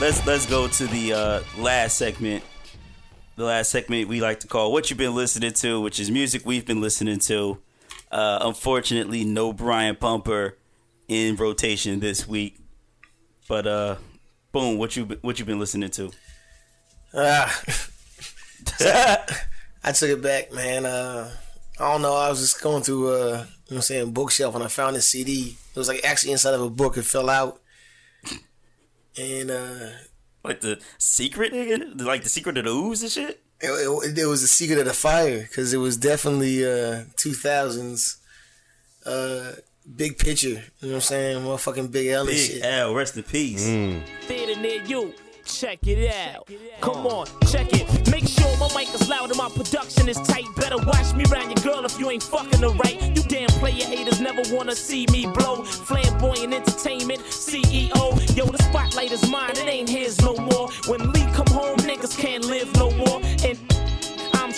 Let's 0.03 0.27
let's 0.27 0.45
go 0.45 0.67
to 0.67 0.85
the 0.87 1.13
uh, 1.13 1.43
last 1.57 1.97
segment. 1.97 2.43
The 3.37 3.45
last 3.45 3.71
segment 3.71 4.09
we 4.09 4.19
like 4.19 4.41
to 4.41 4.47
call 4.47 4.73
"What 4.73 4.89
You've 4.89 4.97
Been 4.97 5.15
Listening 5.15 5.53
To," 5.53 5.79
which 5.79 5.97
is 5.97 6.11
music 6.11 6.41
we've 6.45 6.65
been 6.65 6.81
listening 6.81 7.19
to. 7.19 7.59
Uh, 8.11 8.39
unfortunately, 8.41 9.23
no 9.23 9.53
Brian 9.53 9.95
Pumper 9.95 10.57
in 11.07 11.37
rotation 11.37 12.01
this 12.01 12.27
week. 12.27 12.57
But 13.47 13.65
uh, 13.65 13.95
boom, 14.51 14.77
what 14.77 14.97
you 14.97 15.05
what 15.21 15.39
you 15.39 15.45
been 15.45 15.57
listening 15.57 15.91
to? 15.91 16.11
Ah. 17.13 17.63
I 19.85 19.93
took 19.93 20.09
it 20.09 20.21
back, 20.21 20.51
man. 20.51 20.85
Uh, 20.85 21.31
I 21.79 21.93
don't 21.93 22.01
know. 22.01 22.13
I 22.13 22.29
was 22.29 22.41
just 22.41 22.61
going 22.61 22.83
through, 22.83 23.07
uh, 23.07 23.15
you 23.15 23.21
know 23.21 23.37
what 23.37 23.75
I'm 23.75 23.81
saying, 23.81 24.11
bookshelf 24.11 24.53
and 24.53 24.65
I 24.65 24.67
found 24.67 24.97
this 24.97 25.07
CD. 25.07 25.55
It 25.73 25.79
was 25.79 25.87
like 25.87 26.03
actually 26.03 26.33
inside 26.33 26.55
of 26.55 26.61
a 26.61 26.69
book. 26.69 26.97
It 26.97 27.05
fell 27.05 27.29
out. 27.29 27.61
And 29.17 29.51
uh, 29.51 29.89
Like 30.43 30.61
the 30.61 30.79
secret, 30.97 31.53
nigga? 31.53 32.01
like 32.01 32.23
the 32.23 32.29
secret 32.29 32.57
of 32.57 32.65
the 32.65 32.71
ooze 32.71 33.01
and 33.03 33.11
shit. 33.11 33.41
it, 33.61 33.67
it, 33.69 34.17
it 34.19 34.25
was 34.25 34.41
the 34.41 34.47
secret 34.47 34.79
of 34.79 34.85
the 34.85 34.93
fire 34.93 35.41
because 35.41 35.73
it 35.73 35.77
was 35.77 35.97
definitely 35.97 36.65
uh, 36.65 37.05
2000s 37.15 38.17
uh, 39.05 39.51
big 39.95 40.17
picture. 40.17 40.47
You 40.49 40.55
know 40.55 40.87
what 40.87 40.93
I'm 40.95 41.01
saying? 41.01 41.43
Motherfucking 41.43 41.91
Big 41.91 42.07
L 42.07 42.21
and 42.21 42.29
Big 42.29 42.37
shit. 42.51 42.63
L, 42.65 42.93
rest 42.95 43.15
in 43.17 43.23
peace. 43.23 43.65
theater 44.27 44.59
near 44.59 44.81
you. 44.83 45.13
Check 45.53 45.85
it 45.85 46.11
out. 46.11 46.49
Come 46.81 47.05
on, 47.05 47.27
check 47.47 47.67
it. 47.73 48.09
Make 48.09 48.27
sure 48.27 48.49
my 48.57 48.67
mic 48.75 48.91
is 48.91 49.07
loud 49.07 49.29
and 49.29 49.37
my 49.37 49.49
production 49.49 50.09
is 50.09 50.17
tight. 50.21 50.45
Better 50.55 50.77
watch 50.77 51.13
me 51.13 51.25
round 51.31 51.51
your 51.53 51.73
girl 51.73 51.85
if 51.85 51.99
you 51.99 52.09
ain't 52.09 52.23
fucking 52.23 52.59
her 52.59 52.69
right. 52.69 52.99
You 53.15 53.21
damn 53.23 53.47
player 53.59 53.85
haters 53.85 54.19
never 54.19 54.41
wanna 54.51 54.75
see 54.75 55.05
me 55.11 55.27
blow. 55.27 55.63
Flamboyant 55.63 56.55
entertainment, 56.55 57.21
CEO. 57.21 58.35
Yo, 58.35 58.45
the 58.45 58.63
spotlight 58.63 59.11
is 59.11 59.29
mine, 59.29 59.51
it 59.51 59.67
ain't 59.67 59.89
his 59.89 60.19
no 60.21 60.35
more. 60.35 60.69
When 60.87 61.11
Lee 61.11 61.27
come 61.33 61.47
home, 61.47 61.77
niggas 61.77 62.17
can't 62.17 62.45
live 62.45 62.75
no 62.75 62.89
more. 62.89 63.21
And 63.45 63.72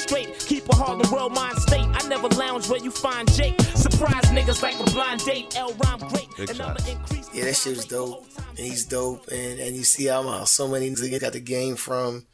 straight. 0.05 0.37
Keep 0.39 0.69
a 0.69 0.75
Harlem 0.75 1.09
world 1.11 1.33
mind 1.33 1.57
state. 1.57 1.87
I 1.91 2.07
never 2.07 2.27
lounge 2.29 2.69
where 2.69 2.79
you 2.79 2.91
find 2.91 3.31
Jake. 3.33 3.59
Surprise 3.61 4.25
niggas 4.25 4.61
like 4.61 4.79
a 4.79 4.83
blind 4.91 5.25
date. 5.25 5.57
L 5.57 5.73
rhyme 5.73 5.99
great. 6.09 6.29
Big 6.37 6.49
and 6.49 6.61
I'ma 6.61 6.77
increase 6.87 7.29
Yeah, 7.33 7.45
that 7.45 7.55
shit 7.55 7.75
was 7.75 7.85
dope. 7.85 8.25
And 8.49 8.59
he's 8.59 8.85
dope. 8.85 9.27
And 9.31 9.59
and 9.59 9.75
you 9.75 9.83
see 9.83 10.05
how 10.05 10.43
so 10.45 10.67
many 10.67 10.89
niggas 10.91 11.21
got 11.21 11.33
the 11.33 11.39
game 11.39 11.75
from 11.75 12.27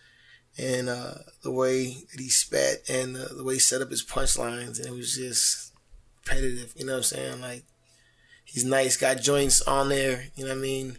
and 0.57 0.89
uh, 0.89 1.13
the 1.43 1.51
way 1.51 1.85
that 2.11 2.19
he 2.19 2.29
spat 2.29 2.77
and 2.89 3.15
uh, 3.15 3.33
the 3.35 3.43
way 3.43 3.55
he 3.55 3.59
set 3.59 3.81
up 3.81 3.89
his 3.89 4.05
punchlines. 4.05 4.77
And 4.77 4.87
it 4.87 4.93
was 4.93 5.15
just 5.15 5.71
repetitive. 6.25 6.73
You 6.75 6.85
know 6.85 6.93
what 6.93 6.97
I'm 6.97 7.03
saying? 7.03 7.41
Like, 7.41 7.63
he's 8.43 8.65
nice. 8.65 8.97
Got 8.97 9.21
joints 9.21 9.61
on 9.61 9.89
there. 9.89 10.25
You 10.35 10.43
know 10.43 10.51
what 10.51 10.57
I 10.57 10.61
mean? 10.61 10.97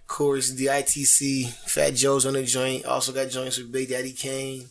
Of 0.00 0.08
course, 0.08 0.50
the 0.50 0.66
ITC, 0.66 1.48
Fat 1.68 1.94
Joe's 1.94 2.26
on 2.26 2.34
the 2.34 2.44
joint. 2.44 2.84
Also 2.84 3.12
got 3.12 3.30
joints 3.30 3.58
with 3.58 3.72
Big 3.72 3.88
Daddy 3.88 4.12
Kane, 4.12 4.68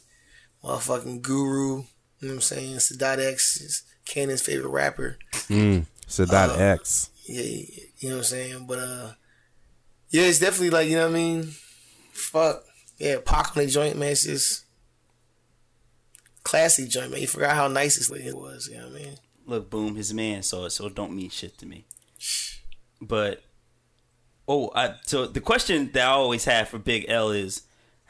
motherfucking 0.64 1.22
Guru. 1.22 1.84
You 2.20 2.30
know 2.30 2.30
what 2.30 2.34
I'm 2.36 2.42
saying? 2.42 2.76
Sadat 2.78 3.20
X 3.20 3.60
is 3.62 3.84
Kanan's 4.06 4.42
favorite 4.42 4.70
rapper. 4.70 5.18
Sadat 5.34 6.58
X. 6.58 7.10
Yeah, 7.26 7.42
you 8.00 8.10
know 8.10 8.16
what 8.16 8.18
I'm 8.18 8.24
saying? 8.24 8.66
But 8.68 8.80
uh 8.80 9.12
yeah, 10.10 10.24
it's 10.24 10.40
definitely 10.40 10.70
like, 10.70 10.88
you 10.88 10.96
know 10.96 11.08
what 11.08 11.16
I 11.16 11.20
mean? 11.20 11.44
Fuck. 12.12 12.64
Yeah, 13.00 13.18
Pac 13.26 13.58
on 13.58 13.64
the 13.64 13.70
joint, 13.70 13.98
man, 13.98 14.12
it's 14.12 14.26
just 14.26 14.66
classy 16.44 16.88
joint, 16.88 17.12
man. 17.12 17.20
You 17.20 17.28
forgot 17.28 17.56
how 17.56 17.68
nice 17.68 17.98
this 17.98 18.10
thing 18.10 18.36
was, 18.36 18.70
you 18.72 18.78
know 18.78 18.90
what 18.90 19.02
I 19.02 19.04
mean? 19.04 19.18
Look, 19.46 19.70
boom, 19.70 19.96
his 19.96 20.14
man 20.14 20.44
saw 20.44 20.66
it, 20.66 20.70
so 20.70 20.86
it 20.86 20.96
don't 20.96 21.14
mean 21.14 21.32
shit 21.32 21.58
to 21.58 21.66
me. 21.66 21.86
But 23.02 23.42
oh, 24.48 24.72
I, 24.76 24.96
so 25.06 25.26
the 25.26 25.42
question 25.42 25.90
that 25.94 26.08
I 26.08 26.12
always 26.12 26.46
have 26.46 26.70
for 26.70 26.78
Big 26.78 27.06
L 27.10 27.32
is, 27.32 27.64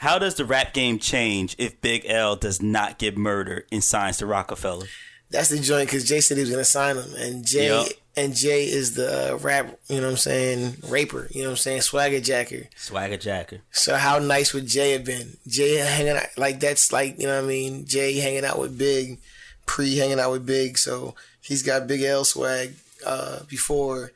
how 0.03 0.19
does 0.19 0.35
the 0.35 0.43
rap 0.43 0.73
game 0.73 0.99
change 0.99 1.55
if 1.57 1.79
Big 1.79 2.03
L 2.05 2.35
does 2.35 2.61
not 2.61 2.99
get 2.99 3.17
murdered 3.17 3.63
and 3.71 3.81
signs 3.81 4.17
to 4.17 4.25
Roc-A-Fella? 4.25 4.83
That's 5.29 5.47
the 5.47 5.59
joint 5.59 5.87
because 5.87 6.03
Jay 6.03 6.19
said 6.19 6.35
he 6.35 6.41
was 6.41 6.51
gonna 6.51 6.65
sign 6.65 6.97
him, 6.97 7.15
and 7.17 7.45
Jay 7.45 7.69
Yup. 7.69 7.87
and 8.17 8.35
Jay 8.35 8.65
is 8.65 8.95
the 8.95 9.33
uh, 9.33 9.37
rap, 9.37 9.79
you 9.87 10.01
know 10.01 10.07
what 10.07 10.11
I'm 10.11 10.17
saying, 10.17 10.75
raper, 10.89 11.29
you 11.31 11.41
know 11.41 11.47
what 11.47 11.53
I'm 11.53 11.57
saying, 11.57 11.81
swagger 11.81 12.19
jacker. 12.19 12.67
Swagger 12.75 13.15
Jacker. 13.15 13.61
So 13.71 13.95
how 13.95 14.19
nice 14.19 14.53
would 14.53 14.67
Jay 14.67 14.91
have 14.91 15.05
been? 15.05 15.37
Jay 15.47 15.77
hanging 15.77 16.17
out 16.17 16.37
like 16.37 16.59
that's 16.59 16.91
like 16.91 17.17
you 17.17 17.25
know 17.25 17.37
what 17.37 17.45
I 17.45 17.47
mean. 17.47 17.85
Jay 17.85 18.17
hanging 18.17 18.43
out 18.43 18.59
with 18.59 18.77
Big, 18.77 19.19
pre 19.65 19.95
hanging 19.95 20.19
out 20.19 20.31
with 20.31 20.45
Big. 20.45 20.77
So 20.77 21.15
he's 21.41 21.63
got 21.63 21.87
Big 21.87 22.01
L 22.01 22.25
swag 22.25 22.73
uh, 23.05 23.43
before 23.47 24.11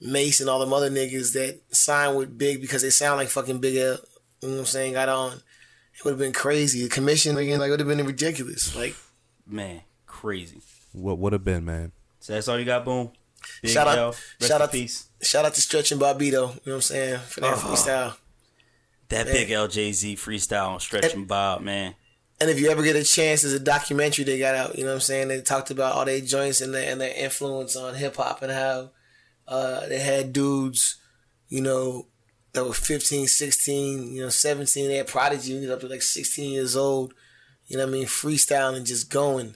Mase 0.00 0.40
and 0.40 0.48
all 0.48 0.60
them 0.60 0.72
other 0.72 0.90
niggas 0.90 1.34
that 1.34 1.60
signed 1.70 2.16
with 2.16 2.38
Big 2.38 2.62
because 2.62 2.80
they 2.82 2.90
sound 2.90 3.18
like 3.18 3.28
fucking 3.28 3.58
Big 3.58 3.76
L. 3.76 3.98
You 4.42 4.48
know 4.48 4.54
what 4.54 4.60
I'm 4.60 4.66
saying? 4.66 4.92
Got 4.94 5.08
on. 5.08 5.32
It 5.94 6.04
would 6.04 6.12
have 6.12 6.18
been 6.18 6.32
crazy. 6.32 6.82
The 6.84 6.88
commission 6.88 7.36
again, 7.36 7.58
like 7.58 7.70
would 7.70 7.80
have 7.80 7.88
been 7.88 8.06
ridiculous. 8.06 8.74
Like 8.76 8.94
Man, 9.46 9.80
crazy. 10.06 10.60
What 10.92 11.18
would 11.18 11.32
have 11.32 11.44
been, 11.44 11.64
man? 11.64 11.92
So 12.20 12.34
that's 12.34 12.48
all 12.48 12.58
you 12.58 12.64
got, 12.64 12.84
boom. 12.84 13.10
Big 13.62 13.70
Shout 13.72 13.86
out- 13.88 14.16
rest 14.40 14.48
shout 14.50 14.60
out- 14.62 14.72
peace. 14.72 15.06
shout 15.22 15.44
out 15.44 15.54
to 15.54 15.60
Stretch 15.60 15.90
and 15.92 16.00
Bobito. 16.00 16.30
You 16.30 16.36
know 16.38 16.50
what 16.64 16.74
I'm 16.74 16.80
saying 16.82 17.18
for 17.20 17.40
that 17.40 17.56
freestyle. 17.56 18.16
That 19.08 19.26
Man. 19.26 19.34
Big 19.34 19.50
L 19.50 19.68
Jay 19.68 19.90
Z 19.92 20.16
freestyle 20.16 20.68
on 20.68 20.80
Stretch 20.80 21.14
and 21.14 21.26
Bob, 21.26 21.62
man. 21.62 21.94
And 22.40 22.50
if 22.50 22.60
you 22.60 22.70
ever 22.70 22.82
get 22.82 22.94
a 22.94 23.02
chance, 23.02 23.42
there's 23.42 23.54
a 23.54 23.58
documentary 23.58 24.24
they 24.24 24.38
got 24.38 24.54
out. 24.54 24.76
You 24.78 24.84
know 24.84 24.90
what 24.90 24.94
I'm 24.96 25.00
saying? 25.00 25.28
They 25.28 25.40
talked 25.40 25.70
about 25.70 25.94
all 25.94 26.04
their 26.04 26.20
joints 26.20 26.60
and 26.60 26.72
their 26.74 26.90
and 26.92 27.00
their 27.00 27.14
influence 27.16 27.74
on 27.74 27.94
hip 27.94 28.16
hop 28.16 28.42
and 28.42 28.52
how 28.52 28.90
uh, 29.48 29.86
they 29.88 29.98
had 29.98 30.32
dudes, 30.32 30.96
you 31.48 31.60
know, 31.62 32.06
that 32.52 32.64
were 32.64 32.72
15, 32.72 33.26
16, 33.26 34.12
you 34.12 34.22
know, 34.22 34.28
17. 34.28 34.88
They 34.88 34.96
had 34.96 35.06
Prodigy 35.06 35.52
who 35.52 35.60
was 35.60 35.70
up 35.70 35.80
to 35.80 35.88
like 35.88 36.02
16 36.02 36.52
years 36.52 36.76
old. 36.76 37.14
You 37.66 37.76
know 37.76 37.84
what 37.84 37.90
I 37.90 37.92
mean? 37.92 38.06
Freestyling, 38.06 38.86
just 38.86 39.10
going. 39.10 39.54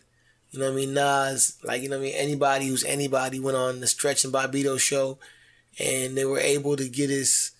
You 0.51 0.61
know 0.61 0.67
what 0.67 0.73
I 0.73 0.77
mean? 0.77 0.95
Nas, 0.95 1.59
like 1.65 1.83
you 1.83 1.89
know 1.89 1.97
what 1.97 2.05
I 2.05 2.09
mean? 2.09 2.17
Anybody 2.17 2.67
who's 2.67 2.85
anybody 2.85 3.41
went 3.41 3.57
on 3.57 3.81
the 3.81 3.87
Stretch 3.87 4.25
and 4.25 4.35
Bobito 4.35 4.79
show, 4.79 5.19
and 5.79 6.15
they 6.17 6.27
were 6.27 6.39
able 6.39 6.77
to 6.77 6.89
get 6.91 7.09
his, 7.09 7.53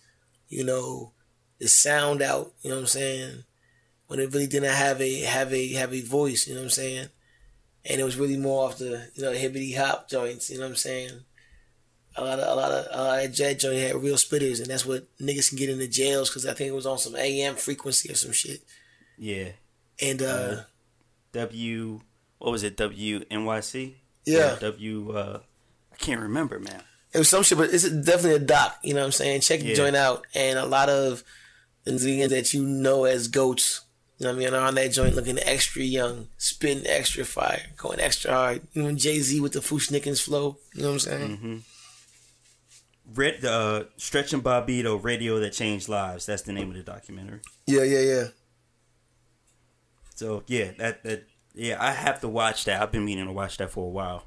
you 0.49 0.63
know, 0.63 1.13
the 1.59 1.69
sound 1.69 2.21
out. 2.21 2.53
You 2.61 2.69
know 2.69 2.77
what 2.77 2.83
I'm 2.83 2.87
saying? 2.89 3.45
when 4.13 4.21
it 4.21 4.35
really 4.35 4.47
didn't 4.47 4.75
have 4.75 5.01
a 5.01 5.21
have 5.21 5.55
a 5.55 5.73
have 5.73 5.95
a 5.95 6.03
voice, 6.03 6.47
you 6.47 6.53
know 6.53 6.61
what 6.61 6.65
I'm 6.65 6.71
saying? 6.71 7.09
And 7.87 7.99
it 7.99 8.05
was 8.05 8.19
really 8.19 8.37
more 8.37 8.67
off 8.67 8.77
the 8.77 9.09
you 9.15 9.23
know 9.23 9.33
hibbity 9.33 9.75
hop 9.75 10.11
joints, 10.11 10.51
you 10.51 10.59
know 10.59 10.65
what 10.65 10.73
I'm 10.73 10.77
saying? 10.77 11.21
A 12.17 12.23
lot 12.25 12.39
of 12.41 12.49
a 12.49 12.55
lot 12.61 12.71
of 12.73 12.87
a 12.91 13.03
lot 13.05 13.25
of 13.25 13.33
jet 13.33 13.59
joint 13.59 13.79
had 13.79 13.95
real 13.97 14.17
spitters, 14.17 14.59
and 14.61 14.67
that's 14.69 14.85
what 14.85 15.07
niggas 15.19 15.49
can 15.49 15.59
get 15.59 15.71
into 15.71 15.89
jails 15.89 16.29
because 16.29 16.47
I 16.47 16.53
think 16.55 16.69
it 16.69 16.75
was 16.75 16.87
on 16.87 16.99
some 16.99 17.17
AM 17.17 17.55
frequency 17.57 18.11
or 18.11 18.15
some 18.15 18.33
shit. 18.33 18.61
Yeah. 19.17 19.49
And 20.01 20.21
uh, 20.23 20.57
W, 21.33 22.01
what 22.39 22.51
was 22.53 22.63
it? 22.63 22.77
W 22.77 23.25
N 23.31 23.45
Y 23.45 23.61
C. 23.61 23.97
Yeah. 24.25 24.57
Or 24.57 24.61
W, 24.61 25.11
uh, 25.13 25.41
I 25.93 25.97
can't 25.97 26.21
remember, 26.21 26.59
man. 26.59 26.83
it 27.13 27.19
was 27.19 27.29
some 27.29 27.43
shit, 27.43 27.59
but 27.59 27.73
it's 27.73 27.89
definitely 27.89 28.35
a 28.37 28.39
doc. 28.41 28.79
You 28.83 28.95
know 28.95 29.01
what 29.01 29.07
I'm 29.07 29.13
saying? 29.13 29.41
Check 29.41 29.61
the 29.61 29.67
Yeah. 29.69 29.75
joint 29.75 29.97
out, 29.97 30.27
and 30.35 30.59
a 30.59 30.67
lot 30.67 30.89
of 30.89 31.23
the 31.85 31.93
niggas 31.93 32.29
that 32.31 32.53
you 32.53 32.65
know 32.65 33.05
as 33.05 33.29
goats. 33.29 33.83
You 34.19 34.27
know 34.27 34.35
what 34.35 34.43
I 34.43 34.45
mean? 34.45 34.55
Are 34.55 34.67
on 34.69 34.75
that 34.77 34.93
joint 34.93 35.17
looking 35.17 35.39
extra 35.41 35.83
young, 35.83 36.29
spitting 36.39 36.87
extra 36.87 37.25
fire, 37.25 37.63
going 37.77 37.99
extra 37.99 38.31
hard. 38.33 38.63
You 38.73 38.83
know, 38.85 38.93
Jay 38.93 39.19
Z 39.19 39.41
with 39.41 39.53
the 39.53 39.61
Fu-Schnickens 39.63 40.23
flow. 40.23 40.59
You 40.75 40.83
know 40.83 40.89
what 40.89 40.95
I'm 40.95 40.99
saying? 41.01 41.65
Red, 43.15 43.45
uh, 43.45 43.85
Stretch 43.97 44.33
and 44.33 44.43
Bobito, 44.43 45.03
Radio 45.03 45.39
That 45.41 45.51
Changed 45.53 45.89
Lives. 45.89 46.27
That's 46.27 46.43
the 46.43 46.53
name 46.53 46.71
of 46.71 46.77
the 46.77 46.83
documentary. 46.83 47.41
Yeah, 47.67 47.83
yeah, 47.83 48.01
yeah. 48.01 48.25
So 50.15 50.43
yeah, 50.47 50.73
that 50.79 51.03
that 51.05 51.27
yeah, 51.55 51.77
I 51.81 51.93
have 51.93 52.21
to 52.21 52.29
watch 52.29 52.65
that. 52.65 52.81
I've 52.83 52.93
been 52.93 53.05
meaning 53.05 53.27
to 53.27 53.33
watch 53.33 53.57
that 53.59 53.71
for 53.71 53.87
a 53.87 53.91
while. 53.91 54.25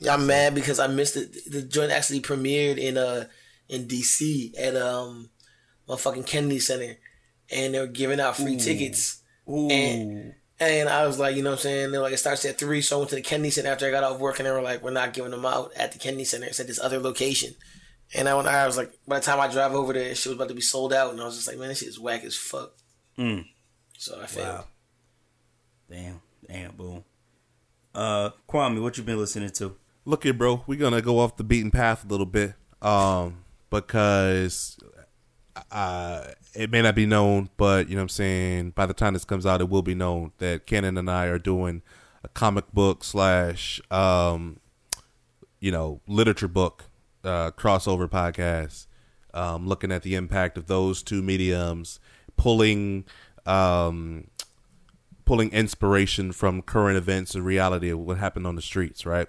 Yeah, 0.00 0.14
I'm 0.14 0.26
mad 0.26 0.54
because 0.54 0.78
I 0.78 0.86
missed 0.86 1.16
it. 1.16 1.50
The 1.50 1.62
joint 1.62 1.90
actually 1.92 2.20
premiered 2.20 2.78
in 2.78 2.96
uh 2.98 3.26
in 3.68 3.86
DC 3.86 4.52
at 4.58 4.76
um 4.76 5.30
motherfucking 5.88 6.26
Kennedy 6.26 6.58
Center, 6.58 6.96
and 7.50 7.74
they 7.74 7.80
were 7.80 7.86
giving 7.86 8.20
out 8.20 8.36
free 8.36 8.56
tickets. 8.56 9.22
Ooh, 9.48 9.68
And- 9.70 10.34
And 10.58 10.88
I 10.88 11.06
was 11.06 11.18
like, 11.18 11.36
you 11.36 11.42
know 11.42 11.50
what 11.50 11.58
I'm 11.58 11.62
saying? 11.62 11.92
They 11.92 11.98
were 11.98 12.04
like, 12.04 12.14
it 12.14 12.18
starts 12.18 12.44
at 12.46 12.58
three, 12.58 12.80
so 12.80 12.96
I 12.96 12.98
went 13.00 13.10
to 13.10 13.16
the 13.16 13.22
Kennedy 13.22 13.50
Center 13.50 13.70
after 13.70 13.86
I 13.86 13.90
got 13.90 14.04
off 14.04 14.18
work, 14.18 14.38
and 14.38 14.46
they 14.46 14.50
were 14.50 14.62
like, 14.62 14.82
we're 14.82 14.90
not 14.90 15.12
giving 15.12 15.30
them 15.30 15.44
out 15.44 15.70
at 15.76 15.92
the 15.92 15.98
Kennedy 15.98 16.24
Center. 16.24 16.46
It's 16.46 16.60
at 16.60 16.66
this 16.66 16.80
other 16.80 16.98
location. 16.98 17.54
And 18.14 18.28
I 18.28 18.34
went, 18.34 18.48
I 18.48 18.66
was 18.66 18.76
like, 18.76 18.92
by 19.06 19.18
the 19.18 19.24
time 19.24 19.38
I 19.38 19.48
drive 19.48 19.72
over 19.74 19.92
there, 19.92 20.14
shit 20.14 20.30
was 20.30 20.36
about 20.36 20.48
to 20.48 20.54
be 20.54 20.62
sold 20.62 20.94
out, 20.94 21.12
and 21.12 21.20
I 21.20 21.24
was 21.24 21.36
just 21.36 21.46
like, 21.46 21.58
man, 21.58 21.68
this 21.68 21.80
shit 21.80 21.88
is 21.88 22.00
whack 22.00 22.24
as 22.24 22.36
fuck. 22.36 22.72
Mm. 23.18 23.46
So 23.98 24.18
I 24.20 24.26
failed. 24.26 24.46
wow. 24.48 24.64
Damn, 25.90 26.20
damn, 26.48 26.72
boom. 26.72 27.04
Uh, 27.94 28.30
Kwame, 28.48 28.80
what 28.80 28.96
you 28.96 29.04
been 29.04 29.18
listening 29.18 29.50
to? 29.50 29.76
Look 30.04 30.24
here, 30.24 30.32
bro. 30.34 30.62
We're 30.66 30.78
gonna 30.78 31.02
go 31.02 31.18
off 31.18 31.36
the 31.36 31.44
beaten 31.44 31.70
path 31.70 32.04
a 32.04 32.08
little 32.08 32.26
bit, 32.26 32.54
um, 32.80 33.44
because 33.70 34.78
uh, 35.70 36.28
it 36.56 36.70
may 36.70 36.82
not 36.82 36.94
be 36.94 37.06
known, 37.06 37.50
but 37.56 37.88
you 37.88 37.94
know 37.94 38.00
what 38.00 38.04
I'm 38.04 38.08
saying. 38.08 38.70
By 38.70 38.86
the 38.86 38.94
time 38.94 39.12
this 39.12 39.24
comes 39.24 39.46
out, 39.46 39.60
it 39.60 39.68
will 39.68 39.82
be 39.82 39.94
known 39.94 40.32
that 40.38 40.66
Kenan 40.66 40.96
and 40.96 41.10
I 41.10 41.26
are 41.26 41.38
doing 41.38 41.82
a 42.24 42.28
comic 42.28 42.72
book 42.72 43.04
slash, 43.04 43.80
um, 43.90 44.60
you 45.60 45.70
know, 45.70 46.00
literature 46.06 46.48
book 46.48 46.84
uh, 47.24 47.50
crossover 47.52 48.08
podcast, 48.08 48.86
um, 49.34 49.68
looking 49.68 49.92
at 49.92 50.02
the 50.02 50.14
impact 50.14 50.56
of 50.56 50.66
those 50.66 51.02
two 51.02 51.22
mediums, 51.22 52.00
pulling. 52.36 53.04
Um, 53.44 54.28
pulling 55.24 55.50
inspiration 55.50 56.30
from 56.32 56.62
current 56.62 56.96
events 56.96 57.34
and 57.34 57.44
reality 57.44 57.90
of 57.90 57.98
what 57.98 58.16
happened 58.16 58.46
on 58.46 58.54
the 58.54 58.62
streets, 58.62 59.04
right? 59.04 59.26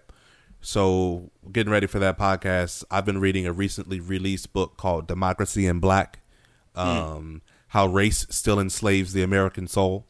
So, 0.61 1.31
getting 1.51 1.71
ready 1.71 1.87
for 1.87 1.97
that 1.99 2.17
podcast, 2.19 2.83
I've 2.89 3.05
been 3.05 3.19
reading 3.19 3.47
a 3.47 3.51
recently 3.51 3.99
released 3.99 4.53
book 4.53 4.77
called 4.77 5.07
Democracy 5.07 5.65
in 5.65 5.79
Black 5.79 6.19
um, 6.77 7.41
How 7.69 7.87
Race 7.87 8.25
Still 8.29 8.59
Enslaves 8.59 9.13
the 9.13 9.23
American 9.23 9.67
Soul. 9.67 10.05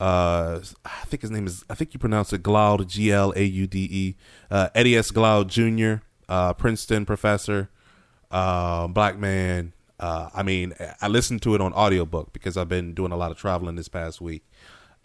Uh, 0.00 0.60
I 0.84 1.04
think 1.04 1.22
his 1.22 1.30
name 1.30 1.46
is, 1.46 1.64
I 1.70 1.74
think 1.74 1.94
you 1.94 2.00
pronounce 2.00 2.32
it 2.32 2.42
Glaude, 2.42 2.88
G 2.88 3.12
L 3.12 3.32
A 3.36 3.44
U 3.44 3.66
D 3.66 3.88
E. 3.90 4.16
Uh, 4.50 4.68
Eddie 4.74 4.96
S. 4.96 5.10
Glaude 5.12 5.48
Jr., 5.48 6.04
uh, 6.28 6.54
Princeton 6.54 7.06
professor, 7.06 7.70
uh, 8.30 8.88
black 8.88 9.16
man. 9.16 9.74
Uh, 10.00 10.28
I 10.34 10.42
mean, 10.42 10.74
I 11.00 11.06
listened 11.06 11.42
to 11.42 11.54
it 11.54 11.60
on 11.60 11.72
audiobook 11.74 12.32
because 12.32 12.56
I've 12.56 12.68
been 12.68 12.94
doing 12.94 13.12
a 13.12 13.16
lot 13.16 13.30
of 13.30 13.36
traveling 13.36 13.76
this 13.76 13.88
past 13.88 14.20
week. 14.20 14.44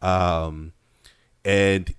Um, 0.02 0.74
and 1.46 1.94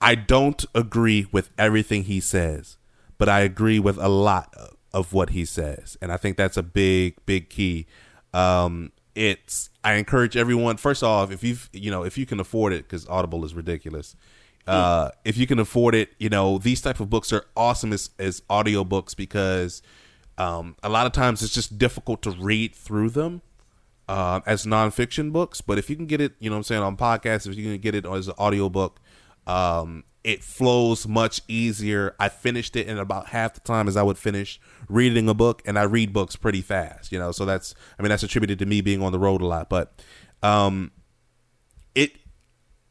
I 0.00 0.14
don't 0.14 0.64
agree 0.74 1.26
with 1.32 1.50
everything 1.58 2.04
he 2.04 2.20
says, 2.20 2.78
but 3.18 3.28
I 3.28 3.40
agree 3.40 3.80
with 3.80 3.98
a 3.98 4.08
lot 4.08 4.54
of 4.92 5.12
what 5.12 5.30
he 5.30 5.44
says, 5.44 5.96
and 6.00 6.10
I 6.10 6.16
think 6.16 6.36
that's 6.36 6.56
a 6.56 6.62
big, 6.62 7.16
big 7.26 7.48
key. 7.48 7.86
Um, 8.32 8.92
it's 9.14 9.70
I 9.82 9.94
encourage 9.94 10.36
everyone. 10.36 10.76
First 10.76 11.02
off, 11.02 11.30
if 11.30 11.42
you 11.42 11.56
you 11.72 11.90
know 11.90 12.04
if 12.04 12.16
you 12.16 12.26
can 12.26 12.40
afford 12.40 12.72
it, 12.72 12.84
because 12.84 13.06
Audible 13.08 13.44
is 13.44 13.54
ridiculous. 13.54 14.14
Uh, 14.66 15.10
if 15.24 15.36
you 15.36 15.48
can 15.48 15.58
afford 15.58 15.96
it, 15.96 16.10
you 16.18 16.28
know 16.28 16.58
these 16.58 16.80
type 16.80 17.00
of 17.00 17.10
books 17.10 17.32
are 17.32 17.44
awesome 17.56 17.92
as 17.92 18.10
as 18.18 18.40
audiobooks 18.42 19.16
because 19.16 19.82
um, 20.38 20.76
a 20.82 20.88
lot 20.88 21.06
of 21.06 21.12
times 21.12 21.42
it's 21.42 21.52
just 21.52 21.76
difficult 21.76 22.22
to 22.22 22.30
read 22.30 22.74
through 22.74 23.10
them 23.10 23.42
uh, 24.08 24.40
as 24.46 24.66
nonfiction 24.66 25.32
books, 25.32 25.60
but 25.60 25.78
if 25.78 25.88
you 25.88 25.96
can 25.96 26.06
get 26.06 26.20
it, 26.20 26.32
you 26.40 26.50
know 26.50 26.56
what 26.56 26.60
I'm 26.60 26.64
saying, 26.64 26.82
on 26.82 26.96
podcasts, 26.96 27.46
if 27.46 27.56
you 27.56 27.64
can 27.64 27.78
get 27.78 27.94
it 27.94 28.04
as 28.04 28.26
an 28.26 28.34
audiobook, 28.38 29.00
um, 29.50 30.04
it 30.22 30.44
flows 30.44 31.08
much 31.08 31.40
easier. 31.48 32.14
I 32.20 32.28
finished 32.28 32.76
it 32.76 32.86
in 32.86 32.98
about 32.98 33.26
half 33.26 33.54
the 33.54 33.60
time 33.60 33.88
as 33.88 33.96
I 33.96 34.02
would 34.02 34.16
finish 34.16 34.60
reading 34.88 35.28
a 35.28 35.34
book, 35.34 35.60
and 35.64 35.76
I 35.76 35.82
read 35.82 36.12
books 36.12 36.36
pretty 36.36 36.60
fast, 36.60 37.10
you 37.10 37.18
know. 37.18 37.32
So 37.32 37.44
that's, 37.44 37.74
I 37.98 38.02
mean, 38.02 38.10
that's 38.10 38.22
attributed 38.22 38.60
to 38.60 38.66
me 38.66 38.80
being 38.80 39.02
on 39.02 39.10
the 39.10 39.18
road 39.18 39.40
a 39.40 39.46
lot, 39.46 39.68
but 39.68 39.92
um, 40.44 40.92
it 41.96 42.12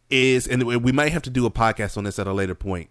is, 0.09 0.47
and 0.47 0.63
we 0.63 0.91
might 0.91 1.13
have 1.13 1.21
to 1.23 1.29
do 1.29 1.45
a 1.45 1.51
podcast 1.51 1.97
on 1.97 2.03
this 2.03 2.19
at 2.19 2.27
a 2.27 2.33
later 2.33 2.55
point, 2.55 2.89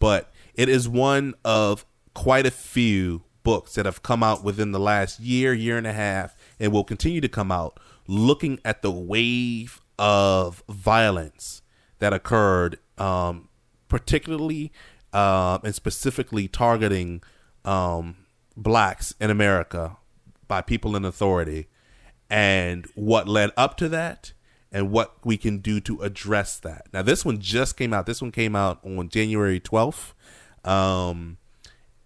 but 0.00 0.32
it 0.54 0.68
is 0.68 0.88
one 0.88 1.34
of 1.44 1.86
quite 2.14 2.46
a 2.46 2.50
few 2.50 3.22
books 3.44 3.74
that 3.74 3.86
have 3.86 4.02
come 4.02 4.24
out 4.24 4.42
within 4.42 4.72
the 4.72 4.80
last 4.80 5.20
year, 5.20 5.54
year 5.54 5.78
and 5.78 5.86
a 5.86 5.92
half, 5.92 6.34
and 6.58 6.72
will 6.72 6.82
continue 6.82 7.20
to 7.20 7.28
come 7.28 7.52
out, 7.52 7.78
looking 8.08 8.58
at 8.64 8.82
the 8.82 8.90
wave 8.90 9.80
of 10.00 10.64
violence 10.68 11.62
that 12.00 12.12
occurred 12.12 12.78
um, 12.98 13.48
particularly 13.88 14.72
uh, 15.12 15.58
and 15.64 15.74
specifically 15.74 16.48
targeting 16.48 17.22
um, 17.64 18.16
blacks 18.56 19.14
in 19.20 19.30
America 19.30 19.96
by 20.46 20.60
people 20.60 20.96
in 20.96 21.04
authority, 21.04 21.68
and 22.30 22.86
what 22.94 23.28
led 23.28 23.50
up 23.56 23.76
to 23.78 23.88
that, 23.88 24.32
and 24.72 24.90
what 24.90 25.14
we 25.24 25.36
can 25.36 25.58
do 25.58 25.80
to 25.80 26.00
address 26.02 26.58
that. 26.60 26.86
Now, 26.92 27.02
this 27.02 27.24
one 27.24 27.38
just 27.38 27.76
came 27.76 27.92
out. 27.92 28.06
This 28.06 28.20
one 28.20 28.32
came 28.32 28.56
out 28.56 28.80
on 28.84 29.08
January 29.08 29.60
twelfth, 29.60 30.14
um, 30.64 31.38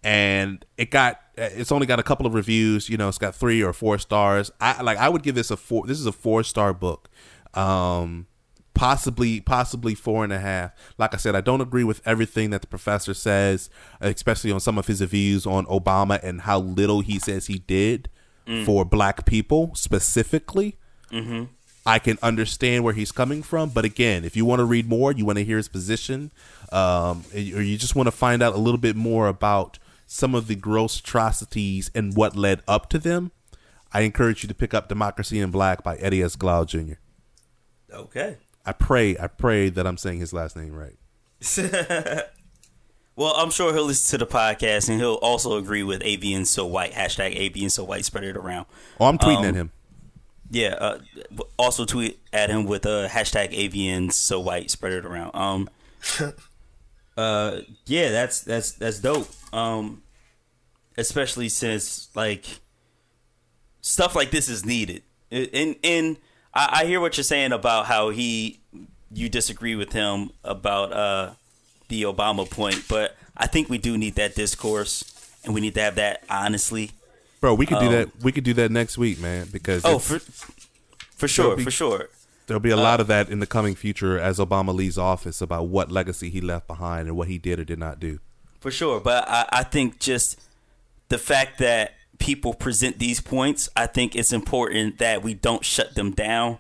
and 0.02 0.64
it 0.76 0.90
got. 0.90 1.20
It's 1.34 1.72
only 1.72 1.86
got 1.86 1.98
a 1.98 2.02
couple 2.02 2.26
of 2.26 2.34
reviews. 2.34 2.88
You 2.88 2.98
know, 2.98 3.08
it's 3.08 3.18
got 3.18 3.34
three 3.34 3.62
or 3.62 3.72
four 3.72 3.98
stars. 3.98 4.50
I 4.60 4.82
like. 4.82 4.98
I 4.98 5.08
would 5.08 5.22
give 5.22 5.34
this 5.34 5.50
a 5.50 5.56
four. 5.56 5.86
This 5.86 5.98
is 5.98 6.06
a 6.06 6.12
four 6.12 6.42
star 6.42 6.74
book. 6.74 7.08
Um, 7.54 8.26
possibly 8.74 9.40
possibly 9.40 9.94
four 9.94 10.24
and 10.24 10.32
a 10.32 10.38
half. 10.38 10.72
Like 10.96 11.12
i 11.14 11.16
said 11.18 11.34
i 11.36 11.40
don't 11.42 11.60
agree 11.60 11.84
with 11.84 12.00
everything 12.06 12.50
that 12.50 12.62
the 12.62 12.66
professor 12.66 13.12
says 13.14 13.68
especially 14.00 14.50
on 14.50 14.60
some 14.60 14.78
of 14.78 14.86
his 14.86 15.00
views 15.02 15.46
on 15.46 15.66
obama 15.66 16.18
and 16.22 16.42
how 16.42 16.58
little 16.58 17.00
he 17.02 17.18
says 17.18 17.46
he 17.48 17.58
did 17.58 18.08
for 18.64 18.84
black 18.84 19.24
people 19.24 19.72
specifically. 19.74 20.76
I 21.86 21.98
can 21.98 22.18
understand 22.22 22.82
where 22.82 22.94
he's 22.94 23.12
coming 23.12 23.42
from 23.42 23.68
but 23.70 23.84
again 23.84 24.24
if 24.24 24.36
you 24.36 24.44
want 24.46 24.60
to 24.60 24.64
read 24.64 24.88
more 24.88 25.12
you 25.12 25.24
want 25.26 25.38
to 25.38 25.44
hear 25.44 25.58
his 25.58 25.68
position 25.68 26.32
um, 26.72 27.24
or 27.34 27.60
you 27.60 27.76
just 27.76 27.94
want 27.94 28.06
to 28.06 28.10
find 28.12 28.42
out 28.42 28.54
a 28.54 28.58
little 28.58 28.80
bit 28.80 28.96
more 28.96 29.28
about 29.28 29.78
some 30.06 30.34
of 30.34 30.46
the 30.48 30.54
gross 30.56 30.98
atrocities 30.98 31.90
and 31.94 32.16
what 32.16 32.34
led 32.36 32.62
up 32.66 32.88
to 32.88 32.98
them 32.98 33.30
i 33.92 34.00
encourage 34.00 34.42
you 34.42 34.48
to 34.48 34.54
pick 34.54 34.72
up 34.74 34.88
democracy 34.88 35.38
in 35.38 35.50
black 35.50 35.82
by 35.84 35.96
eddie 35.96 36.22
s. 36.22 36.36
Glaude 36.36 36.68
jr 36.68 36.94
Okay. 37.94 38.38
I 38.64 38.72
pray, 38.72 39.16
I 39.18 39.26
pray 39.26 39.68
that 39.70 39.86
I'm 39.86 39.96
saying 39.96 40.20
his 40.20 40.32
last 40.32 40.56
name 40.56 40.72
right. 40.74 40.96
Well, 43.14 43.34
I'm 43.36 43.50
sure 43.50 43.74
he'll 43.74 43.84
listen 43.84 44.18
to 44.18 44.24
the 44.24 44.30
podcast 44.30 44.88
and 44.88 44.98
he'll 44.98 45.14
also 45.16 45.58
agree 45.58 45.82
with 45.82 46.00
AVN 46.00 46.46
so 46.46 46.64
white 46.64 46.92
hashtag 46.92 47.36
AVN 47.36 47.70
so 47.70 47.84
white 47.84 48.06
spread 48.06 48.24
it 48.24 48.36
around. 48.38 48.66
Oh, 48.98 49.06
I'm 49.06 49.18
tweeting 49.18 49.40
Um, 49.40 49.44
at 49.44 49.54
him. 49.54 49.70
Yeah. 50.50 50.74
Uh, 50.80 50.98
also 51.58 51.84
tweet 51.84 52.18
at 52.32 52.48
him 52.48 52.64
with 52.64 52.86
uh, 52.86 53.08
hashtag 53.08 53.52
AVN 53.52 54.12
so 54.12 54.40
white 54.40 54.70
spread 54.70 54.94
it 54.94 55.04
around. 55.04 55.30
Um. 55.34 55.68
uh. 57.16 57.58
Yeah. 57.84 58.10
That's 58.12 58.40
that's 58.40 58.72
that's 58.72 58.98
dope. 59.00 59.28
Um. 59.52 60.02
Especially 60.96 61.50
since 61.50 62.08
like 62.14 62.46
stuff 63.82 64.16
like 64.16 64.30
this 64.30 64.48
is 64.48 64.64
needed. 64.64 65.02
And 65.30 65.76
and 65.84 66.16
I, 66.54 66.80
I 66.82 66.84
hear 66.86 67.00
what 67.00 67.16
you're 67.16 67.24
saying 67.24 67.52
about 67.52 67.86
how 67.86 68.10
he 68.10 68.60
you 69.12 69.28
disagree 69.28 69.74
with 69.74 69.92
him 69.92 70.30
about 70.44 70.92
uh 70.92 71.30
the 71.88 72.02
Obama 72.04 72.48
point, 72.48 72.84
but 72.88 73.16
I 73.36 73.46
think 73.46 73.68
we 73.68 73.78
do 73.78 73.98
need 73.98 74.14
that 74.14 74.34
discourse 74.34 75.04
and 75.44 75.54
we 75.54 75.60
need 75.60 75.74
to 75.74 75.80
have 75.80 75.96
that 75.96 76.24
honestly. 76.30 76.92
Bro, 77.40 77.54
we 77.54 77.66
could 77.66 77.80
do 77.80 77.86
um, 77.86 77.92
that. 77.92 78.22
We 78.22 78.30
could 78.32 78.44
do 78.44 78.54
that 78.54 78.70
next 78.70 78.96
week, 78.96 79.18
man. 79.20 79.48
Because 79.52 79.84
Oh, 79.84 79.98
for 79.98 80.20
for 81.16 81.28
sure, 81.28 81.56
be- 81.56 81.64
for 81.64 81.70
sure. 81.70 82.08
there'll 82.46 82.60
be 82.60 82.70
a 82.70 82.76
lot 82.76 83.00
of 83.00 83.06
that 83.08 83.28
in 83.28 83.40
the 83.40 83.46
coming 83.46 83.74
future 83.74 84.18
as 84.18 84.38
Obama 84.38 84.74
leaves 84.74 84.96
office 84.98 85.40
about 85.40 85.66
what 85.66 85.90
legacy 85.90 86.30
he 86.30 86.40
left 86.40 86.66
behind 86.66 87.08
and 87.08 87.16
what 87.16 87.28
he 87.28 87.38
did 87.38 87.58
or 87.58 87.64
did 87.64 87.78
not 87.78 87.98
do. 88.00 88.20
For 88.60 88.70
sure. 88.70 89.00
But 89.00 89.28
I, 89.28 89.48
I 89.50 89.62
think 89.64 89.98
just 89.98 90.40
the 91.08 91.18
fact 91.18 91.58
that 91.58 91.94
people 92.22 92.54
present 92.54 93.00
these 93.00 93.20
points, 93.20 93.68
I 93.74 93.86
think 93.86 94.14
it's 94.14 94.32
important 94.32 94.98
that 94.98 95.24
we 95.24 95.34
don't 95.34 95.64
shut 95.64 95.96
them 95.96 96.12
down. 96.12 96.58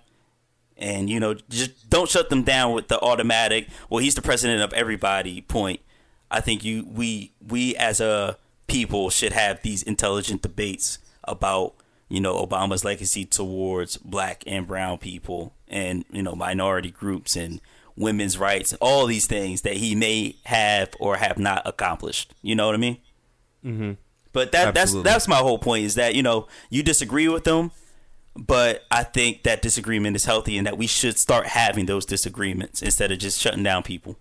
And, 0.76 1.08
you 1.08 1.20
know, 1.20 1.34
just 1.48 1.88
don't 1.88 2.08
shut 2.08 2.30
them 2.30 2.42
down 2.42 2.72
with 2.72 2.88
the 2.88 3.00
automatic, 3.00 3.68
well, 3.88 4.00
he's 4.00 4.16
the 4.16 4.22
president 4.22 4.60
of 4.60 4.72
everybody 4.72 5.40
point. 5.40 5.78
I 6.32 6.40
think 6.40 6.64
you 6.64 6.88
we 6.92 7.30
we 7.46 7.76
as 7.76 8.00
a 8.00 8.38
people 8.66 9.08
should 9.08 9.32
have 9.32 9.62
these 9.62 9.84
intelligent 9.84 10.42
debates 10.42 10.98
about, 11.22 11.74
you 12.08 12.20
know, 12.20 12.44
Obama's 12.44 12.84
legacy 12.84 13.24
towards 13.24 13.98
black 13.98 14.42
and 14.46 14.66
brown 14.66 14.98
people 14.98 15.54
and, 15.68 16.04
you 16.10 16.24
know, 16.24 16.34
minority 16.34 16.90
groups 16.90 17.36
and 17.36 17.60
women's 17.94 18.36
rights, 18.36 18.74
all 18.80 19.06
these 19.06 19.28
things 19.28 19.62
that 19.62 19.74
he 19.74 19.94
may 19.94 20.34
have 20.46 20.88
or 20.98 21.18
have 21.18 21.38
not 21.38 21.62
accomplished. 21.64 22.34
You 22.42 22.56
know 22.56 22.66
what 22.66 22.74
I 22.74 22.78
mean? 22.78 22.96
Mm-hmm. 23.64 23.92
But 24.32 24.52
that 24.52 24.76
Absolutely. 24.76 25.04
that's 25.04 25.14
that's 25.14 25.28
my 25.28 25.36
whole 25.36 25.58
point 25.58 25.84
is 25.84 25.94
that 25.96 26.14
you 26.14 26.22
know 26.22 26.46
you 26.70 26.82
disagree 26.82 27.28
with 27.28 27.44
them, 27.44 27.70
but 28.34 28.84
I 28.90 29.02
think 29.02 29.42
that 29.42 29.60
disagreement 29.60 30.16
is 30.16 30.24
healthy 30.24 30.56
and 30.56 30.66
that 30.66 30.78
we 30.78 30.86
should 30.86 31.18
start 31.18 31.46
having 31.46 31.86
those 31.86 32.06
disagreements 32.06 32.80
instead 32.80 33.12
of 33.12 33.18
just 33.18 33.38
shutting 33.38 33.62
down 33.62 33.82
people. 33.82 34.16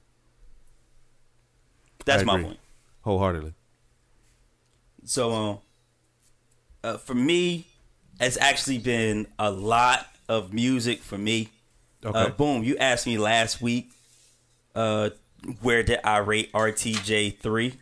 That's 2.05 2.25
my 2.25 2.41
point. 2.41 2.59
Wholeheartedly. 3.01 3.53
So, 5.05 5.31
um, 5.31 5.59
uh, 6.83 6.97
for 6.97 7.13
me, 7.13 7.67
it's 8.19 8.37
actually 8.37 8.77
been 8.77 9.27
a 9.39 9.49
lot 9.49 10.07
of 10.27 10.53
music 10.53 11.01
for 11.01 11.17
me. 11.17 11.49
Okay. 12.03 12.17
Uh, 12.17 12.29
boom, 12.29 12.63
you 12.63 12.77
asked 12.77 13.07
me 13.07 13.17
last 13.17 13.61
week, 13.61 13.91
uh, 14.75 15.11
where 15.61 15.83
did 15.83 15.99
I 16.03 16.17
rate 16.17 16.51
RTJ 16.53 17.37
three 17.39 17.73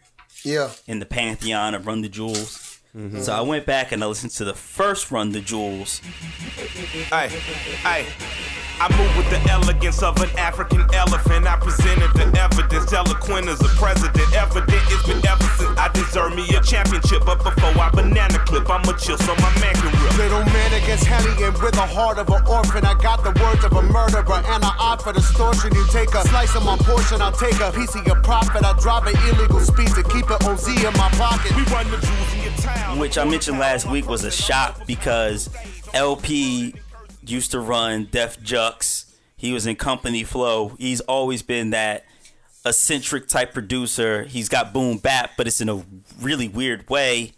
Yeah. 0.43 0.71
in 0.87 0.99
the 0.99 1.05
pantheon 1.05 1.75
of 1.75 1.87
Run 1.87 2.01
the 2.01 2.09
Jewels? 2.09 2.79
Mm-hmm. 2.95 3.21
So 3.21 3.33
I 3.33 3.41
went 3.41 3.65
back 3.65 3.91
and 3.91 4.03
I 4.03 4.07
listened 4.07 4.31
to 4.33 4.45
the 4.45 4.53
first 4.55 5.11
Run 5.11 5.31
the 5.31 5.41
Jewels. 5.41 6.01
Ay, 7.11 7.29
ay. 7.85 8.05
I 8.81 8.87
move 8.95 9.11
with 9.17 9.29
the 9.29 9.51
elegance 9.51 10.01
of 10.01 10.15
an 10.21 10.29
African 10.39 10.87
elephant. 10.93 11.45
I 11.45 11.57
presented 11.57 12.15
the 12.15 12.31
evidence, 12.39 12.93
eloquent 12.93 13.49
as 13.49 13.59
a 13.59 13.67
president. 13.75 14.23
Evident 14.33 14.71
it's 14.87 15.05
been 15.05 15.19
ever 15.27 15.43
since 15.59 15.77
I 15.77 15.91
deserve 15.91 16.33
me 16.33 16.47
a 16.55 16.61
championship. 16.63 17.25
But 17.25 17.43
before 17.43 17.75
I 17.75 17.89
banana 17.91 18.39
clip, 18.47 18.69
I'ma 18.69 18.93
chill 18.95 19.17
so 19.17 19.35
my 19.35 19.51
man 19.59 19.75
can 19.75 19.78
rip. 19.78 19.78
Little 20.19 20.43
man 20.43 20.73
against 20.73 21.05
hellion 21.05 21.53
with 21.63 21.77
a 21.77 21.87
heart 21.87 22.17
of 22.17 22.27
an 22.27 22.45
orphan. 22.45 22.83
I 22.83 22.93
got 22.95 23.23
the 23.23 23.31
words 23.41 23.63
of 23.63 23.71
a 23.71 23.81
murderer 23.81 24.43
and 24.51 24.63
an 24.65 24.75
eye 24.77 24.97
for 25.01 25.13
distortion. 25.13 25.73
You 25.73 25.87
take 25.93 26.13
a 26.13 26.27
slice 26.27 26.53
of 26.57 26.65
my 26.65 26.75
portion, 26.75 27.21
I'll 27.21 27.31
take 27.31 27.57
a 27.61 27.71
piece 27.71 27.95
of 27.95 28.05
your 28.05 28.17
profit. 28.17 28.65
I 28.65 28.77
drive 28.81 29.07
an 29.07 29.15
illegal 29.29 29.61
speed 29.61 29.87
to 29.95 30.03
keep 30.03 30.29
it 30.29 30.43
OZ 30.43 30.67
in 30.67 30.91
my 30.97 31.07
pocket. 31.15 31.55
We 31.55 31.63
run 31.71 31.89
the 31.89 31.97
jewels 32.05 32.33
in 32.33 32.43
your 32.43 32.51
town. 32.57 32.99
which 32.99 33.17
I 33.17 33.23
mentioned 33.23 33.59
last 33.59 33.89
week 33.89 34.09
was 34.09 34.25
a 34.25 34.31
shock 34.31 34.85
because 34.85 35.49
El-P 35.93 36.75
used 37.25 37.51
to 37.51 37.61
run 37.61 38.09
Def 38.11 38.41
Jux. 38.41 39.05
He 39.37 39.53
was 39.53 39.65
in 39.67 39.77
Company 39.77 40.25
Flow. 40.25 40.75
He's 40.77 40.99
always 40.99 41.43
been 41.43 41.69
that 41.69 42.03
eccentric 42.65 43.29
type 43.29 43.53
producer. 43.53 44.25
He's 44.25 44.49
got 44.49 44.73
boom 44.73 44.97
bap, 44.97 45.31
but 45.37 45.47
it's 45.47 45.61
in 45.61 45.69
a 45.69 45.81
really 46.19 46.49
weird 46.49 46.89
way. 46.89 47.31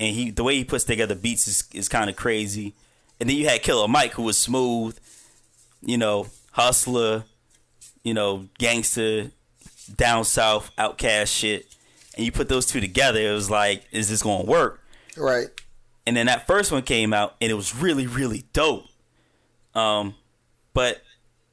And 0.00 0.14
he 0.14 0.30
the 0.30 0.42
way 0.44 0.56
he 0.56 0.64
puts 0.64 0.84
together 0.84 1.14
beats 1.14 1.46
is, 1.48 1.64
is 1.72 1.88
kind 1.88 2.10
of 2.10 2.16
crazy. 2.16 2.74
And 3.20 3.28
then 3.28 3.36
you 3.36 3.48
had 3.48 3.62
Killer 3.62 3.86
Mike, 3.88 4.12
who 4.14 4.22
was 4.22 4.36
smooth, 4.36 4.98
you 5.82 5.96
know, 5.96 6.26
hustler, 6.52 7.24
you 8.02 8.12
know, 8.12 8.48
gangster, 8.58 9.30
down 9.96 10.24
south, 10.24 10.70
OutKast 10.76 11.34
shit. 11.34 11.66
And 12.16 12.24
you 12.26 12.32
put 12.32 12.48
those 12.48 12.66
two 12.66 12.80
together, 12.80 13.20
it 13.20 13.32
was 13.32 13.50
like, 13.50 13.84
is 13.92 14.08
this 14.08 14.22
gonna 14.22 14.44
work? 14.44 14.80
Right. 15.16 15.46
and 16.06 16.16
then 16.16 16.26
that 16.26 16.46
first 16.46 16.72
one 16.72 16.82
came 16.82 17.12
out 17.14 17.36
and 17.40 17.50
it 17.50 17.54
was 17.54 17.72
really 17.74 18.06
really 18.08 18.44
dope 18.52 18.84
um 19.76 20.16
but 20.72 21.00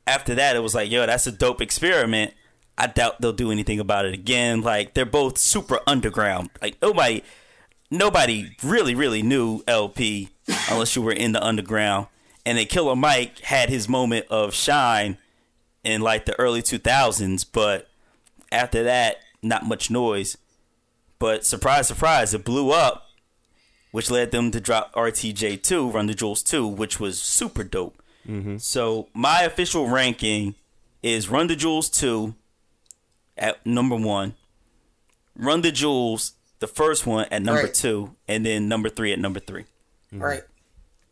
after 0.08 0.34
that 0.34 0.56
it 0.56 0.60
was 0.60 0.74
like 0.74 0.89
yo 0.89 1.06
that's 1.06 1.28
a 1.28 1.32
dope 1.32 1.62
experiment 1.62 2.34
i 2.78 2.88
doubt 2.88 3.22
they'll 3.22 3.32
do 3.32 3.52
anything 3.52 3.80
about 3.80 4.06
it 4.06 4.16
again 4.16 4.62
like 4.62 4.96
they're 4.96 5.06
both 5.06 5.38
super 5.38 5.80
underground 5.86 6.50
like 6.60 6.76
nobody 6.82 7.22
nobody 7.92 8.56
really 8.64 8.96
really 8.96 9.22
knew 9.22 9.62
El-P 9.68 10.30
unless 10.70 10.96
you 10.96 11.02
were 11.02 11.12
in 11.12 11.34
the 11.34 11.44
underground. 11.44 12.08
And 12.46 12.58
then 12.58 12.66
killer 12.66 12.96
mike 12.96 13.39
had 13.39 13.70
his 13.70 13.88
moment 13.88 14.26
of 14.30 14.56
shine 14.56 15.18
in 15.84 16.02
like 16.02 16.26
the 16.26 16.39
early 16.39 16.64
2000s 16.64 17.46
but 17.52 17.88
after 18.52 18.84
that 18.84 19.18
not 19.44 19.66
much 19.66 19.92
noise. 19.92 20.38
But 21.20 21.46
surprise 21.46 21.88
surprise 21.88 22.34
it 22.34 22.44
blew 22.44 22.72
up 22.72 23.08
which 23.92 24.10
led 24.10 24.32
them 24.32 24.52
to 24.52 24.60
drop 24.60 24.94
RTJ 24.94 25.62
two, 25.62 25.89
Run 25.89 26.08
the 26.08 26.14
Jewels 26.14 26.42
two, 26.42 26.66
which 26.66 27.00
was 27.00 27.22
super 27.22 27.64
dope. 27.64 28.02
Mm-hmm. 28.28 28.58
So 28.58 29.10
my 29.14 29.42
official 29.42 29.88
ranking 29.88 30.56
is 31.04 31.30
Run 31.30 31.48
the 31.48 31.56
Jewels 31.56 31.89
two 31.89 32.36
at 33.38 33.64
number 33.66 33.96
one, 33.96 34.36
Run 35.36 35.62
the 35.62 35.72
Jewels 35.72 36.34
the 36.62 36.68
first 36.68 37.05
one 37.05 37.26
at 37.30 37.41
number 37.41 37.64
Right. 37.64 37.74
two, 37.74 38.16
and 38.28 38.45
then 38.45 38.70
number 38.70 38.88
three 38.88 39.12
at 39.12 39.20
number 39.20 39.41
three. 39.41 39.66
Right. 40.14 40.43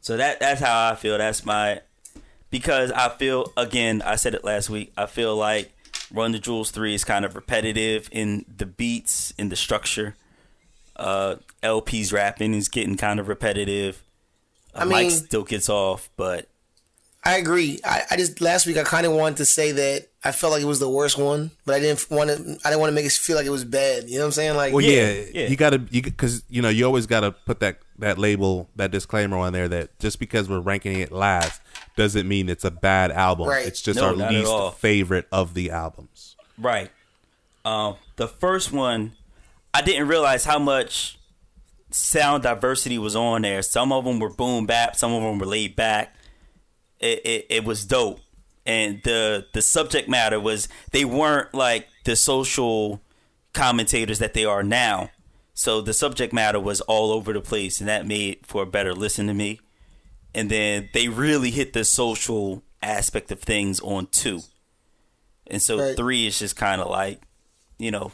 So 0.02 0.16
that 0.16 0.40
that's 0.40 0.62
how 0.62 0.90
I 0.92 0.96
feel. 0.96 1.18
That's 1.18 1.46
my 1.46 1.82
because 2.50 2.92
I 2.94 3.10
feel 3.10 3.52
again. 3.58 4.02
I 4.02 4.16
said 4.16 4.34
it 4.34 4.44
last 4.46 4.70
week. 4.70 4.94
I 4.98 5.06
feel 5.06 5.36
like 5.36 5.72
Run 6.12 6.32
the 6.32 6.40
Jewels 6.40 6.72
three 6.72 6.96
is 6.96 7.04
kind 7.04 7.26
of 7.26 7.36
repetitive 7.36 8.08
in 8.12 8.46
the 8.58 8.66
beats, 8.66 9.34
in 9.38 9.50
the 9.50 9.56
structure. 9.56 10.16
Uh, 10.96 11.36
El-P's 11.64 12.12
rapping 12.12 12.54
is 12.54 12.68
getting 12.70 12.98
kind 12.98 13.20
of 13.20 13.28
repetitive. 13.28 14.02
Uh, 14.74 14.80
I 14.80 14.84
Mike 14.86 15.08
mean- 15.08 15.12
still 15.12 15.44
gets 15.44 15.70
off, 15.70 16.10
but 16.18 16.48
I 17.24 17.38
agree. 17.38 17.80
I, 17.84 18.04
I 18.12 18.16
just 18.16 18.40
last 18.40 18.66
week 18.66 18.78
I 18.78 18.84
kind 18.84 19.06
of 19.06 19.12
wanted 19.12 19.38
to 19.38 19.46
say 19.46 19.72
that 19.74 20.08
I 20.24 20.32
felt 20.32 20.54
like 20.54 20.62
it 20.62 20.66
was 20.66 20.80
the 20.80 20.90
worst 20.90 21.18
one, 21.18 21.52
but 21.66 21.76
I 21.76 21.80
didn't 21.80 22.06
want 22.10 22.30
to. 22.30 22.36
I 22.64 22.70
didn't 22.70 22.80
want 22.80 22.92
to 22.92 22.96
make 22.96 23.06
it 23.06 23.12
feel 23.12 23.36
like 23.36 23.46
it 23.46 23.50
was 23.52 23.66
bad. 23.66 24.10
You 24.10 24.16
know 24.16 24.22
what 24.22 24.26
I'm 24.28 24.32
saying? 24.32 24.56
Like, 24.56 24.74
Well, 24.74 24.84
Yeah, 24.84 25.12
yeah, 25.12 25.24
yeah. 25.34 25.48
you 25.48 25.56
gotta 25.58 25.82
you 25.92 26.02
because 26.02 26.44
you 26.50 26.62
know 26.62 26.70
you 26.70 26.86
always 26.86 27.08
gotta 27.08 27.32
put 27.34 27.60
that 27.60 27.80
that 28.00 28.18
label 28.18 28.70
that 28.78 28.92
disclaimer 28.92 29.38
on 29.38 29.52
there 29.52 29.68
that 29.68 30.00
just 30.00 30.18
because 30.20 30.48
we're 30.48 30.62
ranking 30.62 31.00
it 31.02 31.12
last 31.12 31.62
doesn't 31.98 32.26
mean 32.28 32.48
it's 32.48 32.64
a 32.64 32.72
bad 32.72 33.12
album. 33.12 33.50
Right. 33.50 33.66
It's 33.68 33.82
just 33.82 34.00
No, 34.00 34.08
our 34.08 34.16
not 34.16 34.34
at 34.34 34.46
all. 34.46 34.68
least 34.68 34.78
favorite 34.80 35.28
of 35.32 35.54
the 35.54 35.72
albums. 35.72 36.38
Right. 36.58 36.90
Um, 37.66 37.96
the 38.16 38.30
first 38.30 38.72
one, 38.72 39.12
I 39.74 39.82
didn't 39.82 40.08
realize 40.08 40.46
how 40.46 40.58
much 40.60 41.20
sound 41.92 42.44
diversity 42.44 42.98
was 42.98 43.16
on 43.16 43.42
there. 43.42 43.62
Some 43.62 43.92
of 43.92 44.06
them 44.06 44.20
were 44.20 44.30
boom 44.30 44.66
bap, 44.66 44.96
some 44.96 45.12
of 45.14 45.22
them 45.22 45.38
were 45.40 45.46
laid 45.46 45.76
back. 45.76 46.16
It, 47.00 47.22
it 47.26 47.46
it 47.50 47.64
was 47.66 47.86
dope, 47.86 48.20
and 48.66 49.02
the 49.04 49.46
the 49.54 49.62
subject 49.62 50.10
matter 50.10 50.40
was 50.40 50.68
they 50.92 51.06
weren't 51.06 51.54
like 51.54 51.88
the 52.06 52.16
social 52.16 53.02
commentators 53.54 54.20
that 54.20 54.34
they 54.34 54.46
are 54.46 54.64
now. 54.64 55.10
So 55.54 55.82
the 55.82 55.94
subject 55.94 56.32
matter 56.34 56.60
was 56.60 56.82
all 56.82 57.12
over 57.12 57.34
the 57.34 57.42
place, 57.42 57.80
and 57.80 57.90
that 57.90 58.06
made 58.08 58.46
for 58.46 58.64
a 58.64 58.66
better 58.66 58.94
listen 58.94 59.28
to 59.28 59.34
me. 59.34 59.60
And 60.34 60.50
then 60.50 60.90
they 60.94 61.08
really 61.08 61.52
hit 61.52 61.74
the 61.74 61.84
social 61.84 62.64
aspect 62.82 63.32
of 63.32 63.42
things 63.42 63.80
on 63.82 64.08
two. 64.08 64.42
And 65.48 65.62
so 65.62 65.80
Right. 65.80 65.98
three 65.98 66.28
is 66.28 66.40
just 66.40 66.56
kind 66.56 66.80
of 66.82 66.90
like, 66.90 67.22
you 67.78 67.92
know, 67.92 68.12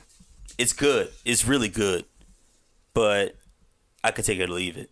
it's 0.57 0.73
good. 0.73 1.09
It's 1.25 1.45
really 1.45 1.67
good. 1.67 2.05
But 2.93 3.36
I 4.03 4.11
could 4.11 4.25
take 4.25 4.39
it 4.39 4.49
or 4.49 4.53
leave 4.53 4.77
it. 4.77 4.89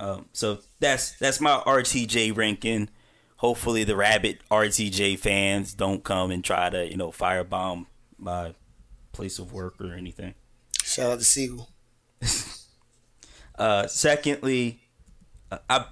Um, 0.00 0.26
so 0.32 0.60
that's 0.80 1.12
that's 1.18 1.40
my 1.40 1.62
RTJ 1.66 2.34
ranking. 2.34 2.88
Hopefully 3.36 3.84
the 3.84 3.96
Rabbit 3.96 4.40
RTJ 4.50 5.18
fans 5.18 5.74
don't 5.74 6.02
come 6.02 6.30
and 6.30 6.42
try 6.42 6.70
to, 6.70 6.90
you 6.90 6.96
know, 6.96 7.10
firebomb 7.10 7.86
my 8.18 8.54
place 9.12 9.38
of 9.38 9.52
work 9.52 9.80
or 9.80 9.94
anything. 9.94 10.34
shout 10.82 11.12
out 11.12 11.18
to 11.18 11.24
Siegel. 11.24 11.70
Uh, 13.58 13.86
secondly, 13.86 14.80
uh, 15.52 15.58
I 15.68 15.84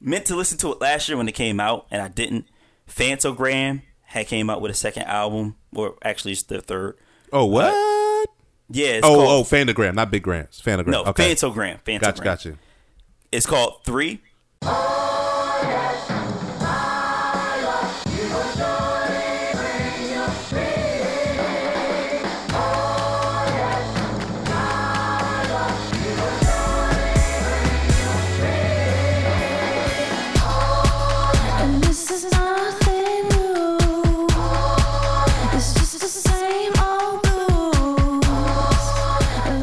meant 0.00 0.26
to 0.26 0.34
listen 0.34 0.58
to 0.58 0.72
it 0.72 0.80
last 0.80 1.08
year 1.08 1.16
when 1.16 1.28
it 1.28 1.36
came 1.36 1.60
out, 1.60 1.86
and 1.88 2.02
I 2.02 2.08
didn't. 2.08 2.46
Phantogram 2.88 3.82
had 4.02 4.26
came 4.26 4.50
out 4.50 4.60
with 4.60 4.72
a 4.72 4.74
second 4.74 5.04
album, 5.04 5.54
or 5.72 5.96
actually 6.02 6.32
it's 6.32 6.42
their 6.42 6.58
third. 6.58 6.98
Oh 7.32 7.46
what? 7.46 7.72
Yeah, 8.70 8.88
it's 8.88 9.06
oh 9.06 9.14
called, 9.14 9.46
oh, 9.46 9.48
Phantogram, 9.48 9.94
not 9.94 10.10
Big 10.10 10.24
Grams. 10.24 10.60
Phantogram. 10.60 10.88
no, 10.88 11.04
okay. 11.04 11.32
Phantogram. 11.32 11.80
Phantogram. 11.84 12.00
Gotcha, 12.00 12.22
gotcha. 12.24 12.58
It's 13.32 13.46
called 13.46 13.84
Three. 13.84 14.20
And 14.62 14.72
this 31.84 32.10
is 32.10 32.24
nothing 32.32 33.28
new. 33.28 33.76
It's 35.52 35.72
just 35.74 36.00
the 36.00 36.08
same 36.08 36.72
old 36.82 37.22
blues. 37.22 38.24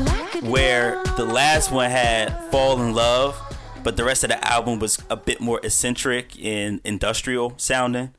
Like 0.08 0.36
a 0.36 0.40
where 0.50 1.04
the 1.18 1.26
last 1.26 1.72
one 1.74 1.92
had 1.92 2.42
Fall 2.50 2.82
in 2.82 2.94
Love, 2.94 3.36
but 3.88 3.96
the 3.96 4.04
rest 4.04 4.22
of 4.26 4.30
the 4.30 4.46
album 4.46 4.80
was 4.80 5.02
a 5.10 5.16
bit 5.16 5.40
more 5.40 5.62
eccentric 5.64 6.34
and 6.44 6.82
industrial 6.84 7.54
sounding. 7.56 8.14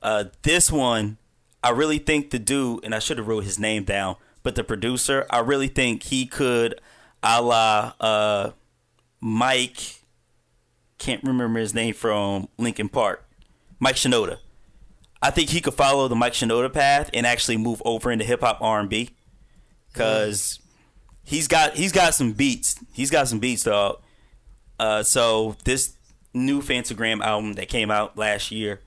Uh, 0.00 0.26
this 0.42 0.70
one, 0.70 1.16
I 1.64 1.70
really 1.70 1.98
think 1.98 2.30
the 2.30 2.38
dude, 2.38 2.84
and 2.84 2.94
I 2.94 3.00
should 3.00 3.18
have 3.18 3.26
wrote 3.26 3.42
his 3.42 3.58
name 3.58 3.82
down, 3.82 4.14
but 4.44 4.54
the 4.54 4.62
producer, 4.62 5.26
I 5.30 5.40
really 5.40 5.66
think 5.66 6.04
he 6.04 6.26
could, 6.26 6.80
a 7.24 7.42
la 7.42 7.94
uh, 7.98 8.50
Mike, 9.20 10.00
can't 10.98 11.24
remember 11.24 11.58
his 11.58 11.74
name 11.74 11.92
from 11.92 12.46
Linkin 12.56 12.88
Park, 12.88 13.28
Mike 13.80 13.96
Shinoda. 13.96 14.38
I 15.20 15.32
think 15.32 15.50
he 15.50 15.60
could 15.60 15.74
follow 15.74 16.06
the 16.06 16.14
Mike 16.14 16.34
Shinoda 16.34 16.72
path 16.72 17.10
and 17.12 17.26
actually 17.26 17.56
move 17.56 17.82
over 17.84 18.12
into 18.12 18.24
hip 18.24 18.42
hop 18.42 18.58
R 18.60 18.78
and 18.78 18.88
B, 18.88 19.10
because 19.92 20.60
he's 21.24 21.48
got 21.48 21.74
he's 21.74 21.90
got 21.90 22.14
some 22.14 22.30
beats. 22.30 22.78
He's 22.92 23.10
got 23.10 23.26
some 23.26 23.40
beats, 23.40 23.64
dog. 23.64 23.98
Uh, 24.78 25.02
so 25.02 25.56
this 25.64 25.96
new 26.32 26.60
Phantogram 26.60 27.20
album 27.22 27.54
that 27.54 27.68
came 27.68 27.90
out 27.90 28.18
last 28.18 28.50
year, 28.50 28.80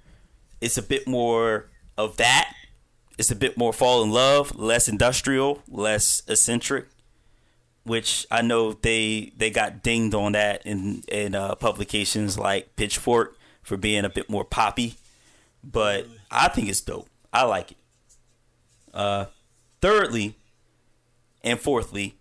it's 0.61 0.77
a 0.77 0.81
bit 0.81 1.07
more 1.07 1.69
of 1.97 2.17
that. 2.17 2.53
It's 3.17 3.31
a 3.31 3.35
bit 3.35 3.57
more 3.57 3.73
fall 3.73 4.03
in 4.03 4.11
love, 4.11 4.55
less 4.55 4.87
industrial, 4.87 5.63
less 5.67 6.21
eccentric. 6.27 6.87
Which 7.83 8.27
I 8.29 8.41
know 8.41 8.73
they 8.73 9.31
they 9.37 9.49
got 9.49 9.81
dinged 9.81 10.13
on 10.13 10.33
that 10.33 10.65
in 10.65 11.03
in 11.07 11.33
uh, 11.33 11.55
publications 11.55 12.37
like 12.37 12.75
Pitchfork 12.75 13.37
for 13.63 13.77
being 13.77 14.03
a 14.03 14.09
bit 14.09 14.29
more 14.29 14.43
poppy, 14.43 14.95
but 15.63 16.05
I 16.29 16.49
think 16.49 16.67
it's 16.67 16.81
dope. 16.81 17.07
I 17.31 17.43
like 17.43 17.71
it. 17.71 17.77
Uh, 18.93 19.27
thirdly, 19.81 20.35
and 21.43 21.57
fourthly, 21.57 22.16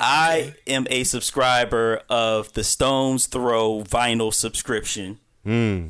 I 0.00 0.54
am 0.66 0.86
a 0.90 1.04
subscriber 1.04 2.02
of 2.08 2.52
the 2.54 2.64
Stones 2.64 3.26
Throw 3.26 3.82
vinyl 3.82 4.34
subscription, 4.34 5.20
hmm. 5.44 5.88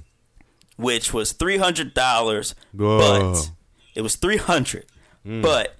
which 0.76 1.14
was 1.14 1.32
three 1.32 1.56
hundred 1.56 1.94
dollars, 1.94 2.54
but 2.72 3.50
it 3.94 4.02
was 4.02 4.16
three 4.16 4.36
hundred. 4.36 4.86
Hmm. 5.24 5.40
But 5.40 5.76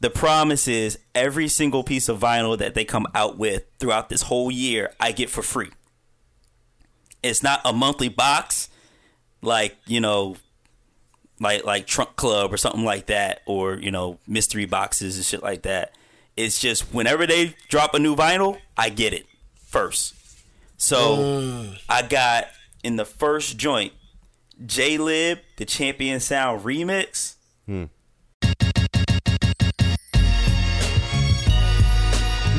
the 0.00 0.10
promise 0.10 0.66
is 0.66 0.98
every 1.14 1.46
single 1.46 1.84
piece 1.84 2.08
of 2.08 2.18
vinyl 2.18 2.58
that 2.58 2.74
they 2.74 2.84
come 2.84 3.06
out 3.14 3.38
with 3.38 3.64
throughout 3.78 4.08
this 4.08 4.22
whole 4.22 4.50
year, 4.50 4.92
I 4.98 5.12
get 5.12 5.30
for 5.30 5.42
free. 5.42 5.70
It's 7.22 7.42
not 7.42 7.60
a 7.64 7.72
monthly 7.72 8.08
box, 8.08 8.68
like 9.42 9.76
you 9.86 10.00
know, 10.00 10.36
like 11.38 11.64
like 11.64 11.86
Trunk 11.86 12.16
Club 12.16 12.52
or 12.52 12.56
something 12.56 12.84
like 12.84 13.06
that, 13.06 13.42
or 13.46 13.74
you 13.74 13.90
know, 13.90 14.18
mystery 14.26 14.64
boxes 14.64 15.16
and 15.16 15.24
shit 15.24 15.42
like 15.42 15.62
that. 15.62 15.94
It's 16.42 16.58
just 16.58 16.94
whenever 16.94 17.26
they 17.26 17.54
drop 17.68 17.92
a 17.92 17.98
new 17.98 18.16
vinyl, 18.16 18.58
I 18.74 18.88
get 18.88 19.12
it 19.12 19.26
first. 19.66 20.14
So 20.78 21.16
mm. 21.16 21.78
I 21.86 22.00
got 22.00 22.46
in 22.82 22.96
the 22.96 23.04
first 23.04 23.58
joint, 23.58 23.92
Jaylib, 24.64 25.40
the 25.56 25.66
Champion 25.66 26.18
Sound 26.18 26.62
remix. 26.64 27.34
Hmm. 27.66 27.84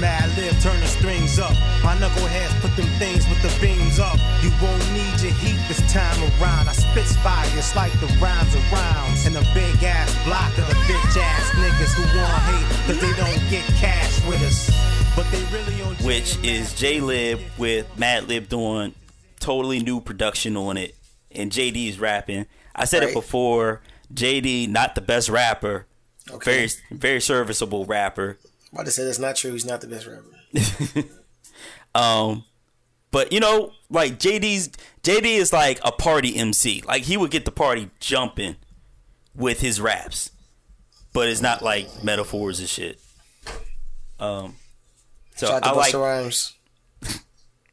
Madlib, 0.02 0.58
turn 0.64 0.80
the 0.80 0.88
strings 0.88 1.38
up. 1.38 1.54
My 1.86 1.94
knuckleheads 1.94 2.60
put 2.62 2.76
them 2.76 2.90
things 2.98 3.22
with 3.30 3.42
the 3.46 3.54
beams 3.62 4.00
up. 4.00 4.18
You 4.42 4.50
won't 4.58 4.82
need 4.94 5.14
your 5.22 5.34
heat 5.38 5.62
this 5.70 5.78
time 5.94 6.18
around. 6.42 6.70
I 6.70 6.74
spits 6.74 7.16
fire, 7.18 7.46
it's 7.54 7.76
like 7.76 7.94
the 8.02 8.10
rhymes 8.18 8.56
are 8.56 8.66
rounds. 8.74 9.26
And 9.28 9.38
a 9.38 9.46
big 9.54 9.78
ass 9.84 10.10
block 10.26 10.50
of 10.58 10.66
the 10.70 10.78
bitch 10.90 11.18
ass 11.22 11.50
niggas 11.54 11.94
who 11.94 12.02
want 12.18 12.42
hate, 12.50 12.66
with 14.28 14.42
us. 14.44 14.70
But 15.16 15.30
they 15.32 15.44
really 15.54 15.82
on 15.82 15.96
which 16.06 16.38
is 16.44 16.74
Jaylib 16.74 17.42
with 17.58 17.88
Madlib 17.98 18.48
doing 18.50 18.94
totally 19.40 19.82
new 19.82 20.00
production 20.02 20.56
on 20.58 20.78
it, 20.78 20.96
and 21.32 21.52
JD's 21.52 22.00
rapping. 22.00 22.46
I 22.76 22.86
said 22.86 23.04
it 23.04 23.14
before. 23.14 23.82
JD 24.14 24.68
not 24.70 24.96
the 24.96 25.02
best 25.02 25.30
rapper, 25.30 25.86
Okay. 26.30 26.68
very 26.68 26.70
very 26.92 27.22
serviceable 27.22 27.86
rapper. 27.86 28.38
I'm 28.44 28.74
about 28.74 28.86
to 28.86 28.92
say 28.92 29.06
that's 29.06 29.20
not 29.20 29.36
true. 29.38 29.54
He's 29.54 29.66
not 29.66 29.82
the 29.82 29.88
best 29.88 30.08
rapper. 30.08 31.08
Um, 31.94 32.46
but 33.12 33.34
you 33.34 33.42
know, 33.42 33.74
like 33.90 34.18
JD's 34.18 34.70
JD 35.04 35.26
is 35.26 35.52
like 35.52 35.82
a 35.84 35.92
party 35.92 36.38
MC. 36.38 36.82
Like 36.88 37.04
he 37.04 37.18
would 37.18 37.32
get 37.32 37.44
the 37.44 37.52
party 37.52 37.90
jumping 38.00 38.56
with 39.36 39.60
his 39.60 39.82
raps, 39.82 40.32
but 41.12 41.28
it's 41.28 41.42
not 41.42 41.62
like 41.62 42.02
metaphors 42.02 42.62
and 42.62 42.70
shit. 42.70 43.01
Um, 44.22 44.56
So 45.36 45.48
Shout 45.48 45.66
I 45.66 45.72
like 45.74 45.94
Rhymes. 45.94 46.54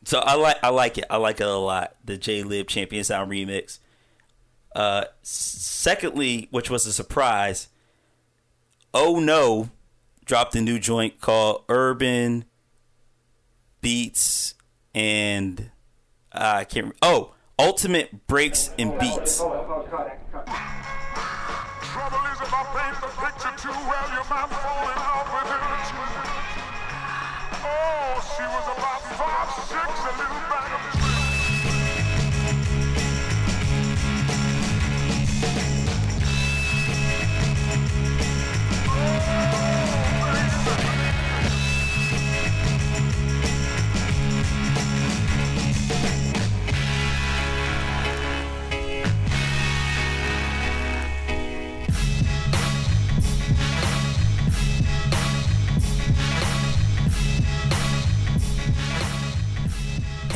So 0.05 0.19
I 0.21 0.35
like 0.37 0.57
I 0.63 0.71
like 0.71 0.97
it. 0.97 1.05
I 1.11 1.19
like 1.19 1.39
it 1.41 1.47
a 1.47 1.53
lot. 1.53 1.95
The 2.03 2.17
Jaylib 2.17 2.67
Champion 2.67 3.05
Sound 3.05 3.31
remix. 3.31 3.79
Uh, 4.75 5.05
secondly, 5.23 6.49
which 6.51 6.71
was 6.71 6.87
a 6.87 6.93
surprise. 6.95 7.69
Oh 8.95 9.21
no, 9.21 9.69
dropped 10.25 10.55
a 10.55 10.63
new 10.63 10.79
joint 10.79 11.21
called 11.21 11.65
Urban 11.69 12.47
Beats 13.83 14.55
and 14.95 15.71
uh, 16.33 16.53
I 16.57 16.65
can't. 16.65 16.87
Re- 16.87 16.93
oh, 17.03 17.35
Ultimate 17.59 18.27
Breaks 18.27 18.71
and 18.79 18.99
Beats. 18.99 19.37
Trouble 19.39 19.69
is 19.69 19.75
if 22.41 22.55
I 22.55 22.63
paint 22.73 23.01
the 23.01 23.09
picture 23.09 23.53
too 23.63 23.69
well, 23.71 24.09
you 24.09 24.23
might 24.31 24.49
fall 24.49 24.87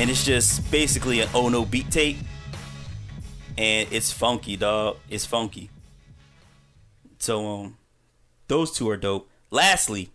and 0.03 0.11
it's 0.11 0.25
just 0.25 0.69
basically 0.73 1.21
an 1.21 1.29
oh 1.33 1.49
no 1.49 1.65
beat 1.65 1.89
tape. 1.89 2.17
And 3.57 3.87
it's 3.93 4.11
funky 4.11 4.57
dog 4.57 4.97
it's 5.09 5.25
funky. 5.25 5.71
So 7.21 7.47
um 7.47 7.79
those 8.49 8.73
two 8.73 8.91
are 8.91 8.97
dope. 8.97 9.31
Lastly 9.51 10.11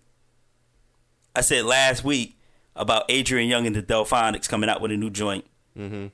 i 1.33 1.41
said 1.41 1.63
last 1.65 2.03
week 2.03 2.35
about 2.75 3.03
adrian 3.09 3.47
Younge 3.47 3.67
and 3.67 3.75
the 3.75 3.83
Delfonics 3.83 4.49
coming 4.49 4.69
out 4.69 4.81
with 4.81 4.91
a 4.91 4.97
new 4.97 5.09
joint. 5.09 5.45
Mm-hmm. 5.77 6.07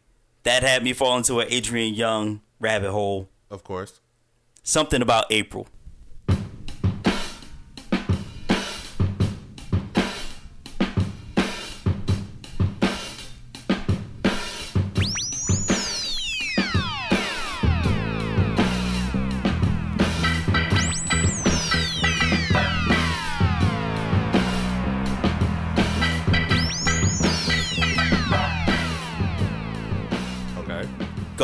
that 0.44 0.62
had 0.62 0.84
me 0.84 0.94
fall 0.94 1.18
into 1.18 1.40
an 1.40 1.48
adrian 1.50 1.96
Younge 1.96 2.42
rabbit 2.60 2.92
hole. 2.92 3.28
Of 3.50 3.64
course. 3.64 4.02
something 4.62 5.02
about 5.02 5.26
april 5.32 5.68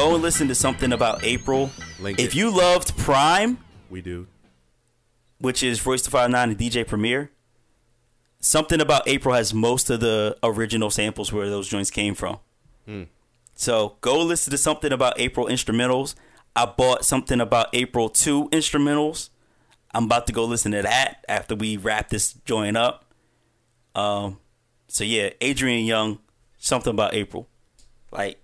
go 0.10 0.16
and 0.16 0.24
listen 0.24 0.48
to 0.48 0.56
something 0.56 0.92
about 0.92 1.24
april 1.24 1.70
Link 2.00 2.20
if 2.20 2.30
it. 2.30 2.36
you 2.36 2.50
loved 2.50 2.98
PRhyme 2.98 3.58
We 3.92 4.02
do. 4.02 4.26
which 5.40 5.62
is 5.62 5.86
Royce 5.86 6.02
da 6.02 6.10
Five 6.10 6.32
Nine 6.32 6.50
and 6.50 6.58
DJ 6.58 6.88
Premier. 6.88 7.30
Something 8.40 8.82
about 8.82 9.08
April 9.08 9.36
has 9.36 9.54
most 9.54 9.90
of 9.90 10.00
the 10.00 10.36
original 10.42 10.90
samples 10.90 11.32
where 11.32 11.50
those 11.50 11.68
joints 11.68 11.92
came 11.92 12.16
from. 12.16 12.40
Hmm. 12.86 13.04
So 13.54 13.98
go 14.02 14.20
listen 14.24 14.50
to 14.52 14.58
something 14.58 14.92
about 14.92 15.20
April 15.20 15.46
instrumentals. 15.48 16.16
I 16.56 16.66
bought 16.66 17.06
something 17.06 17.40
about 17.40 17.68
April 17.74 18.10
two 18.10 18.50
instrumentals. 18.50 19.30
I'm 19.94 20.06
about 20.06 20.26
to 20.28 20.34
go 20.34 20.46
listen 20.46 20.72
to 20.72 20.82
that 20.82 21.24
after 21.30 21.54
we 21.56 21.78
wrap 21.78 22.10
this 22.10 22.34
joint 22.46 22.78
up. 22.78 23.14
Um, 23.94 24.40
so 24.88 25.04
yeah, 25.04 25.30
Adrian 25.42 25.86
Younge, 25.86 26.18
something 26.58 26.92
about 26.92 27.14
April, 27.14 27.48
like 28.12 28.42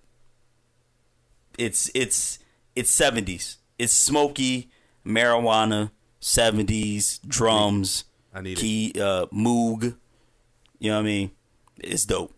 it's 1.57 1.89
it's 1.93 2.39
it's 2.75 2.89
seventies. 2.89 3.57
It's 3.77 3.93
smoky 3.93 4.69
marijuana, 5.05 5.91
seventies 6.19 7.19
drums. 7.27 8.05
I 8.33 8.41
need 8.41 8.57
it. 8.57 8.61
key 8.61 8.93
uh 8.95 9.25
Moog. 9.27 9.95
You 10.79 10.91
know 10.91 10.97
what 10.97 11.01
I 11.01 11.05
mean? 11.05 11.31
It's 11.79 12.05
dope. 12.05 12.33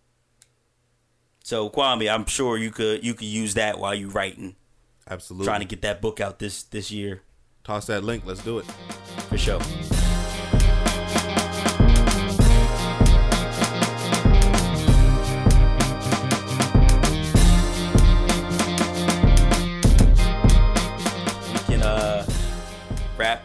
So 1.43 1.69
Kwame, 1.69 2.11
I'm 2.13 2.25
sure 2.25 2.57
you 2.57 2.71
could 2.71 3.03
you 3.03 3.13
could 3.13 3.27
use 3.27 3.53
that 3.53 3.79
while 3.79 3.95
you 3.95 4.09
writing, 4.09 4.55
Absolutely. 5.09 5.45
trying 5.45 5.61
to 5.61 5.65
get 5.65 5.81
that 5.81 6.01
book 6.01 6.19
out 6.19 6.39
this 6.39 6.63
this 6.63 6.91
year 6.91 7.21
Toss 7.67 7.85
that 7.87 8.03
link. 8.03 8.23
Let's 8.25 8.41
do 8.43 8.59
it. 8.59 8.65
for 9.27 9.37
sure. 9.37 9.59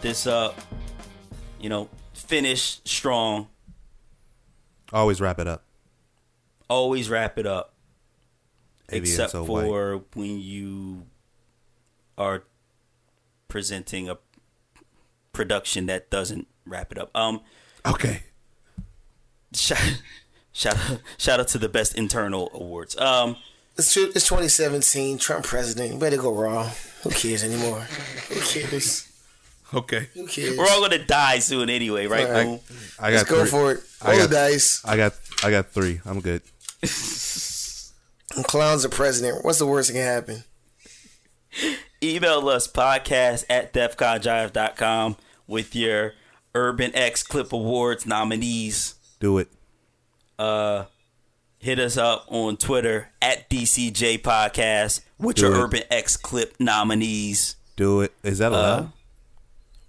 This 0.02 0.26
up. 0.26 0.60
You 1.60 1.68
know, 1.68 1.88
finish 2.12 2.80
strong. 2.84 3.48
Always 4.92 5.20
wrap 5.20 5.38
it 5.38 5.46
up. 5.46 5.64
Always 6.68 7.08
wrap 7.08 7.38
it 7.38 7.46
up. 7.46 7.74
Avian 8.90 9.04
except 9.04 9.32
so 9.32 9.44
white. 9.44 9.62
for 9.64 10.02
when 10.14 10.38
you 10.38 11.06
are 12.18 12.42
presenting 13.48 14.10
a 14.10 14.18
production 15.32 15.86
that 15.86 16.10
doesn't 16.10 16.46
wrap 16.66 16.92
it 16.92 16.98
up. 16.98 17.10
Um, 17.16 17.40
Okay. 17.86 18.22
shout, 19.54 19.78
shout 20.52 20.76
out, 20.90 21.00
shout 21.16 21.40
out 21.40 21.48
to 21.48 21.58
the 21.58 21.68
best 21.68 21.96
internal 21.96 22.50
awards. 22.52 22.96
Um, 22.98 23.36
It's, 23.78 23.96
it's 23.96 24.28
2017. 24.28 25.16
Trump 25.18 25.44
president. 25.46 25.98
Better 25.98 26.18
go 26.18 26.34
wrong. 26.34 26.70
Who 27.02 27.10
cares 27.10 27.42
anymore? 27.42 27.80
Who 28.28 28.40
cares? 28.40 29.08
Okay. 29.74 30.08
Who 30.14 30.26
cares? 30.26 30.56
we're 30.58 30.68
all 30.68 30.80
gonna 30.82 31.04
die 31.04 31.38
soon 31.38 31.70
anyway, 31.70 32.06
right? 32.06 32.26
All 32.26 32.32
right. 32.32 32.46
Boom? 32.46 32.60
I 32.98 33.10
got 33.10 33.16
Let's 33.18 33.30
go 33.30 33.40
three. 33.40 33.50
for 33.50 33.72
it. 33.72 33.80
I 34.02 34.10
Roll 34.10 34.16
the 34.20 34.24
got- 34.28 34.32
dice. 34.50 34.82
I 34.84 34.96
got 34.96 35.14
I 35.44 35.50
got 35.50 35.68
three. 35.70 36.00
I'm 36.04 36.20
good. 36.20 36.42
And 38.34 38.44
clowns 38.44 38.84
are 38.84 38.88
president. 38.88 39.44
What's 39.44 39.58
the 39.58 39.66
worst 39.66 39.88
that 39.88 39.94
can 39.94 40.02
happen? 40.02 40.44
Email 42.02 42.48
us 42.48 42.66
podcast 42.66 43.44
at 43.50 43.72
defconjive.com 43.74 45.16
with 45.46 45.74
your 45.76 46.14
Urban 46.54 46.90
X 46.94 47.22
Clip 47.22 47.52
Awards 47.52 48.06
nominees. 48.06 48.94
Do 49.20 49.38
it. 49.38 49.48
uh 50.38 50.84
hit 51.58 51.78
us 51.78 51.96
up 51.96 52.24
on 52.28 52.56
Twitter 52.56 53.10
at 53.20 53.48
DCJ 53.48 54.20
Podcast 54.22 55.00
with 55.18 55.36
Do 55.36 55.42
your 55.42 55.54
it. 55.54 55.58
Urban 55.62 55.82
X 55.90 56.16
Clip 56.16 56.54
nominees. 56.58 57.54
Do 57.76 58.00
it. 58.00 58.12
Is 58.24 58.38
that 58.38 58.50
allowed? 58.52 58.84
Uh, 58.84 58.88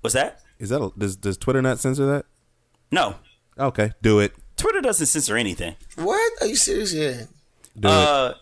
what's 0.03 0.13
that? 0.13 0.39
Is 0.59 0.69
that 0.69 0.91
does 0.97 1.15
does 1.15 1.37
Twitter 1.37 1.61
not 1.61 1.79
censor 1.79 2.05
that? 2.05 2.25
No, 2.91 3.15
Okay. 3.57 3.91
Do 4.01 4.19
it. 4.19 4.33
Twitter 4.57 4.81
doesn't 4.81 5.07
censor 5.07 5.35
anything. 5.35 5.75
What? 5.95 6.31
Are 6.41 6.47
you 6.47 6.55
serious? 6.55 6.93
Yeah. 6.93 7.23
Do 7.79 7.87
it. 7.87 7.91
Uh, 7.91 8.33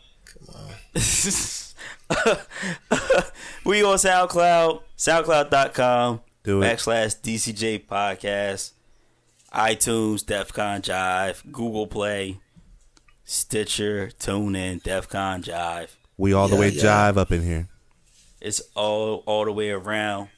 we 3.65 3.83
on 3.83 3.97
SoundCloud, 3.97 4.81
soundcloud.com 4.97 6.21
Do 6.43 6.61
it. 6.61 6.65
backslash 6.65 7.19
DCJ 7.21 7.85
Podcast, 7.87 8.71
iTunes, 9.53 10.23
DEFCON 10.25 10.81
Jive, 10.81 11.49
Google 11.51 11.87
Play, 11.87 12.39
Stitcher, 13.23 14.11
TuneIn, 14.19 14.81
DEFCON 14.83 15.43
Jive. 15.43 15.89
We 16.17 16.33
all 16.33 16.47
the 16.47 16.55
Yeah, 16.55 16.59
way 16.61 16.69
yeah. 16.69 16.83
jive 16.83 17.17
up 17.17 17.31
in 17.31 17.43
here. 17.43 17.67
It's 18.41 18.61
all 18.75 19.23
all 19.25 19.45
the 19.45 19.51
way 19.53 19.69
around. 19.69 20.29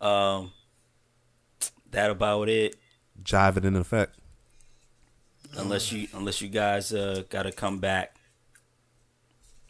Um, 0.00 0.52
that 1.90 2.10
about 2.10 2.48
it. 2.48 2.76
Jive 3.22 3.56
it 3.56 3.64
in 3.64 3.74
effect. 3.76 4.14
Unless 5.56 5.90
you 5.92 6.08
unless 6.12 6.40
you 6.42 6.48
guys 6.48 6.92
uh 6.92 7.22
got 7.30 7.44
to 7.44 7.52
come 7.52 7.78
back. 7.78 8.14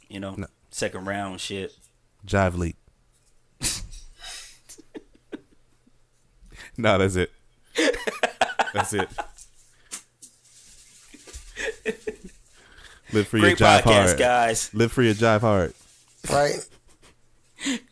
You 0.09 0.21
know, 0.21 0.35
No. 0.37 0.47
second 0.71 1.05
round 1.07 1.41
shit. 1.41 1.73
Jive 2.27 2.57
leak. 2.59 2.77
no, 6.77 6.99
that's 6.99 7.17
it. 7.17 7.31
That's 8.75 8.93
it. 8.93 9.09
Live 13.13 13.27
for 13.29 13.39
Great 13.39 13.59
your 13.61 13.69
jive 13.69 13.81
podcast, 13.83 14.05
hard. 14.07 14.19
guys. 14.19 14.75
Live 14.75 14.93
for 14.93 15.03
your 15.03 15.15
jive 15.15 15.41
hard. 15.41 15.73
Right? 16.31 16.67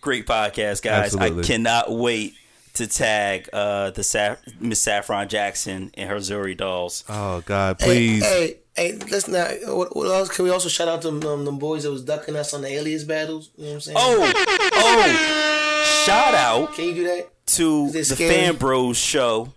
Great 0.00 0.26
podcast, 0.26 0.82
guys. 0.82 1.14
Absolutely. 1.14 1.42
I 1.42 1.46
cannot 1.46 1.92
wait 1.92 2.34
to 2.74 2.86
tag 2.86 3.48
uh, 3.52 3.90
the 3.90 4.04
Sa- 4.04 4.36
Miss 4.60 4.80
Saffron 4.80 5.28
Jackson 5.28 5.90
and 5.94 6.08
her 6.08 6.16
Zuree 6.16 6.56
dolls. 6.56 7.04
Oh 7.08 7.42
God, 7.46 7.78
please. 7.78 8.24
hey, 8.24 8.58
hey, 8.76 8.98
let's 9.10 9.28
not. 9.28 9.50
What, 9.64 9.96
what 9.96 10.06
else? 10.06 10.28
Can 10.28 10.44
we 10.44 10.50
also 10.50 10.68
shout 10.68 10.88
out 10.88 11.02
to 11.02 11.08
um, 11.08 11.44
them 11.44 11.58
boys 11.58 11.84
that 11.84 11.90
was 11.90 12.04
ducking 12.04 12.36
us 12.36 12.52
on 12.54 12.62
the 12.62 12.68
alias 12.68 13.04
battles? 13.04 13.50
You 13.56 13.64
know 13.64 13.68
what 13.70 13.74
I'm 13.74 13.80
saying? 13.80 13.96
Oh, 13.98 14.32
oh! 14.74 16.02
Shout 16.04 16.34
out 16.34 16.74
Can 16.74 16.84
you 16.86 16.94
do 16.94 17.04
that? 17.04 17.30
to 17.46 17.90
the 17.90 18.04
scary? 18.04 18.30
Fan 18.34 18.56
Bros 18.56 18.96
show. 18.96 19.52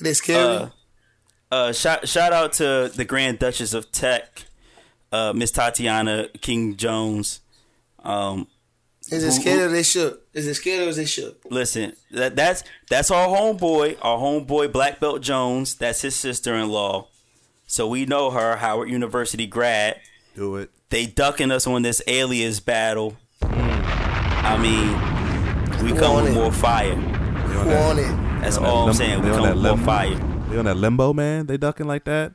They 0.00 0.14
scary. 0.14 0.56
Uh, 0.56 0.68
uh, 1.50 1.72
shout 1.72 2.08
shout 2.08 2.32
out 2.32 2.52
to 2.54 2.90
the 2.94 3.04
Grand 3.04 3.38
Duchess 3.38 3.74
of 3.74 3.90
Tech, 3.90 4.44
uh, 5.10 5.32
Miss 5.34 5.50
Tatiana 5.50 6.28
King 6.40 6.76
Jones. 6.76 7.40
Um, 8.02 8.46
is 9.10 9.24
it 9.24 9.32
scared 9.32 9.60
or 9.60 9.68
they 9.68 9.82
shook? 9.82 10.22
Is 10.34 10.46
it 10.46 10.54
scared 10.54 10.86
or 10.86 10.88
is 10.90 10.96
they 10.96 11.04
shook? 11.04 11.42
listen, 11.50 11.92
that 12.12 12.36
that's 12.36 12.62
that's 12.88 13.10
our 13.10 13.28
homeboy, 13.28 13.96
our 14.02 14.18
homeboy 14.18 14.72
Black 14.72 15.00
Belt 15.00 15.20
Jones. 15.20 15.74
That's 15.74 16.02
his 16.02 16.14
sister 16.16 16.54
in 16.54 16.68
law. 16.68 17.08
So 17.66 17.86
we 17.86 18.04
know 18.06 18.30
her, 18.30 18.56
Howard 18.56 18.88
University 18.90 19.46
grad. 19.46 20.00
Do 20.34 20.56
it. 20.56 20.70
They 20.90 21.06
ducking 21.06 21.50
us 21.52 21.66
on 21.66 21.82
this 21.82 22.02
alias 22.06 22.58
battle. 22.60 23.16
Mm. 23.42 23.84
I 24.42 24.56
mean, 24.58 25.84
we 25.84 25.96
come 25.96 26.24
with 26.24 26.34
more 26.34 26.50
fire. 26.52 26.94
Who 26.94 27.70
on 27.70 27.98
it? 27.98 28.40
That's 28.42 28.56
They 28.56 28.64
on 28.64 28.64
that 28.64 28.70
all 28.70 28.78
I'm 28.80 28.86
lim- 28.86 28.94
saying. 28.94 29.20
We 29.20 29.26
they 29.26 29.30
on 29.30 29.36
come 29.36 29.46
that 29.46 29.54
with 29.56 29.78
more 29.78 29.86
fire. 29.86 30.14
They 30.50 30.58
on 30.58 30.64
that 30.64 30.76
limbo, 30.76 31.12
man. 31.12 31.46
They 31.46 31.56
ducking 31.56 31.86
like 31.86 32.04
that. 32.04 32.32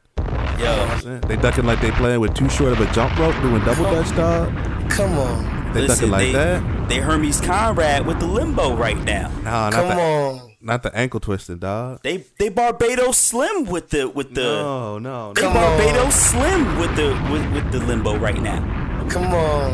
Yo, 0.57 1.19
They 1.27 1.35
ducking 1.35 1.65
like 1.65 1.81
they 1.81 1.91
playing 1.91 2.21
with 2.21 2.33
too 2.33 2.47
short 2.47 2.71
of 2.71 2.79
a 2.79 2.89
jump 2.93 3.17
rope, 3.19 3.35
doing 3.41 3.61
double 3.65 3.83
dutch, 3.83 4.15
dog. 4.15 4.49
Come 4.89 5.17
on. 5.17 5.54
They 5.75 5.81
listen, 5.87 6.09
ducking 6.09 6.11
like 6.11 6.25
they, 6.27 6.31
that. 6.33 6.89
they 6.89 6.97
Hermes 6.97 7.41
Conrad 7.41 8.05
with 8.05 8.19
the 8.19 8.27
limbo 8.27 8.75
right 8.75 8.97
now. 9.03 9.29
Nah, 9.43 9.69
not 9.69 9.73
Come 9.73 9.87
the 9.89 9.95
on. 10.03 10.51
not 10.61 10.83
the 10.83 10.95
ankle 10.95 11.19
twisting, 11.19 11.57
dog. 11.59 11.99
They 12.03 12.23
they 12.39 12.49
Barbados 12.49 13.17
Slim 13.17 13.65
with 13.65 13.89
the 13.89 14.07
with 14.09 14.33
the 14.33 14.41
No, 14.43 14.99
no, 14.99 15.33
they 15.33 15.41
no. 15.41 15.47
Come. 15.47 15.53
Barbados 15.53 16.15
Slim 16.15 16.79
with 16.79 16.95
the 16.95 17.13
with, 17.31 17.53
with 17.53 17.71
the 17.71 17.79
limbo 17.85 18.17
right 18.17 18.41
now. 18.41 18.59
Come 19.09 19.33
on. 19.33 19.73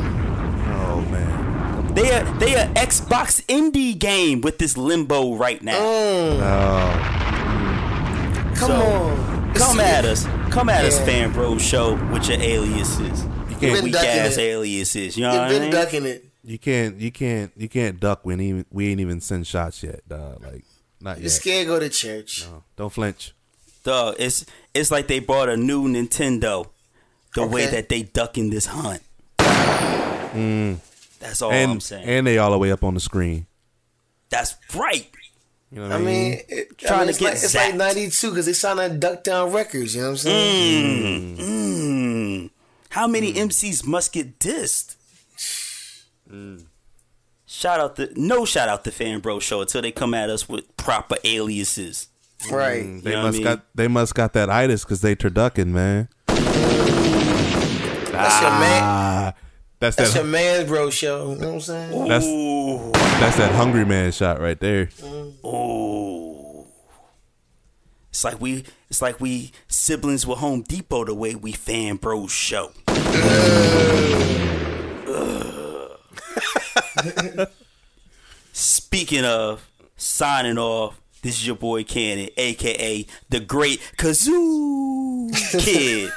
Oh 0.83 1.01
man. 1.09 1.93
They 1.93 2.11
are 2.13 2.23
they 2.39 2.55
are 2.55 2.67
Xbox 2.73 3.41
indie 3.47 3.97
game 3.97 4.41
with 4.41 4.57
this 4.59 4.77
limbo 4.77 5.35
right 5.35 5.61
now. 5.61 5.79
Mm, 5.79 6.39
No. 6.39 6.91
come 8.55 8.71
So, 8.71 8.75
on. 8.75 9.53
Come 9.53 9.79
at 9.81 10.05
us, 10.05 10.25
come 10.49 10.69
at 10.69 10.85
us, 10.85 10.97
Yeah. 10.99 11.05
Fan 11.05 11.31
Bro 11.33 11.57
Show 11.57 11.95
with 12.11 12.27
your 12.29 12.39
aliases, 12.39 13.23
You 13.23 13.29
Been 13.29 13.40
can't 13.67 13.83
weak 13.83 13.93
ducking 13.93 14.09
ass 14.09 14.37
it. 14.37 14.41
aliases. 14.41 15.17
You 15.17 15.23
know 15.23 15.31
You've 15.33 15.39
what 15.41 15.45
I 15.47 15.49
been 15.49 15.61
mean? 15.63 15.71
ducking 15.71 16.05
it. 16.05 16.25
you 16.43 16.57
can't 16.59 16.97
you 16.99 17.11
can't 17.11 17.51
you 17.55 17.69
can't 17.69 17.99
duck 17.99 18.25
when 18.25 18.39
even 18.41 18.65
we 18.71 18.89
ain't 18.89 18.99
even 18.99 19.21
send 19.21 19.47
shots 19.47 19.83
yet, 19.83 20.07
dog. 20.07 20.41
Like 20.43 20.63
not 20.99 21.17
You 21.17 21.23
yet. 21.23 21.31
scared 21.31 21.67
go 21.67 21.79
to 21.79 21.89
church. 21.89 22.45
No, 22.49 22.63
don't 22.75 22.89
flinch. 22.91 23.33
Dog, 23.83 24.15
it's 24.19 24.45
it's 24.73 24.91
like 24.91 25.07
they 25.07 25.19
bought 25.19 25.49
a 25.49 25.57
new 25.57 25.87
Nintendo. 25.87 26.67
The 27.35 27.47
way 27.47 27.65
that 27.67 27.87
they 27.87 28.03
ducking 28.03 28.49
this 28.49 28.65
hunt. 28.65 29.01
That's 31.19 31.41
all 31.41 31.51
I'm 31.51 31.77
Mm. 31.77 31.81
saying. 31.81 32.05
and 32.07 32.27
they 32.27 32.37
all 32.37 32.51
the 32.51 32.57
way 32.57 32.71
up 32.71 32.83
on 32.83 32.93
the 32.93 32.99
screen. 32.99 33.45
That's 34.29 34.55
right. 34.75 35.07
You 35.71 35.79
know 35.79 35.87
what 35.87 35.91
I 35.93 35.99
mean, 35.99 36.41
it, 36.49 36.67
I 36.83 36.87
Trying 36.87 37.05
mean, 37.05 37.13
to 37.13 37.19
get 37.19 37.25
like, 37.25 37.33
it's 37.35 37.55
like 37.55 37.73
zapped. 37.73 37.77
92 37.77 38.29
because 38.31 38.45
they 38.45 38.53
signed 38.53 38.79
on 38.81 38.99
Duck 38.99 39.23
Down 39.23 39.51
Records. 39.53 39.95
You 39.95 40.01
know 40.01 40.07
what 40.07 40.11
I'm 40.11 40.17
saying? 40.17 41.37
Mm. 41.37 42.49
How 42.91 43.07
many 43.07 43.33
MCs 43.33 43.85
must 43.85 44.13
get 44.13 44.39
dissed? 44.39 44.95
Shout 47.45 47.79
out 47.79 47.95
the 47.97 48.11
no 48.15 48.45
shout 48.45 48.69
out 48.69 48.83
the 48.85 48.91
Fan 48.91 49.19
Bro 49.19 49.39
Show 49.39 49.61
until 49.61 49.81
they 49.81 49.91
come 49.91 50.13
at 50.13 50.29
us 50.29 50.47
with 50.47 50.75
proper 50.77 51.15
aliases. 51.25 52.07
Right. 52.49 52.83
Mm, 52.83 53.03
they 53.03 53.11
You 53.11 53.15
know 53.17 53.23
what 53.23 53.23
I 53.23 53.27
must 53.27 53.37
mean? 53.37 53.43
got 53.43 53.65
they 53.75 53.87
must 53.87 54.15
got 54.15 54.33
that 54.33 54.49
itis 54.49 54.83
because 54.83 55.01
they 55.01 55.15
turducking, 55.15 55.67
man. 55.67 56.07
That's 58.11 58.41
your 58.41 58.51
man. 58.51 58.81
Ah, 58.83 59.33
that's 59.79 59.95
That's 59.95 60.13
that. 60.13 60.19
your 60.19 60.27
man's 60.27 60.67
bro 60.69 60.89
show. 60.89 61.31
You 61.33 61.37
know 61.39 61.47
what 61.47 61.53
I'm 61.55 61.59
saying? 61.61 62.07
That's 62.07 62.25
Ooh, 62.25 62.91
that's 62.93 63.37
that 63.37 63.53
hungry 63.55 63.85
man 63.85 64.11
shot 64.11 64.39
right 64.39 64.59
there. 64.59 64.89
ooh. 65.45 66.65
It's 68.09 68.23
like 68.25 68.39
we 68.41 68.63
it's 68.89 69.01
like 69.01 69.19
we 69.21 69.51
siblings 69.67 70.25
with 70.27 70.39
Home 70.39 70.61
Depot 70.63 71.05
the 71.05 71.13
way 71.13 71.35
we 71.35 71.51
Fan 71.53 71.95
Bro 71.97 72.27
Show. 72.27 72.71
Ugh. 77.07 77.49
Speaking 78.53 79.25
of 79.25 79.67
signing 79.97 80.57
off, 80.57 80.99
this 81.21 81.35
is 81.35 81.45
your 81.45 81.55
boy 81.55 81.83
Cannon, 81.83 82.29
aka 82.37 83.05
the 83.29 83.39
Great 83.39 83.79
Kazoo 83.97 85.29
Kid. 85.59 86.11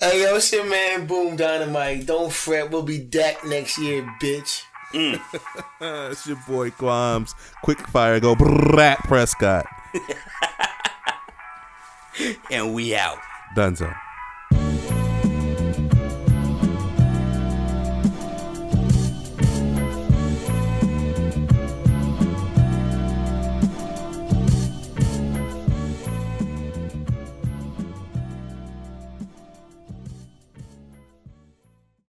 Hey, 0.00 0.22
yo, 0.22 0.36
it's 0.36 0.52
your 0.52 0.64
man 0.64 1.06
Boom 1.06 1.36
Dynamite. 1.36 2.06
Don't 2.06 2.32
fret. 2.32 2.70
We'll 2.70 2.82
be 2.82 2.98
Dak 2.98 3.44
next 3.44 3.78
year, 3.78 4.02
bitch. 4.22 4.62
Uh, 4.94 5.18
it's 6.12 6.26
your 6.26 6.38
boy 6.46 6.70
Quams. 6.70 7.34
Quick 7.62 7.80
fire, 7.88 8.20
go 8.20 8.34
Brat 8.34 8.98
Prescott. 9.04 9.66
and 12.50 12.74
we 12.74 12.94
out. 12.94 13.18
Dunzo. 13.56 13.94